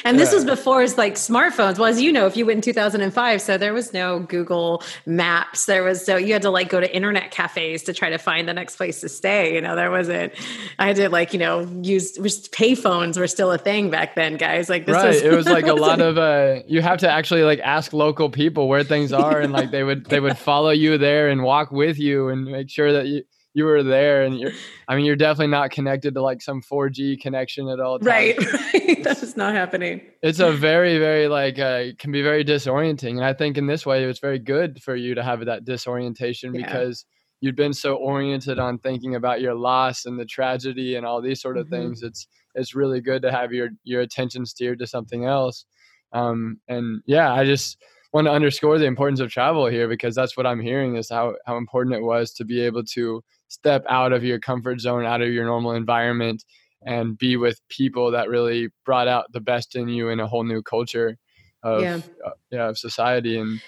And 0.06 0.20
this 0.20 0.30
yeah. 0.30 0.36
was 0.36 0.46
before 0.46 0.84
it's 0.84 0.98
like 0.98 1.16
smartphones. 1.16 1.78
Well 1.78 1.88
as 1.88 2.02
you 2.02 2.12
know 2.12 2.26
if 2.26 2.38
you 2.38 2.46
went 2.46 2.58
in 2.58 2.62
2005 2.62 3.42
so 3.42 3.58
there 3.58 3.74
was 3.74 3.94
no 3.94 4.20
google 4.20 4.84
maps. 5.06 5.66
There 5.66 5.84
was 5.84 6.06
so 6.06 6.16
you 6.16 6.34
had 6.34 6.42
to 6.44 6.50
like 6.50 6.70
go 6.70 6.80
to 6.80 6.96
internet 6.96 7.32
cafes 7.32 7.84
to 7.84 7.94
try 7.94 8.10
to 8.10 8.18
find 8.18 8.48
the 8.48 8.54
next 8.54 8.78
place 8.78 9.02
to 9.02 9.10
stay 9.10 9.54
you 9.56 9.62
know 9.62 9.76
there 9.76 9.92
wasn't 9.92 10.34
i 10.78 10.88
had 10.88 10.96
to 10.98 11.10
like 11.10 11.34
you 11.34 11.40
know 11.40 11.62
use 11.82 12.18
pay 12.50 12.76
phones 12.76 13.18
were 13.18 13.28
still 13.28 13.52
a 13.52 13.58
thing 13.58 13.90
back 13.90 14.16
then 14.16 14.38
guys. 14.38 14.70
Like 14.70 14.86
this 14.86 14.96
right. 14.96 15.08
was, 15.08 15.22
it 15.22 15.34
was 15.34 15.48
like 15.48 15.68
a 15.68 15.74
lot 15.88 16.02
of 16.02 16.18
uh 16.18 16.62
you 16.68 16.82
have 16.82 17.00
to 17.00 17.10
actually 17.10 17.44
like 17.44 17.60
ask 17.60 17.92
local 17.94 18.30
people 18.30 18.68
where 18.68 18.84
things 18.84 19.12
are 19.12 19.40
and 19.40 19.52
like 19.52 19.72
they 19.72 19.84
would 19.84 20.06
they 20.06 20.20
would 20.20 20.38
follow 20.50 20.72
you 20.72 20.98
there 20.98 21.30
and 21.30 21.44
walk 21.44 21.72
with 21.72 21.98
you 21.98 22.30
and 22.30 22.46
make 22.46 22.70
sure 22.70 22.94
that 22.94 23.08
you 23.08 23.24
you 23.60 23.66
were 23.66 23.84
there 23.84 24.24
and 24.24 24.40
you're 24.40 24.54
i 24.88 24.96
mean 24.96 25.06
you're 25.06 25.18
definitely 25.18 25.48
not 25.48 25.70
connected 25.70 26.14
to 26.14 26.22
like 26.22 26.42
some 26.42 26.62
4g 26.62 27.20
connection 27.20 27.68
at 27.68 27.80
all 27.80 28.00
times. 28.00 28.08
right 28.08 28.54
right 28.74 29.04
that's 29.04 29.36
not 29.36 29.54
happening 29.54 30.02
it's 30.24 30.40
a 30.40 30.52
very 30.52 30.98
very 30.98 31.28
like 31.28 31.60
uh, 31.60 31.88
can 32.00 32.12
be 32.12 32.22
very 32.22 32.44
disorienting 32.46 33.18
and 33.18 33.26
i 33.26 33.34
think 33.34 33.58
in 33.58 33.68
this 33.68 33.86
way 33.86 34.02
it 34.02 34.08
was 34.08 34.20
very 34.20 34.40
good 34.40 34.82
for 34.82 34.96
you 34.96 35.14
to 35.14 35.22
have 35.22 35.46
that 35.46 35.66
disorientation 35.66 36.56
yeah. 36.56 36.66
because 36.66 37.06
you'd 37.42 37.56
been 37.56 37.74
so 37.74 37.96
oriented 37.96 38.60
on 38.60 38.80
thinking 38.80 39.16
about 39.16 39.42
your 39.42 39.56
loss 39.56 40.06
and 40.06 40.18
the 40.18 40.26
tragedy 40.26 40.96
and 40.96 41.06
all 41.06 41.22
these 41.22 41.42
sort 41.42 41.58
of 41.58 41.66
mm-hmm. 41.66 41.84
things 41.84 42.02
it's 42.02 42.28
it's 42.56 42.74
really 42.74 43.02
good 43.02 43.22
to 43.22 43.32
have 43.32 43.52
your 43.52 43.70
your 43.84 44.02
attention 44.02 44.46
steered 44.46 44.80
to 44.80 44.88
something 44.88 45.26
else 45.26 45.66
um 46.14 46.58
and 46.70 47.02
yeah 47.06 47.34
i 47.34 47.44
just 47.44 47.78
want 48.14 48.26
to 48.26 48.32
underscore 48.32 48.80
the 48.80 48.86
importance 48.86 49.20
of 49.20 49.30
travel 49.30 49.68
here 49.68 49.88
because 49.88 50.16
that's 50.16 50.36
what 50.36 50.48
i'm 50.48 50.60
hearing 50.60 50.96
is 50.96 51.10
how 51.10 51.36
how 51.46 51.58
important 51.58 51.96
it 51.96 52.02
was 52.02 52.34
to 52.34 52.44
be 52.44 52.62
able 52.62 52.84
to 52.84 53.24
step 53.50 53.84
out 53.90 54.14
of 54.14 54.24
your 54.24 54.40
comfort 54.40 54.80
zone, 54.80 55.06
out 55.06 55.22
of 55.22 55.30
your 55.30 55.46
normal 55.46 55.74
environment, 55.74 56.44
and 56.82 57.18
be 57.18 57.36
with 57.36 57.60
people 57.68 58.12
that 58.12 58.30
really 58.30 58.70
brought 58.86 59.08
out 59.08 59.32
the 59.34 59.42
best 59.42 59.76
in 59.76 59.90
you 59.90 60.10
in 60.10 60.20
a 60.20 60.28
whole 60.28 60.44
new 60.44 60.62
culture 60.62 61.18
of 61.62 61.82
yeah, 61.82 62.00
uh, 62.26 62.32
yeah 62.52 62.70
of 62.70 62.78
society. 62.78 63.38
And 63.38 63.62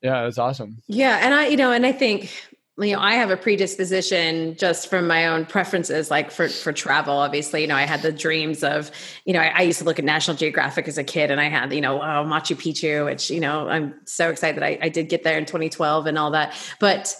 yeah, 0.00 0.26
it's 0.26 0.38
awesome. 0.38 0.82
Yeah, 0.86 1.18
and 1.20 1.34
I 1.34 1.48
you 1.48 1.56
know, 1.56 1.72
and 1.72 1.84
I 1.84 1.92
think 1.92 2.30
you 2.78 2.94
know 2.94 3.00
i 3.00 3.12
have 3.14 3.30
a 3.30 3.36
predisposition 3.36 4.56
just 4.56 4.88
from 4.88 5.06
my 5.06 5.26
own 5.26 5.44
preferences 5.44 6.10
like 6.10 6.30
for 6.30 6.48
for 6.48 6.72
travel 6.72 7.18
obviously 7.18 7.60
you 7.60 7.66
know 7.66 7.76
i 7.76 7.82
had 7.82 8.00
the 8.00 8.10
dreams 8.10 8.64
of 8.64 8.90
you 9.26 9.34
know 9.34 9.40
i, 9.40 9.48
I 9.56 9.62
used 9.62 9.78
to 9.80 9.84
look 9.84 9.98
at 9.98 10.06
national 10.06 10.38
geographic 10.38 10.88
as 10.88 10.96
a 10.96 11.04
kid 11.04 11.30
and 11.30 11.38
i 11.38 11.50
had 11.50 11.72
you 11.72 11.82
know 11.82 12.00
oh, 12.00 12.24
machu 12.24 12.56
picchu 12.56 13.04
which 13.04 13.30
you 13.30 13.40
know 13.40 13.68
i'm 13.68 13.94
so 14.06 14.30
excited 14.30 14.56
that 14.56 14.64
I, 14.64 14.78
I 14.80 14.88
did 14.88 15.10
get 15.10 15.22
there 15.22 15.36
in 15.36 15.44
2012 15.44 16.06
and 16.06 16.18
all 16.18 16.30
that 16.30 16.54
but 16.80 17.14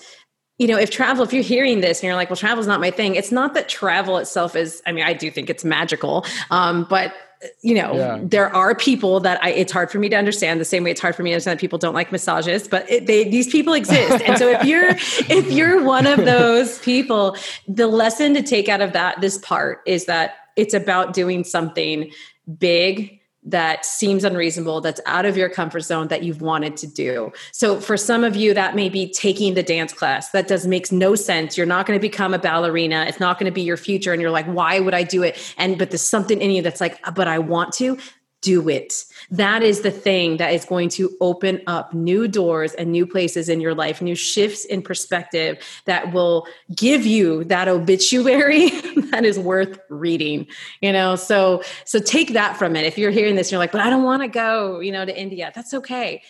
you 0.59 0.67
know, 0.67 0.79
if 0.79 0.91
travel, 0.91 1.25
if 1.25 1.33
you're 1.33 1.43
hearing 1.43 1.81
this 1.81 2.01
and 2.01 2.05
you're 2.05 2.15
like, 2.15 2.31
well, 2.31 2.37
travel 2.37 2.61
is 2.61 2.67
not 2.67 2.81
my 2.81 2.91
thing, 2.91 3.15
it's 3.15 3.33
not 3.33 3.55
that 3.55 3.69
travel 3.69 4.19
itself 4.19 4.55
is, 4.55 4.83
I 4.87 4.93
mean, 4.93 5.05
I 5.05 5.13
do 5.13 5.31
think 5.31 5.51
it's 5.51 5.65
magical, 5.65 6.25
um, 6.51 6.87
but 6.89 7.15
you 7.61 7.75
know, 7.75 7.95
yeah. 7.95 8.21
there 8.23 8.55
are 8.55 8.75
people 8.75 9.19
that 9.21 9.43
I, 9.43 9.51
it's 9.51 9.73
hard 9.73 9.91
for 9.91 9.99
me 9.99 10.09
to 10.09 10.17
understand 10.17 10.61
the 10.61 10.65
same 10.65 10.85
way 10.85 10.93
it's 10.93 11.01
hard 11.01 11.17
for 11.17 11.23
me 11.25 11.31
to 11.31 11.35
understand 11.35 11.59
that 11.59 11.61
people 11.61 11.79
don't 11.79 11.95
like 11.95 12.13
massages, 12.13 12.69
but 12.69 12.89
it, 12.89 13.07
they, 13.07 13.25
these 13.25 13.49
people 13.49 13.75
exist. 13.75 14.23
and 14.25 14.39
so 14.39 14.49
if 14.49 14.65
you're, 14.65 14.91
if 14.91 15.51
you're 15.51 15.83
one 15.83 16.07
of 16.07 16.25
those 16.25 16.79
people, 16.81 17.37
the 17.67 17.89
lesson 17.89 18.35
to 18.35 18.43
take 18.43 18.69
out 18.69 18.81
of 18.81 18.93
that, 18.93 19.21
this 19.21 19.39
part 19.39 19.81
is 19.87 20.05
that 20.05 20.37
it's 20.55 20.75
about 20.75 21.15
doing 21.15 21.43
something 21.43 22.13
big 22.59 23.22
that 23.45 23.85
seems 23.85 24.23
unreasonable, 24.25 24.81
that's 24.81 25.01
out 25.07 25.25
of 25.25 25.37
your 25.37 25.49
comfort 25.49 25.81
zone 25.81 26.09
that 26.09 26.23
you've 26.23 26.41
wanted 26.41 26.77
to 26.77 26.87
do. 26.87 27.33
So 27.51 27.81
for 27.81 27.97
some 27.97 28.23
of 28.23 28.37
you, 28.37 28.55
that 28.55 28.77
may 28.77 28.89
be 28.89 29.11
taking 29.11 29.55
the 29.55 29.63
dance 29.63 29.93
class. 29.93 30.31
That 30.31 30.47
does 30.47 30.67
makes 30.67 30.93
no 30.93 31.15
sense. 31.15 31.57
You're 31.57 31.67
not 31.67 31.87
going 31.87 31.99
to 31.99 32.01
become 32.01 32.35
a 32.35 32.39
ballerina. 32.39 33.05
It's 33.09 33.19
not 33.19 33.39
going 33.39 33.51
to 33.51 33.55
be 33.55 33.63
your 33.63 33.77
future. 33.77 34.13
And 34.13 34.23
you're 34.23 34.31
like, 34.31 34.47
why 34.47 34.79
would 34.79 34.95
I 34.95 35.03
do 35.03 35.23
it? 35.23 35.55
And 35.59 35.77
but 35.77 35.91
there's 35.91 36.03
something 36.03 36.41
in 36.41 36.51
you 36.53 36.63
that's 36.63 36.81
like, 36.81 37.01
but 37.15 37.27
I 37.27 37.41
want 37.41 37.73
to 37.75 37.99
do 38.43 38.69
it. 38.69 39.05
That 39.31 39.63
is 39.63 39.81
the 39.81 39.91
thing 39.91 40.37
that 40.37 40.53
is 40.53 40.65
going 40.65 40.91
to 40.91 41.17
open 41.21 41.63
up 41.67 41.95
new 41.95 42.29
doors 42.29 42.75
and 42.75 42.93
new 42.93 43.07
places 43.07 43.49
in 43.49 43.61
your 43.61 43.75
life, 43.75 44.03
new 44.03 44.17
shifts 44.17 44.65
in 44.65 44.83
perspective 44.83 45.59
that 45.87 46.13
will 46.13 46.47
give 46.75 47.07
you 47.07 47.45
that 47.45 47.69
obituary 47.69 48.69
that 49.11 49.25
is 49.25 49.39
worth 49.39 49.79
reading. 49.89 50.47
You 50.81 50.93
know, 50.93 51.17
so 51.17 51.63
so 51.85 52.01
take 52.01 52.33
that 52.35 52.57
from 52.57 52.77
it. 52.77 52.85
If 52.85 52.99
you're 52.99 53.13
hearing 53.13 53.37
this, 53.37 53.51
you're 53.51 53.61
like, 53.61 53.73
but 53.73 53.81
I 53.81 53.89
don't 53.89 54.05
want 54.05 54.23
to 54.23 54.29
go, 54.29 54.81
you 54.81 54.93
know, 54.93 55.05
to 55.05 55.19
India. 55.19 55.53
That's 55.55 55.73
okay. 55.73 56.23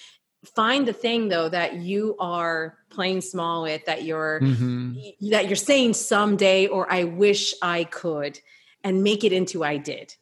Find 0.54 0.86
the 0.86 0.92
thing 0.92 1.28
though 1.28 1.48
that 1.48 1.76
you 1.76 2.16
are 2.18 2.76
playing 2.90 3.22
small 3.22 3.62
with, 3.62 3.86
that 3.86 4.04
you're 4.04 4.40
mm-hmm. 4.40 5.30
that 5.30 5.46
you're 5.46 5.56
saying 5.56 5.94
someday 5.94 6.66
or 6.66 6.92
I 6.92 7.04
wish 7.04 7.54
I 7.62 7.84
could, 7.84 8.38
and 8.84 9.02
make 9.02 9.24
it 9.24 9.32
into 9.32 9.64
I 9.64 9.78
did. 9.78 10.14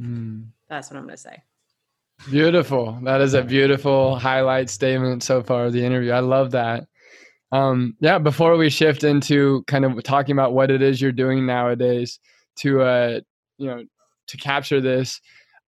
Mm. 0.00 0.48
That's 0.74 0.90
what 0.90 0.96
I'm 0.96 1.04
going 1.04 1.14
to 1.14 1.22
say. 1.22 1.40
Beautiful. 2.28 2.98
That 3.04 3.20
is 3.20 3.34
a 3.34 3.44
beautiful 3.44 4.18
highlight 4.18 4.68
statement 4.68 5.22
so 5.22 5.40
far 5.40 5.66
of 5.66 5.72
the 5.72 5.84
interview. 5.84 6.10
I 6.10 6.18
love 6.18 6.50
that. 6.50 6.88
Um, 7.52 7.96
yeah, 8.00 8.18
before 8.18 8.56
we 8.56 8.70
shift 8.70 9.04
into 9.04 9.62
kind 9.68 9.84
of 9.84 10.02
talking 10.02 10.32
about 10.32 10.52
what 10.52 10.72
it 10.72 10.82
is 10.82 11.00
you're 11.00 11.12
doing 11.12 11.46
nowadays 11.46 12.18
to, 12.60 12.82
uh, 12.82 13.20
you 13.56 13.68
know, 13.68 13.84
to 14.26 14.36
capture 14.36 14.80
this, 14.80 15.20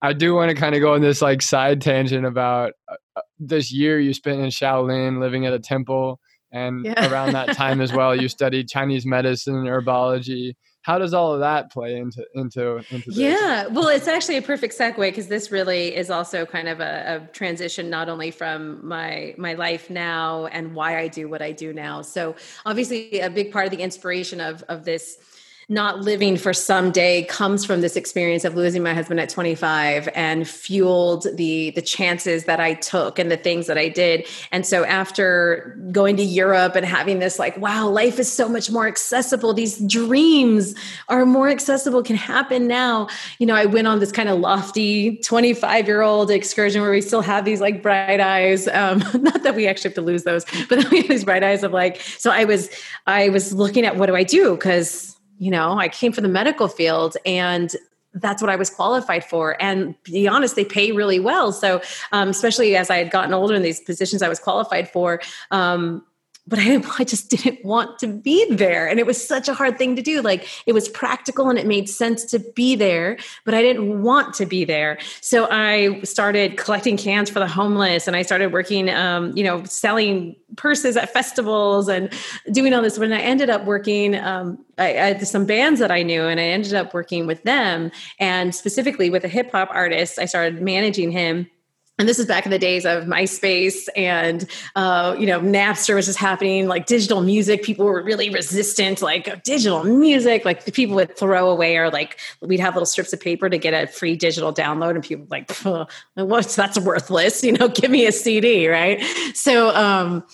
I 0.02 0.12
do 0.12 0.34
want 0.34 0.50
to 0.50 0.56
kind 0.56 0.74
of 0.74 0.80
go 0.80 0.94
on 0.94 1.02
this 1.02 1.22
like 1.22 1.40
side 1.40 1.80
tangent 1.80 2.26
about 2.26 2.72
uh, 2.88 2.96
uh, 3.14 3.20
this 3.38 3.72
year 3.72 4.00
you 4.00 4.12
spent 4.12 4.40
in 4.40 4.46
Shaolin, 4.46 5.20
living 5.20 5.46
at 5.46 5.52
a 5.52 5.60
temple, 5.60 6.18
and 6.50 6.84
yeah. 6.84 7.12
around 7.12 7.32
that 7.34 7.54
time 7.56 7.80
as 7.80 7.92
well, 7.92 8.20
you 8.20 8.28
studied 8.28 8.68
Chinese 8.68 9.06
medicine 9.06 9.54
and 9.54 9.68
herbology 9.68 10.54
how 10.86 10.98
does 10.98 11.12
all 11.12 11.34
of 11.34 11.40
that 11.40 11.72
play 11.72 11.96
into 11.96 12.24
into 12.34 12.76
into 12.90 13.10
this? 13.10 13.18
yeah 13.18 13.66
well 13.66 13.88
it's 13.88 14.06
actually 14.06 14.36
a 14.36 14.42
perfect 14.42 14.72
segue 14.72 14.96
because 14.96 15.26
this 15.26 15.50
really 15.50 15.96
is 15.96 16.10
also 16.10 16.46
kind 16.46 16.68
of 16.68 16.78
a, 16.78 17.16
a, 17.16 17.32
transition 17.32 17.90
not 17.90 18.08
only 18.08 18.30
from 18.30 18.86
my 18.86 19.34
my 19.36 19.54
life 19.54 19.90
now 19.90 20.46
and 20.46 20.76
why 20.76 20.96
i 20.96 21.08
do 21.08 21.28
what 21.28 21.42
i 21.42 21.50
do 21.50 21.72
now 21.72 22.02
so 22.02 22.36
obviously 22.64 23.18
a 23.18 23.28
big 23.28 23.50
part 23.52 23.64
of 23.64 23.72
the 23.72 23.82
inspiration 23.82 24.40
of 24.40 24.62
of 24.68 24.84
this 24.84 25.18
not 25.68 26.00
living 26.00 26.36
for 26.36 26.54
someday 26.54 27.24
comes 27.24 27.64
from 27.64 27.80
this 27.80 27.96
experience 27.96 28.44
of 28.44 28.54
losing 28.54 28.84
my 28.84 28.94
husband 28.94 29.18
at 29.18 29.28
25 29.28 30.08
and 30.14 30.46
fueled 30.46 31.26
the 31.34 31.70
the 31.70 31.82
chances 31.82 32.44
that 32.44 32.60
I 32.60 32.74
took 32.74 33.18
and 33.18 33.32
the 33.32 33.36
things 33.36 33.66
that 33.66 33.76
I 33.76 33.88
did. 33.88 34.28
And 34.52 34.64
so 34.64 34.84
after 34.84 35.76
going 35.90 36.16
to 36.18 36.22
Europe 36.22 36.76
and 36.76 36.86
having 36.86 37.18
this 37.18 37.40
like 37.40 37.56
wow, 37.56 37.88
life 37.88 38.20
is 38.20 38.30
so 38.30 38.48
much 38.48 38.70
more 38.70 38.86
accessible. 38.86 39.52
These 39.54 39.80
dreams 39.80 40.76
are 41.08 41.26
more 41.26 41.48
accessible 41.48 42.04
can 42.04 42.14
happen 42.14 42.68
now. 42.68 43.08
You 43.40 43.46
know, 43.46 43.56
I 43.56 43.66
went 43.66 43.88
on 43.88 43.98
this 43.98 44.12
kind 44.12 44.28
of 44.28 44.38
lofty 44.38 45.18
25-year-old 45.18 46.30
excursion 46.30 46.80
where 46.80 46.92
we 46.92 47.00
still 47.00 47.22
have 47.22 47.44
these 47.44 47.60
like 47.60 47.82
bright 47.82 48.20
eyes 48.20 48.68
um 48.68 48.98
not 49.14 49.42
that 49.42 49.56
we 49.56 49.66
actually 49.66 49.88
have 49.88 49.94
to 49.96 50.02
lose 50.02 50.22
those, 50.22 50.44
but 50.68 50.88
we 50.92 50.98
have 50.98 51.08
these 51.08 51.24
bright 51.24 51.42
eyes 51.42 51.64
of 51.64 51.72
like 51.72 52.00
so 52.00 52.30
I 52.30 52.44
was 52.44 52.70
I 53.08 53.30
was 53.30 53.52
looking 53.52 53.84
at 53.84 53.96
what 53.96 54.06
do 54.06 54.14
I 54.14 54.22
do 54.22 54.56
cuz 54.58 55.15
you 55.38 55.50
know, 55.50 55.78
I 55.78 55.88
came 55.88 56.12
from 56.12 56.22
the 56.22 56.28
medical 56.28 56.68
field 56.68 57.16
and 57.24 57.74
that's 58.14 58.40
what 58.40 58.50
I 58.50 58.56
was 58.56 58.70
qualified 58.70 59.24
for. 59.24 59.60
And 59.62 59.94
be 60.02 60.26
honest, 60.26 60.56
they 60.56 60.64
pay 60.64 60.92
really 60.92 61.20
well. 61.20 61.52
So, 61.52 61.82
um, 62.12 62.30
especially 62.30 62.76
as 62.76 62.88
I 62.88 62.96
had 62.96 63.10
gotten 63.10 63.34
older 63.34 63.54
in 63.54 63.62
these 63.62 63.80
positions 63.80 64.22
I 64.22 64.28
was 64.28 64.38
qualified 64.38 64.90
for, 64.90 65.20
um, 65.50 66.02
but 66.46 66.58
I 66.58 66.82
I 66.98 67.04
just 67.04 67.30
didn't 67.30 67.64
want 67.64 67.98
to 68.00 68.06
be 68.06 68.54
there. 68.54 68.86
And 68.86 68.98
it 68.98 69.06
was 69.06 69.24
such 69.24 69.48
a 69.48 69.54
hard 69.54 69.78
thing 69.78 69.96
to 69.96 70.02
do. 70.02 70.22
Like 70.22 70.48
it 70.66 70.72
was 70.72 70.88
practical 70.88 71.48
and 71.48 71.58
it 71.58 71.66
made 71.66 71.88
sense 71.88 72.24
to 72.26 72.38
be 72.38 72.74
there, 72.74 73.18
but 73.44 73.54
I 73.54 73.62
didn't 73.62 74.02
want 74.02 74.34
to 74.34 74.46
be 74.46 74.64
there. 74.64 74.98
So 75.20 75.48
I 75.50 76.00
started 76.02 76.56
collecting 76.56 76.96
cans 76.96 77.30
for 77.30 77.38
the 77.38 77.48
homeless 77.48 78.06
and 78.06 78.16
I 78.16 78.22
started 78.22 78.52
working, 78.52 78.90
um, 78.90 79.36
you 79.36 79.44
know, 79.44 79.64
selling 79.64 80.36
purses 80.56 80.96
at 80.96 81.12
festivals 81.12 81.88
and 81.88 82.12
doing 82.52 82.72
all 82.72 82.82
this. 82.82 82.98
When 82.98 83.12
I 83.12 83.20
ended 83.20 83.50
up 83.50 83.64
working, 83.64 84.14
um, 84.16 84.64
I, 84.78 84.88
had 84.88 85.26
some 85.26 85.46
bands 85.46 85.80
that 85.80 85.90
I 85.90 86.02
knew 86.02 86.22
and 86.22 86.38
I 86.38 86.44
ended 86.44 86.74
up 86.74 86.94
working 86.94 87.26
with 87.26 87.42
them 87.42 87.90
and 88.18 88.54
specifically 88.54 89.10
with 89.10 89.24
a 89.24 89.28
hip 89.28 89.50
hop 89.52 89.68
artist, 89.72 90.18
I 90.18 90.26
started 90.26 90.62
managing 90.62 91.10
him 91.10 91.48
and 91.98 92.08
this 92.08 92.18
is 92.18 92.26
back 92.26 92.44
in 92.44 92.50
the 92.50 92.58
days 92.58 92.84
of 92.84 93.04
MySpace 93.04 93.88
and 93.96 94.48
uh, 94.74 95.16
you 95.18 95.26
know 95.26 95.40
Napster 95.40 95.94
was 95.94 96.06
just 96.06 96.18
happening, 96.18 96.66
like 96.68 96.86
digital 96.86 97.22
music. 97.22 97.62
People 97.62 97.86
were 97.86 98.02
really 98.02 98.28
resistant, 98.28 99.00
like 99.00 99.42
digital 99.44 99.82
music. 99.84 100.44
Like 100.44 100.64
the 100.64 100.72
people 100.72 100.94
would 100.96 101.16
throw 101.16 101.48
away 101.48 101.76
or 101.78 101.90
like 101.90 102.18
we'd 102.42 102.60
have 102.60 102.74
little 102.74 102.86
strips 102.86 103.12
of 103.12 103.20
paper 103.20 103.48
to 103.48 103.56
get 103.58 103.72
a 103.72 103.86
free 103.86 104.14
digital 104.14 104.52
download, 104.52 104.90
and 104.90 105.02
people 105.02 105.26
like, 105.30 105.50
what's 106.14 106.54
that's 106.54 106.78
worthless? 106.78 107.42
You 107.42 107.52
know, 107.52 107.68
give 107.76 107.90
me 107.90 108.06
a 108.06 108.12
CD, 108.12 108.68
right? 108.68 109.02
So, 109.34 109.74
um, 109.74 110.24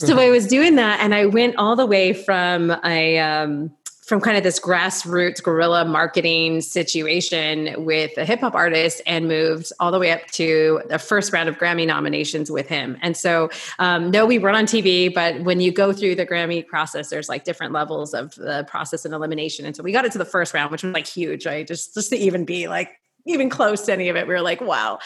so 0.00 0.18
I 0.18 0.30
was 0.30 0.46
doing 0.46 0.76
that, 0.76 1.00
and 1.00 1.14
I 1.14 1.26
went 1.26 1.56
all 1.56 1.74
the 1.74 1.86
way 1.86 2.12
from 2.12 2.70
a 2.84 3.18
um, 3.18 3.72
from 4.08 4.22
kind 4.22 4.38
of 4.38 4.42
this 4.42 4.58
grassroots 4.58 5.42
guerrilla 5.42 5.84
marketing 5.84 6.62
situation 6.62 7.84
with 7.84 8.16
a 8.16 8.24
hip 8.24 8.40
hop 8.40 8.54
artist 8.54 9.02
and 9.04 9.28
moved 9.28 9.70
all 9.80 9.92
the 9.92 9.98
way 9.98 10.10
up 10.10 10.26
to 10.28 10.80
the 10.88 10.98
first 10.98 11.30
round 11.30 11.46
of 11.46 11.58
Grammy 11.58 11.86
nominations 11.86 12.50
with 12.50 12.66
him. 12.66 12.96
And 13.02 13.14
so, 13.18 13.50
um, 13.78 14.10
no, 14.10 14.24
we 14.24 14.38
weren't 14.38 14.56
on 14.56 14.64
TV, 14.64 15.12
but 15.12 15.42
when 15.42 15.60
you 15.60 15.70
go 15.70 15.92
through 15.92 16.14
the 16.14 16.24
Grammy 16.24 16.66
process, 16.66 17.10
there's 17.10 17.28
like 17.28 17.44
different 17.44 17.74
levels 17.74 18.14
of 18.14 18.34
the 18.36 18.64
process 18.66 19.04
and 19.04 19.12
elimination. 19.12 19.66
And 19.66 19.76
so 19.76 19.82
we 19.82 19.92
got 19.92 20.06
it 20.06 20.12
to 20.12 20.18
the 20.18 20.24
first 20.24 20.54
round, 20.54 20.72
which 20.72 20.82
was 20.82 20.94
like 20.94 21.06
huge, 21.06 21.44
right? 21.44 21.66
Just 21.66 21.92
just 21.92 22.08
to 22.08 22.16
even 22.16 22.46
be 22.46 22.66
like 22.66 22.98
even 23.26 23.50
close 23.50 23.82
to 23.82 23.92
any 23.92 24.08
of 24.08 24.16
it, 24.16 24.26
we 24.26 24.32
were 24.32 24.40
like, 24.40 24.62
wow. 24.62 25.00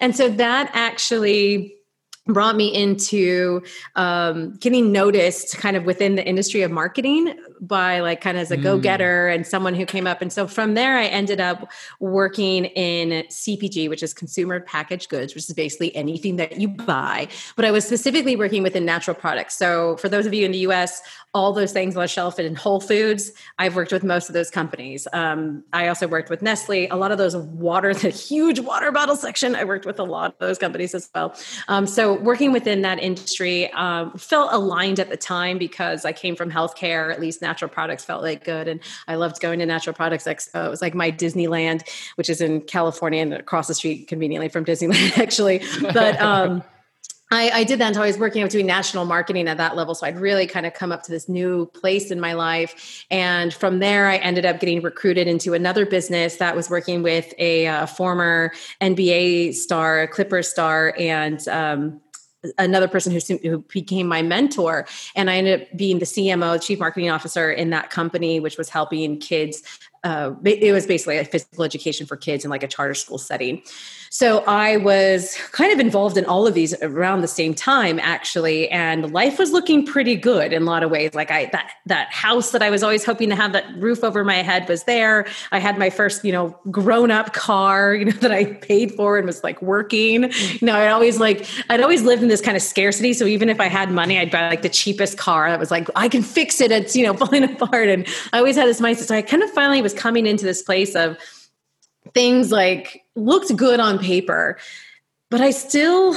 And 0.00 0.16
so 0.16 0.30
that 0.30 0.70
actually 0.72 1.75
brought 2.26 2.56
me 2.56 2.74
into 2.74 3.62
um, 3.94 4.54
getting 4.54 4.92
noticed 4.92 5.56
kind 5.58 5.76
of 5.76 5.84
within 5.84 6.16
the 6.16 6.26
industry 6.26 6.62
of 6.62 6.70
marketing 6.70 7.34
by 7.60 8.00
like 8.00 8.20
kind 8.20 8.36
of 8.36 8.42
as 8.42 8.50
a 8.50 8.56
mm. 8.56 8.62
go-getter 8.62 9.28
and 9.28 9.46
someone 9.46 9.74
who 9.74 9.86
came 9.86 10.06
up. 10.06 10.20
And 10.20 10.32
so 10.32 10.46
from 10.46 10.74
there 10.74 10.96
i 10.96 11.06
ended 11.06 11.40
up 11.40 11.70
working 12.00 12.66
in 12.66 13.24
cpg 13.28 13.88
which 13.88 14.02
is 14.02 14.12
consumer 14.12 14.60
packaged 14.60 15.08
goods 15.08 15.34
which 15.34 15.48
is 15.48 15.54
basically 15.54 15.94
anything 15.94 16.36
that 16.36 16.60
you 16.60 16.68
buy. 16.68 17.28
But 17.56 17.64
i 17.64 17.70
was 17.70 17.86
specifically 17.86 18.36
working 18.36 18.62
within 18.62 18.84
natural 18.84 19.14
products 19.14 19.56
so 19.56 19.96
for 19.96 20.08
those 20.08 20.26
of 20.26 20.34
you 20.34 20.44
in 20.44 20.52
the 20.52 20.58
us 20.58 21.00
all 21.36 21.52
those 21.52 21.72
things 21.72 21.96
on 21.96 22.02
the 22.02 22.08
shelf 22.08 22.38
in 22.38 22.54
whole 22.54 22.80
foods 22.80 23.32
i've 23.58 23.76
worked 23.76 23.92
with 23.92 24.02
most 24.02 24.28
of 24.28 24.32
those 24.32 24.50
companies 24.50 25.06
um, 25.12 25.62
i 25.72 25.88
also 25.88 26.08
worked 26.08 26.30
with 26.30 26.40
nestle 26.42 26.86
a 26.90 26.96
lot 26.96 27.12
of 27.12 27.18
those 27.18 27.36
water 27.36 27.92
the 28.06 28.08
huge 28.08 28.60
water 28.60 28.90
bottle 28.90 29.16
section 29.16 29.54
i 29.54 29.64
worked 29.64 29.86
with 29.86 29.98
a 29.98 30.04
lot 30.04 30.32
of 30.32 30.38
those 30.38 30.58
companies 30.58 30.94
as 30.94 31.10
well 31.14 31.34
um, 31.68 31.86
so 31.86 32.14
working 32.20 32.52
within 32.52 32.82
that 32.82 32.98
industry 32.98 33.70
um, 33.72 34.12
felt 34.16 34.52
aligned 34.52 34.98
at 34.98 35.10
the 35.10 35.16
time 35.16 35.58
because 35.58 36.04
i 36.04 36.12
came 36.12 36.34
from 36.34 36.50
healthcare 36.50 37.12
at 37.12 37.20
least 37.20 37.42
natural 37.42 37.68
products 37.68 38.04
felt 38.04 38.22
like 38.22 38.44
good. 38.44 38.68
And 38.68 38.80
I 39.08 39.16
loved 39.16 39.40
going 39.40 39.58
to 39.58 39.66
Natural 39.66 39.92
Products 39.92 40.24
Expo. 40.24 40.66
It 40.66 40.70
was 40.70 40.80
like 40.80 40.94
my 40.94 41.12
Disneyland, 41.12 41.82
which 42.14 42.30
is 42.30 42.40
in 42.40 42.62
California 42.62 43.20
and 43.20 43.34
across 43.34 43.66
the 43.66 43.74
street 43.74 44.08
conveniently 44.08 44.48
from 44.48 44.64
Disneyland, 44.64 45.18
actually. 45.18 45.62
But 45.82 46.18
um, 46.20 46.62
I, 47.30 47.50
I, 47.50 47.64
did 47.64 47.80
that 47.80 47.88
until 47.88 48.02
I 48.02 48.06
was 48.06 48.18
working. 48.18 48.42
I 48.42 48.44
was 48.44 48.52
doing 48.52 48.66
national 48.66 49.04
marketing 49.04 49.48
at 49.48 49.56
that 49.56 49.74
level. 49.74 49.94
So 49.94 50.06
I'd 50.06 50.18
really 50.18 50.46
kind 50.46 50.64
of 50.64 50.74
come 50.74 50.92
up 50.92 51.02
to 51.04 51.10
this 51.10 51.28
new 51.28 51.66
place 51.66 52.12
in 52.12 52.20
my 52.20 52.34
life. 52.34 53.04
And 53.10 53.52
from 53.52 53.80
there, 53.80 54.06
I 54.06 54.16
ended 54.18 54.46
up 54.46 54.60
getting 54.60 54.80
recruited 54.80 55.26
into 55.26 55.52
another 55.52 55.84
business 55.86 56.36
that 56.36 56.54
was 56.54 56.70
working 56.70 57.02
with 57.02 57.34
a 57.38 57.66
uh, 57.66 57.86
former 57.86 58.52
NBA 58.80 59.54
star, 59.54 60.02
a 60.02 60.08
Clipper 60.08 60.42
star, 60.42 60.94
and 60.98 61.46
um, 61.48 62.00
another 62.58 62.86
person 62.86 63.12
who, 63.12 63.20
who 63.48 63.58
became 63.72 64.06
my 64.06 64.22
mentor 64.22 64.86
and 65.16 65.28
i 65.30 65.36
ended 65.36 65.62
up 65.62 65.76
being 65.76 65.98
the 65.98 66.04
cmo 66.04 66.62
chief 66.62 66.78
marketing 66.78 67.10
officer 67.10 67.50
in 67.50 67.70
that 67.70 67.90
company 67.90 68.38
which 68.38 68.56
was 68.56 68.68
helping 68.68 69.18
kids 69.18 69.62
uh, 70.04 70.32
it 70.44 70.72
was 70.72 70.86
basically 70.86 71.18
a 71.18 71.24
physical 71.24 71.64
education 71.64 72.06
for 72.06 72.16
kids 72.16 72.44
in 72.44 72.50
like 72.50 72.62
a 72.62 72.68
charter 72.68 72.94
school 72.94 73.18
setting. 73.18 73.62
So 74.10 74.38
I 74.46 74.76
was 74.76 75.36
kind 75.52 75.72
of 75.72 75.80
involved 75.80 76.16
in 76.16 76.24
all 76.24 76.46
of 76.46 76.54
these 76.54 76.74
around 76.80 77.20
the 77.20 77.28
same 77.28 77.54
time, 77.54 77.98
actually, 77.98 78.68
and 78.70 79.12
life 79.12 79.38
was 79.38 79.52
looking 79.52 79.84
pretty 79.84 80.16
good 80.16 80.52
in 80.52 80.62
a 80.62 80.64
lot 80.64 80.82
of 80.82 80.90
ways. 80.90 81.14
Like 81.14 81.30
I 81.30 81.46
that 81.52 81.72
that 81.86 82.12
house 82.12 82.52
that 82.52 82.62
I 82.62 82.70
was 82.70 82.82
always 82.82 83.04
hoping 83.04 83.28
to 83.30 83.36
have 83.36 83.52
that 83.52 83.64
roof 83.76 84.04
over 84.04 84.24
my 84.24 84.36
head 84.36 84.68
was 84.68 84.84
there. 84.84 85.26
I 85.52 85.58
had 85.58 85.78
my 85.78 85.90
first, 85.90 86.24
you 86.24 86.32
know, 86.32 86.58
grown 86.70 87.10
up 87.10 87.32
car, 87.32 87.94
you 87.94 88.06
know, 88.06 88.12
that 88.20 88.32
I 88.32 88.44
paid 88.44 88.92
for 88.92 89.18
and 89.18 89.26
was 89.26 89.42
like 89.42 89.60
working. 89.60 90.32
You 90.32 90.58
know, 90.62 90.76
I'd 90.76 90.88
always 90.88 91.18
like 91.18 91.46
I'd 91.68 91.80
always 91.80 92.02
lived 92.02 92.22
in 92.22 92.28
this 92.28 92.40
kind 92.40 92.56
of 92.56 92.62
scarcity. 92.62 93.12
So 93.12 93.26
even 93.26 93.48
if 93.48 93.60
I 93.60 93.66
had 93.66 93.90
money, 93.90 94.18
I'd 94.18 94.30
buy 94.30 94.48
like 94.48 94.62
the 94.62 94.68
cheapest 94.68 95.18
car 95.18 95.50
that 95.50 95.58
was 95.58 95.70
like 95.70 95.88
I 95.96 96.08
can 96.08 96.22
fix 96.22 96.60
it. 96.60 96.70
It's 96.70 96.94
you 96.94 97.04
know 97.04 97.14
falling 97.16 97.44
apart, 97.44 97.88
and 97.88 98.06
I 98.32 98.38
always 98.38 98.56
had 98.56 98.66
this 98.66 98.80
mindset. 98.80 99.08
So 99.08 99.14
I 99.14 99.22
kind 99.22 99.42
of 99.42 99.50
finally 99.50 99.82
was 99.86 99.94
coming 99.94 100.26
into 100.26 100.44
this 100.44 100.62
place 100.62 100.96
of 100.96 101.16
things 102.12 102.50
like 102.50 103.04
looked 103.14 103.54
good 103.56 103.78
on 103.78 103.98
paper, 103.98 104.58
but 105.30 105.40
I 105.40 105.50
still 105.50 106.16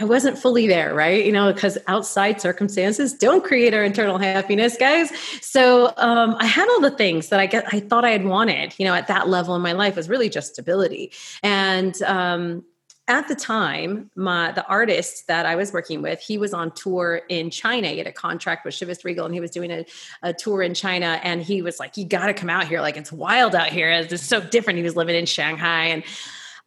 I 0.00 0.04
wasn't 0.04 0.38
fully 0.38 0.68
there, 0.68 0.94
right? 0.94 1.24
You 1.24 1.32
know, 1.32 1.52
because 1.52 1.76
outside 1.88 2.40
circumstances 2.40 3.12
don't 3.12 3.42
create 3.42 3.74
our 3.74 3.82
internal 3.82 4.16
happiness, 4.16 4.76
guys. 4.76 5.10
So 5.40 5.92
um, 5.96 6.36
I 6.38 6.46
had 6.46 6.68
all 6.68 6.80
the 6.80 6.92
things 6.92 7.30
that 7.30 7.40
I 7.40 7.46
get, 7.46 7.64
I 7.72 7.80
thought 7.80 8.04
I 8.04 8.10
had 8.10 8.24
wanted, 8.24 8.74
you 8.78 8.84
know, 8.84 8.94
at 8.94 9.08
that 9.08 9.28
level 9.28 9.56
in 9.56 9.62
my 9.62 9.72
life 9.72 9.96
was 9.96 10.08
really 10.08 10.28
just 10.28 10.52
stability. 10.52 11.10
And 11.42 12.00
um, 12.02 12.64
at 13.08 13.26
the 13.26 13.34
time, 13.34 14.10
my 14.14 14.52
the 14.52 14.66
artist 14.66 15.26
that 15.26 15.46
I 15.46 15.56
was 15.56 15.72
working 15.72 16.02
with, 16.02 16.20
he 16.20 16.36
was 16.36 16.52
on 16.52 16.70
tour 16.72 17.22
in 17.28 17.50
China. 17.50 17.88
He 17.88 17.98
had 17.98 18.06
a 18.06 18.12
contract 18.12 18.64
with 18.66 18.74
Chivas 18.74 19.02
Regal, 19.02 19.24
and 19.24 19.34
he 19.34 19.40
was 19.40 19.50
doing 19.50 19.70
a, 19.70 19.86
a 20.22 20.34
tour 20.34 20.62
in 20.62 20.74
China. 20.74 21.18
And 21.24 21.42
he 21.42 21.62
was 21.62 21.80
like, 21.80 21.96
"You 21.96 22.04
got 22.04 22.26
to 22.26 22.34
come 22.34 22.50
out 22.50 22.68
here! 22.68 22.82
Like 22.82 22.98
it's 22.98 23.10
wild 23.10 23.54
out 23.54 23.68
here. 23.68 23.90
It's 23.90 24.22
so 24.22 24.40
different." 24.40 24.76
He 24.76 24.82
was 24.82 24.94
living 24.94 25.16
in 25.16 25.26
Shanghai, 25.26 25.86
and 25.86 26.04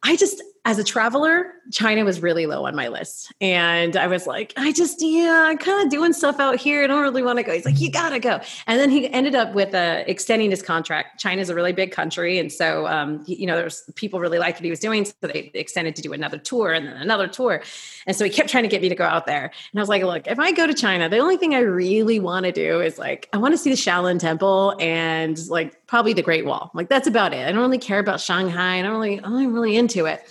I 0.02 0.16
just 0.16 0.42
as 0.64 0.78
a 0.78 0.84
traveler, 0.84 1.54
China 1.72 2.04
was 2.04 2.22
really 2.22 2.46
low 2.46 2.66
on 2.66 2.76
my 2.76 2.86
list. 2.86 3.32
And 3.40 3.96
I 3.96 4.06
was 4.06 4.28
like, 4.28 4.52
I 4.56 4.70
just, 4.70 5.02
yeah, 5.02 5.46
I'm 5.48 5.58
kind 5.58 5.84
of 5.84 5.90
doing 5.90 6.12
stuff 6.12 6.38
out 6.38 6.56
here. 6.56 6.84
I 6.84 6.86
don't 6.86 7.02
really 7.02 7.24
want 7.24 7.38
to 7.38 7.42
go. 7.42 7.52
He's 7.52 7.64
like, 7.64 7.80
you 7.80 7.90
got 7.90 8.10
to 8.10 8.20
go. 8.20 8.40
And 8.68 8.78
then 8.78 8.88
he 8.88 9.08
ended 9.08 9.34
up 9.34 9.54
with 9.54 9.74
uh, 9.74 10.04
extending 10.06 10.50
his 10.50 10.62
contract. 10.62 11.18
China's 11.18 11.48
a 11.48 11.54
really 11.56 11.72
big 11.72 11.90
country. 11.90 12.38
And 12.38 12.52
so, 12.52 12.86
um, 12.86 13.24
you 13.26 13.44
know, 13.44 13.56
there's 13.56 13.82
people 13.96 14.20
really 14.20 14.38
liked 14.38 14.58
what 14.58 14.64
he 14.64 14.70
was 14.70 14.78
doing. 14.78 15.04
So 15.04 15.14
they 15.22 15.50
extended 15.54 15.96
to 15.96 16.02
do 16.02 16.12
another 16.12 16.38
tour 16.38 16.72
and 16.72 16.86
then 16.86 16.96
another 16.96 17.26
tour. 17.26 17.60
And 18.06 18.14
so 18.14 18.24
he 18.24 18.30
kept 18.30 18.48
trying 18.48 18.62
to 18.62 18.68
get 18.68 18.82
me 18.82 18.88
to 18.88 18.94
go 18.94 19.04
out 19.04 19.26
there. 19.26 19.46
And 19.46 19.80
I 19.80 19.80
was 19.80 19.88
like, 19.88 20.04
look, 20.04 20.28
if 20.28 20.38
I 20.38 20.52
go 20.52 20.68
to 20.68 20.74
China, 20.74 21.08
the 21.08 21.18
only 21.18 21.38
thing 21.38 21.56
I 21.56 21.60
really 21.60 22.20
want 22.20 22.46
to 22.46 22.52
do 22.52 22.80
is 22.80 22.98
like, 22.98 23.28
I 23.32 23.38
want 23.38 23.52
to 23.52 23.58
see 23.58 23.70
the 23.70 23.76
Shaolin 23.76 24.20
Temple 24.20 24.76
and 24.78 25.44
like 25.48 25.88
probably 25.88 26.12
the 26.12 26.22
Great 26.22 26.46
Wall. 26.46 26.70
Like, 26.72 26.88
that's 26.88 27.08
about 27.08 27.34
it. 27.34 27.48
I 27.48 27.50
don't 27.50 27.62
really 27.62 27.78
care 27.78 27.98
about 27.98 28.20
Shanghai. 28.20 28.78
I 28.78 28.82
don't 28.82 28.92
really, 28.92 29.20
I'm 29.24 29.52
really 29.52 29.76
into 29.76 30.06
it. 30.06 30.22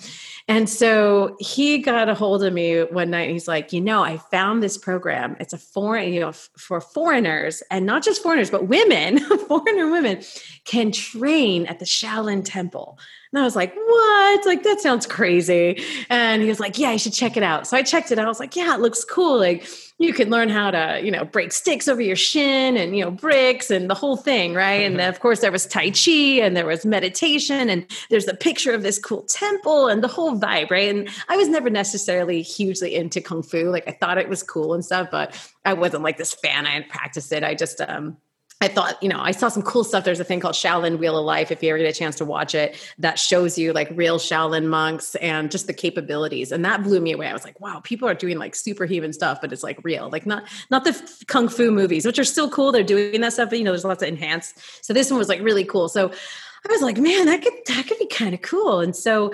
And 0.52 0.70
so 0.70 1.38
he 1.40 1.78
got 1.78 2.10
a 2.10 2.14
hold 2.14 2.44
of 2.44 2.52
me 2.52 2.84
one 2.84 3.12
night 3.12 3.22
and 3.22 3.32
he's 3.32 3.48
like, 3.48 3.72
you 3.72 3.80
know, 3.80 4.04
I 4.04 4.18
found 4.18 4.62
this 4.62 4.78
program. 4.78 5.38
It's 5.40 5.54
a 5.54 5.58
foreign, 5.58 6.12
you 6.12 6.20
know, 6.20 6.28
f- 6.28 6.50
for 6.58 6.82
foreigners 6.82 7.64
and 7.72 7.86
not 7.86 8.04
just 8.04 8.22
foreigners, 8.22 8.50
but 8.50 8.68
women, 8.68 9.20
foreigner 9.48 9.90
women 9.90 10.22
can 10.66 10.92
train 10.92 11.68
at 11.68 11.80
the 11.80 11.86
Shaolin 11.86 12.44
Temple. 12.44 13.00
And 13.32 13.40
I 13.40 13.46
was 13.46 13.56
like, 13.56 13.74
what? 13.74 14.46
Like, 14.46 14.64
that 14.64 14.82
sounds 14.82 15.08
crazy. 15.08 15.82
And 16.10 16.42
he 16.42 16.50
was 16.50 16.60
like, 16.60 16.78
yeah, 16.78 16.92
you 16.92 17.00
should 17.00 17.14
check 17.14 17.38
it 17.38 17.44
out. 17.44 17.66
So 17.66 17.78
I 17.78 17.82
checked 17.82 18.12
it 18.12 18.20
out. 18.20 18.26
I 18.26 18.28
was 18.28 18.42
like, 18.42 18.58
yeah, 18.58 18.76
it 18.76 18.82
looks 18.82 19.06
cool. 19.06 19.40
Like, 19.40 19.66
you 20.02 20.14
can 20.14 20.30
learn 20.30 20.50
how 20.50 20.72
to, 20.72 21.00
you 21.04 21.12
know, 21.12 21.26
break 21.26 21.52
sticks 21.52 21.88
over 21.88 22.02
your 22.02 22.16
shin 22.16 22.78
and, 22.78 22.98
you 22.98 23.04
know, 23.04 23.12
bricks 23.12 23.70
and 23.70 23.90
the 23.90 23.96
whole 23.96 24.18
thing, 24.18 24.54
right? 24.54 24.82
And 24.82 25.00
of 25.00 25.20
course, 25.20 25.40
there 25.40 25.52
was 25.52 25.66
Tai 25.66 25.92
Chi 25.92 26.40
and 26.42 26.56
there 26.56 26.66
was 26.66 26.86
meditation 26.86 27.70
and 27.70 27.86
there's 28.10 28.28
a 28.28 28.34
picture 28.34 28.74
of 28.74 28.84
this 28.84 29.00
cool 29.00 29.24
temple 29.24 29.88
and 29.88 30.04
the 30.04 30.08
whole 30.08 30.40
vibe, 30.40 30.72
right? 30.72 30.90
And 30.90 31.10
I 31.30 31.38
was 31.38 31.48
never 31.48 31.70
necessarily 31.70 32.42
hugely 32.42 32.96
into 32.96 33.22
Kung 33.22 33.44
Fu. 33.44 33.70
Like, 33.70 33.88
I 33.88 33.92
thought 33.92 34.18
it 34.18 34.30
was 34.30 34.44
cool 34.44 34.74
and 34.74 34.84
stuff, 34.84 35.10
but 35.12 35.38
I 35.66 35.74
wasn't 35.74 36.04
like 36.04 36.18
this 36.18 36.34
fan. 36.34 36.66
I 36.66 36.72
hadn't 36.72 36.90
practiced 36.90 37.32
it. 37.32 37.44
I 37.44 37.56
just, 37.56 37.80
um, 37.82 38.18
I 38.62 38.68
thought, 38.68 39.02
you 39.02 39.10
know, 39.10 39.20
I 39.20 39.32
saw 39.32 39.48
some 39.48 39.64
cool 39.64 39.84
stuff. 39.84 40.04
There's 40.04 40.20
a 40.20 40.24
thing 40.24 40.40
called 40.40 40.54
Shaolin 40.54 41.00
Wheel 41.00 41.18
of 41.18 41.26
Life. 41.26 41.52
If 41.52 41.64
you 41.64 41.70
ever 41.70 41.80
get 41.80 41.88
a 41.88 41.98
chance 41.98 42.16
to 42.18 42.26
watch 42.26 42.54
it, 42.54 42.76
that 43.00 43.18
shows 43.18 43.58
you 43.58 43.74
like 43.74 43.90
real 43.96 44.20
Shaolin 44.20 44.68
monks 44.68 45.16
and 45.16 45.50
just 45.50 45.66
the 45.66 45.74
capabilities. 45.74 46.52
And 46.52 46.64
that 46.64 46.84
blew 46.84 47.02
me 47.02 47.12
away. 47.12 47.28
I 47.28 47.34
was 47.34 47.44
like, 47.44 47.60
wow, 47.60 47.82
people 47.84 48.08
are 48.08 48.14
doing 48.14 48.38
like 48.38 48.56
superhuman 48.56 49.14
stuff, 49.14 49.42
but 49.42 49.52
it's 49.52 49.64
like 49.64 49.84
real, 49.84 50.10
like 50.12 50.28
not 50.28 50.48
not 50.70 50.84
the 50.84 50.96
kung 51.26 51.50
fu 51.50 51.72
movies, 51.72 52.06
which 52.06 52.20
are 52.20 52.24
still 52.24 52.52
cool. 52.52 52.72
They're 52.72 52.84
doing 52.84 53.22
that 53.22 53.34
stuff, 53.34 53.50
but 53.50 53.58
you 53.58 53.66
know, 53.66 53.72
there's 53.72 53.84
lots 53.84 54.04
of 54.04 54.10
enhanced. 54.10 54.60
So 54.86 54.94
this 54.94 55.10
one 55.10 55.18
was 55.18 55.28
like 55.28 55.42
really 55.42 55.66
cool. 55.66 55.90
So 55.90 56.10
I 56.12 56.72
was 56.72 56.84
like, 56.84 56.98
man, 56.98 57.26
that 57.26 57.42
could 57.42 57.54
that 57.66 57.88
could 57.88 57.98
be 57.98 58.08
kind 58.08 58.36
of 58.36 58.44
cool. 58.44 58.80
And 58.82 58.96
so 58.96 59.34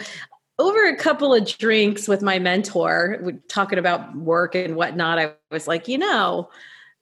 over 0.58 0.86
a 0.86 0.96
couple 0.96 1.34
of 1.34 1.46
drinks 1.46 2.08
with 2.08 2.22
my 2.22 2.40
mentor, 2.40 3.34
talking 3.50 3.78
about 3.78 4.16
work 4.16 4.56
and 4.56 4.78
whatnot, 4.78 5.20
I 5.20 5.34
was 5.52 5.68
like, 5.68 5.90
you 5.90 5.98
know 5.98 6.50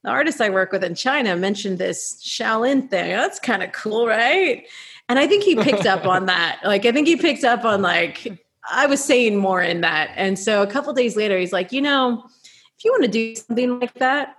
the 0.05 0.11
artist 0.11 0.39
I 0.39 0.51
work 0.51 0.71
with 0.71 0.83
in 0.83 0.93
China 0.93 1.35
mentioned 1.35 1.79
this 1.79 2.21
Shaolin 2.23 2.89
thing. 2.89 3.09
That's 3.09 3.39
kind 3.39 3.63
of 3.63 3.71
cool, 3.71 4.05
right? 4.05 4.65
And 5.09 5.17
I 5.17 5.25
think 5.25 5.43
he 5.43 5.55
picked 5.55 5.87
up 5.87 6.05
on 6.05 6.25
that. 6.27 6.59
Like, 6.63 6.85
I 6.85 6.91
think 6.91 7.07
he 7.07 7.15
picked 7.15 7.43
up 7.43 7.65
on 7.65 7.81
like 7.81 8.39
I 8.69 8.85
was 8.85 9.03
saying 9.03 9.37
more 9.37 9.63
in 9.63 9.81
that. 9.81 10.11
And 10.15 10.37
so 10.37 10.61
a 10.61 10.67
couple 10.67 10.93
days 10.93 11.15
later, 11.15 11.39
he's 11.39 11.51
like, 11.51 11.71
you 11.71 11.81
know, 11.81 12.23
if 12.77 12.85
you 12.85 12.91
want 12.91 13.03
to 13.03 13.09
do 13.09 13.35
something 13.35 13.79
like 13.79 13.95
that, 13.95 14.35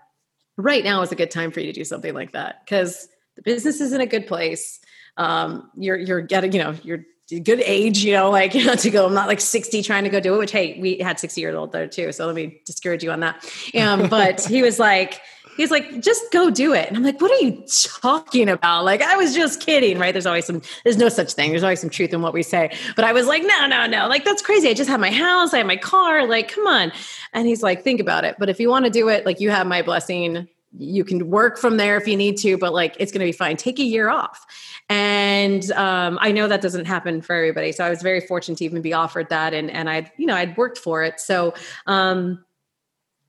right 0.57 0.85
now 0.85 1.03
is 1.03 1.11
a 1.11 1.17
good 1.17 1.33
time 1.33 1.51
for 1.51 1.61
you 1.61 1.67
to 1.67 1.73
do 1.73 1.85
something 1.85 2.15
like 2.15 2.33
that 2.33 2.65
because 2.65 3.09
the 3.35 3.43
business 3.43 3.81
is 3.81 3.93
in 3.93 4.01
a 4.01 4.07
good 4.07 4.29
place. 4.29 4.79
Um, 5.17 5.71
you're 5.77 5.97
you're 5.97 6.21
getting, 6.21 6.53
you 6.53 6.63
know, 6.63 6.75
you're 6.85 7.05
good 7.29 7.61
age, 7.61 8.05
you 8.05 8.13
know, 8.13 8.31
like 8.31 8.55
you 8.55 8.65
know, 8.65 8.75
to 8.77 8.91
go. 8.91 9.07
I'm 9.07 9.15
not 9.15 9.27
like 9.27 9.41
60 9.41 9.83
trying 9.83 10.05
to 10.05 10.11
go 10.11 10.21
do 10.21 10.35
it, 10.35 10.39
which 10.39 10.53
hey, 10.53 10.79
we 10.81 10.99
had 10.99 11.19
60 11.19 11.41
years 11.41 11.55
old 11.55 11.73
there 11.73 11.89
too. 11.89 12.13
So 12.13 12.27
let 12.27 12.35
me 12.35 12.61
discourage 12.65 13.03
you 13.03 13.11
on 13.11 13.21
that. 13.21 13.45
Um, 13.77 14.09
but 14.09 14.41
he 14.45 14.63
was 14.63 14.79
like, 14.79 15.21
he's 15.57 15.71
like, 15.71 16.01
just 16.01 16.23
go 16.33 16.51
do 16.51 16.73
it. 16.73 16.89
And 16.89 16.97
I'm 16.97 17.03
like, 17.03 17.21
what 17.21 17.31
are 17.31 17.45
you 17.45 17.65
talking 18.01 18.49
about? 18.49 18.85
Like, 18.85 19.03
I 19.03 19.17
was 19.17 19.35
just 19.35 19.61
kidding, 19.61 19.99
right? 19.99 20.13
There's 20.13 20.27
always 20.27 20.47
some, 20.47 20.63
there's 20.85 20.99
no 20.99 21.09
such 21.09 21.33
thing. 21.33 21.51
There's 21.51 21.63
always 21.63 21.81
some 21.81 21.91
truth 21.91 22.13
in 22.13 22.23
what 22.23 22.33
we 22.33 22.43
say. 22.43 22.77
But 22.95 23.05
I 23.05 23.13
was 23.13 23.27
like, 23.27 23.43
no, 23.43 23.67
no, 23.67 23.87
no. 23.87 24.09
Like, 24.09 24.25
that's 24.25 24.43
crazy. 24.43 24.69
I 24.69 24.75
just 24.75 24.91
have 24.91 25.01
my 25.01 25.11
house, 25.11 25.55
I 25.55 25.59
have 25.59 25.67
my 25.67 25.77
car. 25.77 26.27
Like, 26.27 26.49
come 26.49 26.67
on. 26.67 26.93
And 27.33 27.47
he's 27.47 27.63
like, 27.63 27.83
think 27.83 28.01
about 28.01 28.25
it. 28.25 28.37
But 28.39 28.49
if 28.49 28.61
you 28.61 28.69
want 28.69 28.85
to 28.85 28.91
do 28.91 29.09
it, 29.09 29.27
like, 29.27 29.41
you 29.41 29.51
have 29.51 29.67
my 29.67 29.83
blessing. 29.83 30.49
You 30.79 31.05
can 31.05 31.31
work 31.31 31.59
from 31.59 31.79
there 31.79 31.97
if 31.97 32.07
you 32.07 32.17
need 32.17 32.37
to, 32.39 32.59
but 32.59 32.75
like, 32.75 32.97
it's 32.99 33.11
going 33.11 33.21
to 33.21 33.27
be 33.27 33.33
fine. 33.33 33.57
Take 33.57 33.79
a 33.79 33.85
year 33.85 34.11
off. 34.11 34.45
And 34.91 35.71
um, 35.73 36.19
I 36.21 36.33
know 36.33 36.49
that 36.49 36.61
doesn't 36.61 36.85
happen 36.85 37.23
for 37.23 37.35
everybody. 37.35 37.73
So 37.73 37.85
I 37.85 37.89
was 37.89 38.03
very 38.03 38.21
fortunate 38.21 38.59
to 38.59 38.65
even 38.65 38.83
be 38.83 38.93
offered 38.93 39.31
that. 39.31 39.55
And, 39.55 39.71
and 39.71 39.89
I'd, 39.89 40.13
you 40.19 40.27
know, 40.27 40.35
I'd 40.35 40.57
worked 40.57 40.79
for 40.79 41.03
it. 41.03 41.19
So, 41.19 41.55
um, 41.87 42.45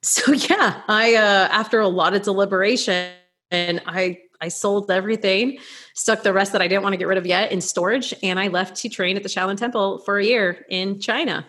so 0.02 0.32
yeah, 0.50 0.82
I 0.88 1.16
uh, 1.16 1.48
after 1.52 1.80
a 1.80 1.88
lot 1.88 2.14
of 2.14 2.22
deliberation, 2.22 3.12
and 3.52 3.82
I 3.86 4.20
I 4.42 4.50
sold 4.50 4.92
everything, 4.92 5.60
stuck 5.94 6.24
the 6.24 6.34
rest 6.34 6.52
that 6.52 6.62
I 6.62 6.68
didn't 6.68 6.84
want 6.84 6.94
to 6.94 6.98
get 6.98 7.08
rid 7.08 7.18
of 7.18 7.26
yet 7.26 7.52
in 7.52 7.62
storage, 7.62 8.14
and 8.22 8.40
I 8.40 8.48
left 8.48 8.78
to 8.78 8.90
train 8.90 9.18
at 9.18 9.24
the 9.24 9.30
Shaolin 9.30 9.58
Temple 9.58 10.00
for 10.00 10.20
a 10.20 10.26
year 10.26 10.66
in 10.70 11.00
China. 11.00 11.46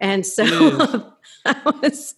And 0.00 0.24
so 0.24 0.44
mm. 0.44 1.12
that 1.44 1.64
was 1.82 2.14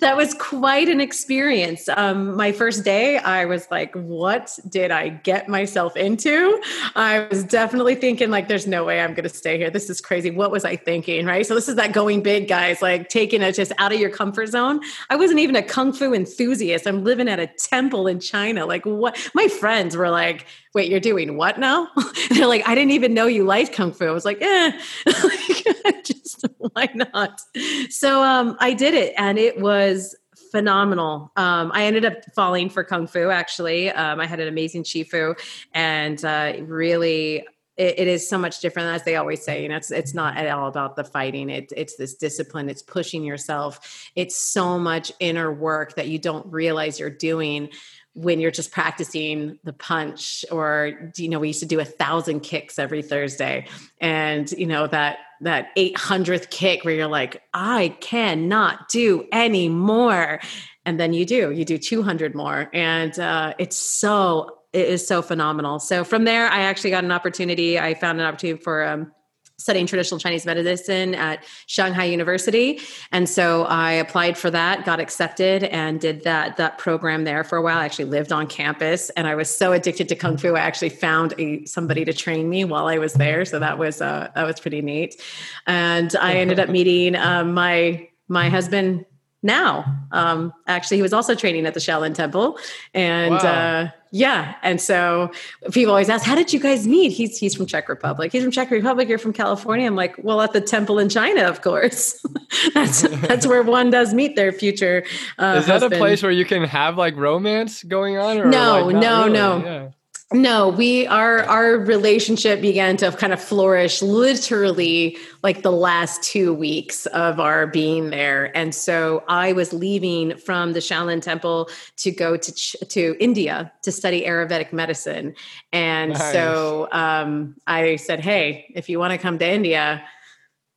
that 0.00 0.16
was 0.16 0.34
quite 0.34 0.88
an 0.88 1.00
experience. 1.00 1.88
Um, 1.88 2.36
my 2.36 2.52
first 2.52 2.84
day, 2.84 3.18
I 3.18 3.44
was 3.44 3.66
like, 3.70 3.94
what 3.94 4.58
did 4.68 4.90
I 4.90 5.08
get 5.08 5.48
myself 5.48 5.96
into? 5.96 6.60
I 6.96 7.26
was 7.30 7.44
definitely 7.44 7.94
thinking, 7.94 8.30
like, 8.30 8.48
there's 8.48 8.66
no 8.66 8.84
way 8.84 9.00
I'm 9.00 9.14
going 9.14 9.28
to 9.28 9.34
stay 9.34 9.58
here. 9.58 9.70
This 9.70 9.90
is 9.90 10.00
crazy. 10.00 10.30
What 10.30 10.50
was 10.50 10.64
I 10.64 10.76
thinking? 10.76 11.26
Right. 11.26 11.46
So, 11.46 11.54
this 11.54 11.68
is 11.68 11.76
that 11.76 11.92
going 11.92 12.22
big, 12.22 12.48
guys, 12.48 12.82
like 12.82 13.08
taking 13.08 13.42
it 13.42 13.52
just 13.52 13.72
out 13.78 13.92
of 13.92 14.00
your 14.00 14.10
comfort 14.10 14.48
zone. 14.48 14.80
I 15.08 15.16
wasn't 15.16 15.40
even 15.40 15.56
a 15.56 15.62
kung 15.62 15.92
fu 15.92 16.14
enthusiast. 16.14 16.86
I'm 16.86 17.04
living 17.04 17.28
at 17.28 17.40
a 17.40 17.46
temple 17.46 18.06
in 18.06 18.20
China. 18.20 18.66
Like, 18.66 18.84
what? 18.84 19.30
My 19.34 19.48
friends 19.48 19.96
were 19.96 20.10
like, 20.10 20.46
wait, 20.74 20.90
you're 20.90 21.00
doing 21.00 21.36
what 21.36 21.58
now? 21.58 21.88
they're 22.30 22.46
like, 22.46 22.66
I 22.66 22.74
didn't 22.74 22.92
even 22.92 23.14
know 23.14 23.26
you 23.26 23.44
liked 23.44 23.72
kung 23.72 23.92
fu. 23.92 24.06
I 24.06 24.10
was 24.12 24.24
like, 24.24 24.40
eh, 24.40 24.72
why 26.58 26.88
not? 26.94 27.40
So 27.88 28.22
um, 28.22 28.56
I 28.60 28.74
did 28.74 28.94
it, 28.94 29.14
and 29.16 29.38
it 29.38 29.60
was 29.60 30.16
phenomenal. 30.50 31.32
Um, 31.36 31.70
I 31.74 31.84
ended 31.84 32.04
up 32.04 32.24
falling 32.34 32.70
for 32.70 32.84
kung 32.84 33.06
fu. 33.06 33.30
Actually, 33.30 33.90
um, 33.90 34.20
I 34.20 34.26
had 34.26 34.40
an 34.40 34.48
amazing 34.48 34.84
shifu, 34.84 35.38
and 35.72 36.24
uh, 36.24 36.54
really. 36.60 37.46
It, 37.76 38.00
it 38.00 38.08
is 38.08 38.28
so 38.28 38.36
much 38.36 38.60
different, 38.60 38.94
as 38.94 39.04
they 39.04 39.16
always 39.16 39.42
say. 39.42 39.62
You 39.62 39.70
know, 39.70 39.76
it's 39.76 39.90
it's 39.90 40.12
not 40.12 40.36
at 40.36 40.50
all 40.50 40.68
about 40.68 40.96
the 40.96 41.04
fighting. 41.04 41.48
It, 41.48 41.72
it's 41.74 41.96
this 41.96 42.14
discipline. 42.14 42.68
It's 42.68 42.82
pushing 42.82 43.24
yourself. 43.24 44.10
It's 44.16 44.36
so 44.36 44.78
much 44.78 45.12
inner 45.18 45.50
work 45.50 45.94
that 45.94 46.08
you 46.08 46.18
don't 46.18 46.44
realize 46.52 47.00
you're 47.00 47.08
doing 47.08 47.70
when 48.14 48.40
you're 48.40 48.50
just 48.50 48.72
practicing 48.72 49.58
the 49.64 49.72
punch 49.72 50.44
or 50.50 51.12
you 51.16 51.28
know 51.28 51.38
we 51.38 51.48
used 51.48 51.60
to 51.60 51.66
do 51.66 51.80
a 51.80 51.84
thousand 51.84 52.40
kicks 52.40 52.78
every 52.78 53.02
thursday 53.02 53.66
and 54.00 54.50
you 54.52 54.66
know 54.66 54.86
that 54.86 55.18
that 55.40 55.74
800th 55.76 56.50
kick 56.50 56.84
where 56.84 56.94
you're 56.94 57.06
like 57.06 57.42
i 57.54 57.96
cannot 58.00 58.88
do 58.88 59.26
any 59.32 59.68
more 59.68 60.40
and 60.84 60.98
then 60.98 61.12
you 61.12 61.24
do 61.24 61.50
you 61.52 61.64
do 61.64 61.78
200 61.78 62.34
more 62.34 62.68
and 62.72 63.18
uh, 63.18 63.54
it's 63.58 63.76
so 63.76 64.56
it 64.72 64.88
is 64.88 65.06
so 65.06 65.20
phenomenal. 65.20 65.78
So 65.78 66.04
from 66.04 66.24
there, 66.24 66.46
I 66.46 66.60
actually 66.60 66.90
got 66.90 67.04
an 67.04 67.10
opportunity. 67.10 67.78
I 67.78 67.94
found 67.94 68.20
an 68.20 68.26
opportunity 68.26 68.62
for 68.62 68.86
um, 68.86 69.12
studying 69.60 69.86
traditional 69.86 70.18
Chinese 70.18 70.46
medicine 70.46 71.14
at 71.14 71.44
Shanghai 71.66 72.04
University. 72.04 72.80
And 73.12 73.28
so 73.28 73.64
I 73.64 73.92
applied 73.92 74.36
for 74.38 74.50
that, 74.50 74.84
got 74.84 75.00
accepted, 75.00 75.64
and 75.64 76.00
did 76.00 76.24
that 76.24 76.56
that 76.56 76.78
program 76.78 77.24
there 77.24 77.44
for 77.44 77.56
a 77.56 77.62
while. 77.62 77.78
I 77.78 77.84
actually 77.84 78.06
lived 78.06 78.32
on 78.32 78.46
campus, 78.46 79.10
and 79.10 79.26
I 79.26 79.34
was 79.34 79.54
so 79.54 79.72
addicted 79.72 80.08
to 80.08 80.16
kung 80.16 80.36
fu. 80.36 80.54
I 80.56 80.60
actually 80.60 80.88
found 80.88 81.34
a 81.38 81.64
somebody 81.66 82.04
to 82.04 82.12
train 82.12 82.48
me 82.48 82.64
while 82.64 82.86
I 82.86 82.98
was 82.98 83.14
there, 83.14 83.44
so 83.44 83.58
that 83.58 83.78
was 83.78 84.00
uh, 84.00 84.30
that 84.34 84.44
was 84.44 84.58
pretty 84.58 84.82
neat. 84.82 85.20
And 85.66 86.14
I 86.16 86.34
ended 86.34 86.58
up 86.58 86.68
meeting 86.68 87.16
um, 87.16 87.54
my 87.54 88.08
my 88.28 88.48
husband 88.48 89.04
now. 89.42 89.84
Um, 90.12 90.52
actually, 90.66 90.98
he 90.98 91.02
was 91.02 91.12
also 91.12 91.34
training 91.34 91.66
at 91.66 91.74
the 91.74 91.80
Shaolin 91.80 92.14
Temple, 92.14 92.58
and 92.94 93.34
wow. 93.34 93.38
uh, 93.38 93.90
yeah. 94.10 94.54
And 94.62 94.80
so 94.80 95.30
people 95.72 95.92
always 95.92 96.08
ask, 96.08 96.24
"How 96.24 96.34
did 96.34 96.52
you 96.52 96.60
guys 96.60 96.86
meet?" 96.86 97.12
He's 97.12 97.38
he's 97.38 97.54
from 97.54 97.66
Czech 97.66 97.88
Republic. 97.88 98.32
He's 98.32 98.42
from 98.42 98.52
Czech 98.52 98.70
Republic. 98.70 99.08
You're 99.08 99.18
from 99.18 99.32
California. 99.32 99.86
I'm 99.86 99.96
like, 99.96 100.16
well, 100.22 100.40
at 100.40 100.52
the 100.52 100.60
temple 100.60 100.98
in 100.98 101.08
China, 101.08 101.42
of 101.42 101.62
course. 101.62 102.24
that's 102.74 103.02
that's 103.02 103.46
where 103.46 103.62
one 103.62 103.90
does 103.90 104.12
meet 104.14 104.36
their 104.36 104.52
future. 104.52 105.04
Uh, 105.38 105.56
Is 105.58 105.66
that 105.66 105.82
husband. 105.82 105.94
a 105.94 105.98
place 105.98 106.22
where 106.22 106.32
you 106.32 106.44
can 106.44 106.64
have 106.64 106.98
like 106.98 107.16
romance 107.16 107.82
going 107.82 108.18
on? 108.18 108.38
Or 108.38 108.46
no, 108.46 108.86
like, 108.86 108.96
no, 108.96 109.20
really? 109.24 109.32
no. 109.32 109.64
Yeah. 109.64 109.88
No, 110.32 110.68
we 110.68 111.08
our 111.08 111.42
our 111.42 111.72
relationship 111.78 112.60
began 112.60 112.96
to 112.98 113.10
kind 113.10 113.32
of 113.32 113.42
flourish 113.42 114.00
literally 114.00 115.18
like 115.42 115.62
the 115.62 115.72
last 115.72 116.22
2 116.22 116.54
weeks 116.54 117.06
of 117.06 117.40
our 117.40 117.66
being 117.66 118.10
there. 118.10 118.56
And 118.56 118.72
so 118.72 119.24
I 119.26 119.52
was 119.52 119.72
leaving 119.72 120.36
from 120.36 120.72
the 120.72 120.78
Shaolin 120.78 121.20
temple 121.20 121.68
to 121.96 122.12
go 122.12 122.36
to 122.36 122.52
to 122.52 123.16
India 123.18 123.72
to 123.82 123.90
study 123.90 124.22
Ayurvedic 124.22 124.72
medicine. 124.72 125.34
And 125.72 126.12
nice. 126.12 126.32
so 126.32 126.86
um, 126.92 127.56
I 127.66 127.96
said, 127.96 128.20
"Hey, 128.20 128.72
if 128.76 128.88
you 128.88 129.00
want 129.00 129.10
to 129.10 129.18
come 129.18 129.36
to 129.40 129.48
India, 129.48 130.00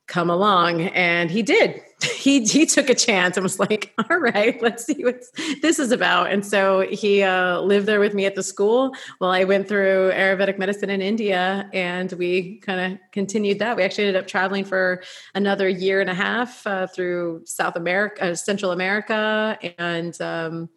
come 0.08 0.30
along 0.30 0.82
and 0.82 1.30
he 1.30 1.42
did 1.42 1.80
he 2.02 2.44
he 2.44 2.66
took 2.66 2.90
a 2.90 2.94
chance 2.94 3.36
and 3.36 3.44
was 3.44 3.58
like 3.58 3.92
all 4.10 4.16
right 4.16 4.60
let's 4.62 4.84
see 4.84 5.04
what 5.04 5.22
this 5.62 5.78
is 5.78 5.92
about 5.92 6.30
and 6.30 6.44
so 6.44 6.80
he 6.80 7.22
uh, 7.22 7.60
lived 7.60 7.86
there 7.86 8.00
with 8.00 8.14
me 8.14 8.26
at 8.26 8.34
the 8.34 8.42
school 8.42 8.94
while 9.18 9.30
i 9.30 9.44
went 9.44 9.68
through 9.68 10.10
ayurvedic 10.12 10.58
medicine 10.58 10.90
in 10.90 11.00
india 11.00 11.68
and 11.72 12.12
we 12.12 12.58
kind 12.58 12.92
of 12.92 12.98
continued 13.12 13.58
that 13.58 13.76
we 13.76 13.82
actually 13.82 14.04
ended 14.04 14.20
up 14.20 14.26
traveling 14.26 14.64
for 14.64 15.02
another 15.34 15.68
year 15.68 16.00
and 16.00 16.10
a 16.10 16.14
half 16.14 16.66
uh, 16.66 16.86
through 16.86 17.42
south 17.44 17.76
america 17.76 18.22
uh, 18.22 18.34
central 18.34 18.72
america 18.72 19.58
and 19.78 20.20
um, 20.20 20.68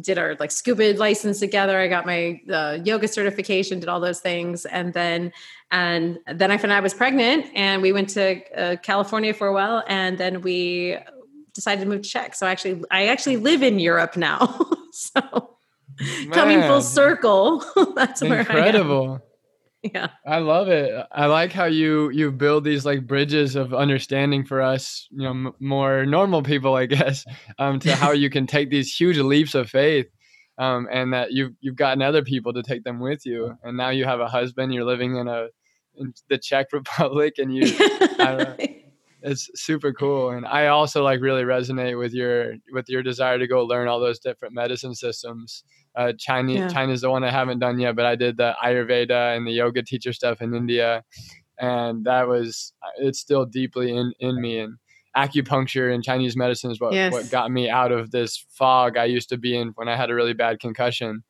did 0.00 0.18
our 0.18 0.36
like 0.38 0.50
scuba 0.50 0.94
license 0.94 1.38
together. 1.40 1.78
I 1.78 1.88
got 1.88 2.06
my 2.06 2.40
uh, 2.50 2.78
yoga 2.84 3.08
certification, 3.08 3.80
did 3.80 3.88
all 3.88 4.00
those 4.00 4.20
things, 4.20 4.64
and 4.66 4.92
then 4.92 5.32
and 5.72 6.18
then 6.26 6.52
I 6.52 6.58
found 6.58 6.72
I 6.72 6.80
was 6.80 6.94
pregnant, 6.94 7.46
and 7.54 7.82
we 7.82 7.92
went 7.92 8.10
to 8.10 8.40
uh, 8.56 8.76
California 8.76 9.34
for 9.34 9.48
a 9.48 9.52
while, 9.52 9.82
and 9.88 10.16
then 10.18 10.42
we 10.42 10.98
decided 11.54 11.82
to 11.82 11.88
move 11.88 12.02
to 12.02 12.08
Czech. 12.08 12.34
So 12.34 12.46
actually, 12.46 12.84
I 12.90 13.06
actually 13.06 13.38
live 13.38 13.62
in 13.62 13.80
Europe 13.80 14.16
now. 14.16 14.60
so 14.92 15.20
Man. 16.00 16.30
coming 16.30 16.62
full 16.62 16.82
circle, 16.82 17.64
that's 17.96 18.22
where 18.22 18.40
incredible 18.40 19.22
yeah 19.82 20.08
i 20.26 20.38
love 20.38 20.68
it 20.68 21.06
i 21.10 21.26
like 21.26 21.52
how 21.52 21.64
you 21.64 22.08
you 22.10 22.30
build 22.30 22.62
these 22.62 22.86
like 22.86 23.06
bridges 23.06 23.56
of 23.56 23.74
understanding 23.74 24.44
for 24.44 24.60
us 24.60 25.08
you 25.10 25.22
know 25.22 25.30
m- 25.30 25.52
more 25.58 26.06
normal 26.06 26.42
people 26.42 26.74
i 26.74 26.86
guess 26.96 27.24
um 27.58 27.80
to 27.80 27.94
how 27.96 28.12
you 28.12 28.30
can 28.30 28.46
take 28.46 28.70
these 28.70 28.94
huge 28.94 29.18
leaps 29.18 29.54
of 29.54 29.68
faith 29.68 30.06
um 30.58 30.86
and 30.92 31.12
that 31.12 31.32
you've 31.32 31.52
you've 31.60 31.76
gotten 31.76 32.00
other 32.00 32.22
people 32.22 32.52
to 32.52 32.62
take 32.62 32.84
them 32.84 33.00
with 33.00 33.26
you 33.26 33.56
and 33.64 33.76
now 33.76 33.88
you 33.88 34.04
have 34.04 34.20
a 34.20 34.28
husband 34.28 34.72
you're 34.72 34.84
living 34.84 35.16
in 35.16 35.26
a 35.26 35.48
in 35.96 36.12
the 36.28 36.38
czech 36.38 36.66
republic 36.72 37.34
and 37.38 37.54
you 37.54 37.62
it's 39.24 39.48
super 39.54 39.92
cool 39.92 40.30
and 40.30 40.46
i 40.46 40.66
also 40.66 41.02
like 41.02 41.20
really 41.20 41.44
resonate 41.44 41.98
with 41.98 42.12
your 42.12 42.54
with 42.72 42.88
your 42.88 43.02
desire 43.02 43.38
to 43.38 43.46
go 43.46 43.64
learn 43.64 43.88
all 43.88 44.00
those 44.00 44.18
different 44.18 44.54
medicine 44.54 44.94
systems 44.94 45.64
uh, 45.94 46.12
China, 46.18 46.52
yeah. 46.52 46.68
China's 46.68 47.02
the 47.02 47.10
one 47.10 47.24
I 47.24 47.30
haven't 47.30 47.58
done 47.58 47.78
yet, 47.78 47.96
but 47.96 48.06
I 48.06 48.16
did 48.16 48.36
the 48.36 48.54
Ayurveda 48.64 49.36
and 49.36 49.46
the 49.46 49.52
yoga 49.52 49.82
teacher 49.82 50.12
stuff 50.12 50.40
in 50.40 50.54
India, 50.54 51.04
and 51.58 52.04
that 52.04 52.28
was 52.28 52.72
it's 52.98 53.18
still 53.18 53.44
deeply 53.44 53.94
in 53.94 54.12
in 54.18 54.40
me. 54.40 54.58
And 54.58 54.78
acupuncture 55.16 55.94
and 55.94 56.02
Chinese 56.02 56.36
medicine 56.36 56.70
is 56.70 56.80
what 56.80 56.94
yes. 56.94 57.12
what 57.12 57.30
got 57.30 57.50
me 57.50 57.68
out 57.68 57.92
of 57.92 58.10
this 58.10 58.46
fog 58.50 58.96
I 58.96 59.04
used 59.04 59.28
to 59.28 59.36
be 59.36 59.56
in 59.56 59.68
when 59.74 59.88
I 59.88 59.96
had 59.96 60.10
a 60.10 60.14
really 60.14 60.32
bad 60.32 60.60
concussion. 60.60 61.24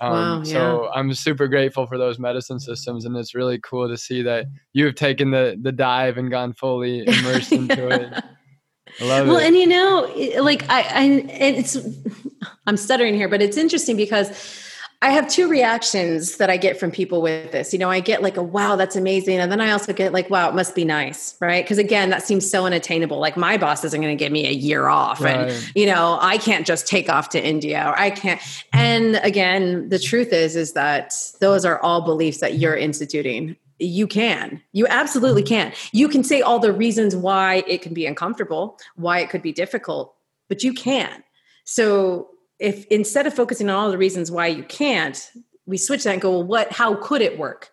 Um, 0.00 0.12
wow, 0.12 0.38
yeah. 0.38 0.44
So 0.44 0.90
I'm 0.94 1.12
super 1.12 1.46
grateful 1.46 1.86
for 1.86 1.98
those 1.98 2.18
medicine 2.18 2.58
systems, 2.58 3.04
and 3.04 3.16
it's 3.16 3.34
really 3.34 3.58
cool 3.58 3.88
to 3.88 3.98
see 3.98 4.22
that 4.22 4.46
you've 4.72 4.94
taken 4.94 5.30
the 5.30 5.58
the 5.60 5.72
dive 5.72 6.16
and 6.16 6.30
gone 6.30 6.54
fully 6.54 7.00
immersed 7.06 7.52
into 7.52 7.88
it. 7.88 8.24
I 9.00 9.04
love 9.04 9.26
well, 9.28 9.36
it. 9.36 9.46
and 9.46 9.56
you 9.56 9.66
know, 9.66 10.10
like 10.42 10.64
I, 10.68 10.80
I, 10.82 11.04
it's, 11.28 11.76
I'm 12.66 12.76
stuttering 12.76 13.14
here, 13.14 13.28
but 13.28 13.42
it's 13.42 13.56
interesting 13.56 13.96
because 13.96 14.30
I 15.02 15.10
have 15.12 15.28
two 15.28 15.48
reactions 15.48 16.36
that 16.36 16.50
I 16.50 16.58
get 16.58 16.78
from 16.78 16.90
people 16.90 17.22
with 17.22 17.52
this. 17.52 17.72
You 17.72 17.78
know, 17.78 17.88
I 17.88 18.00
get 18.00 18.22
like 18.22 18.36
a 18.36 18.42
wow, 18.42 18.76
that's 18.76 18.96
amazing. 18.96 19.38
And 19.38 19.50
then 19.50 19.58
I 19.58 19.70
also 19.70 19.94
get 19.94 20.12
like, 20.12 20.28
wow, 20.28 20.50
it 20.50 20.54
must 20.54 20.74
be 20.74 20.84
nice, 20.84 21.36
right? 21.40 21.64
Because 21.64 21.78
again, 21.78 22.10
that 22.10 22.22
seems 22.22 22.48
so 22.48 22.66
unattainable. 22.66 23.18
Like 23.18 23.34
my 23.34 23.56
boss 23.56 23.82
isn't 23.82 23.98
going 23.98 24.14
to 24.14 24.22
give 24.22 24.30
me 24.30 24.46
a 24.46 24.52
year 24.52 24.88
off. 24.88 25.22
Right. 25.22 25.50
And, 25.50 25.72
you 25.74 25.86
know, 25.86 26.18
I 26.20 26.36
can't 26.36 26.66
just 26.66 26.86
take 26.86 27.08
off 27.08 27.30
to 27.30 27.42
India 27.42 27.82
or 27.86 27.98
I 27.98 28.10
can't. 28.10 28.42
And 28.74 29.16
again, 29.22 29.88
the 29.88 29.98
truth 29.98 30.34
is, 30.34 30.54
is 30.54 30.74
that 30.74 31.14
those 31.40 31.64
are 31.64 31.80
all 31.80 32.02
beliefs 32.02 32.40
that 32.40 32.58
you're 32.58 32.76
instituting 32.76 33.56
you 33.82 34.06
can 34.06 34.60
you 34.72 34.86
absolutely 34.88 35.42
can 35.42 35.72
you 35.92 36.06
can 36.06 36.22
say 36.22 36.42
all 36.42 36.58
the 36.58 36.70
reasons 36.70 37.16
why 37.16 37.64
it 37.66 37.80
can 37.80 37.94
be 37.94 38.04
uncomfortable 38.04 38.78
why 38.96 39.20
it 39.20 39.30
could 39.30 39.40
be 39.40 39.52
difficult 39.52 40.14
but 40.50 40.62
you 40.62 40.74
can 40.74 41.24
so 41.64 42.28
if 42.60 42.86
instead 42.86 43.26
of 43.26 43.34
focusing 43.34 43.68
on 43.68 43.76
all 43.76 43.90
the 43.90 43.98
reasons 43.98 44.30
why 44.30 44.46
you 44.46 44.62
can't 44.62 45.30
we 45.66 45.76
switch 45.76 46.04
that 46.04 46.12
and 46.12 46.22
go 46.22 46.30
well 46.30 46.44
what 46.44 46.72
how 46.72 46.94
could 46.94 47.22
it 47.22 47.38
work? 47.38 47.70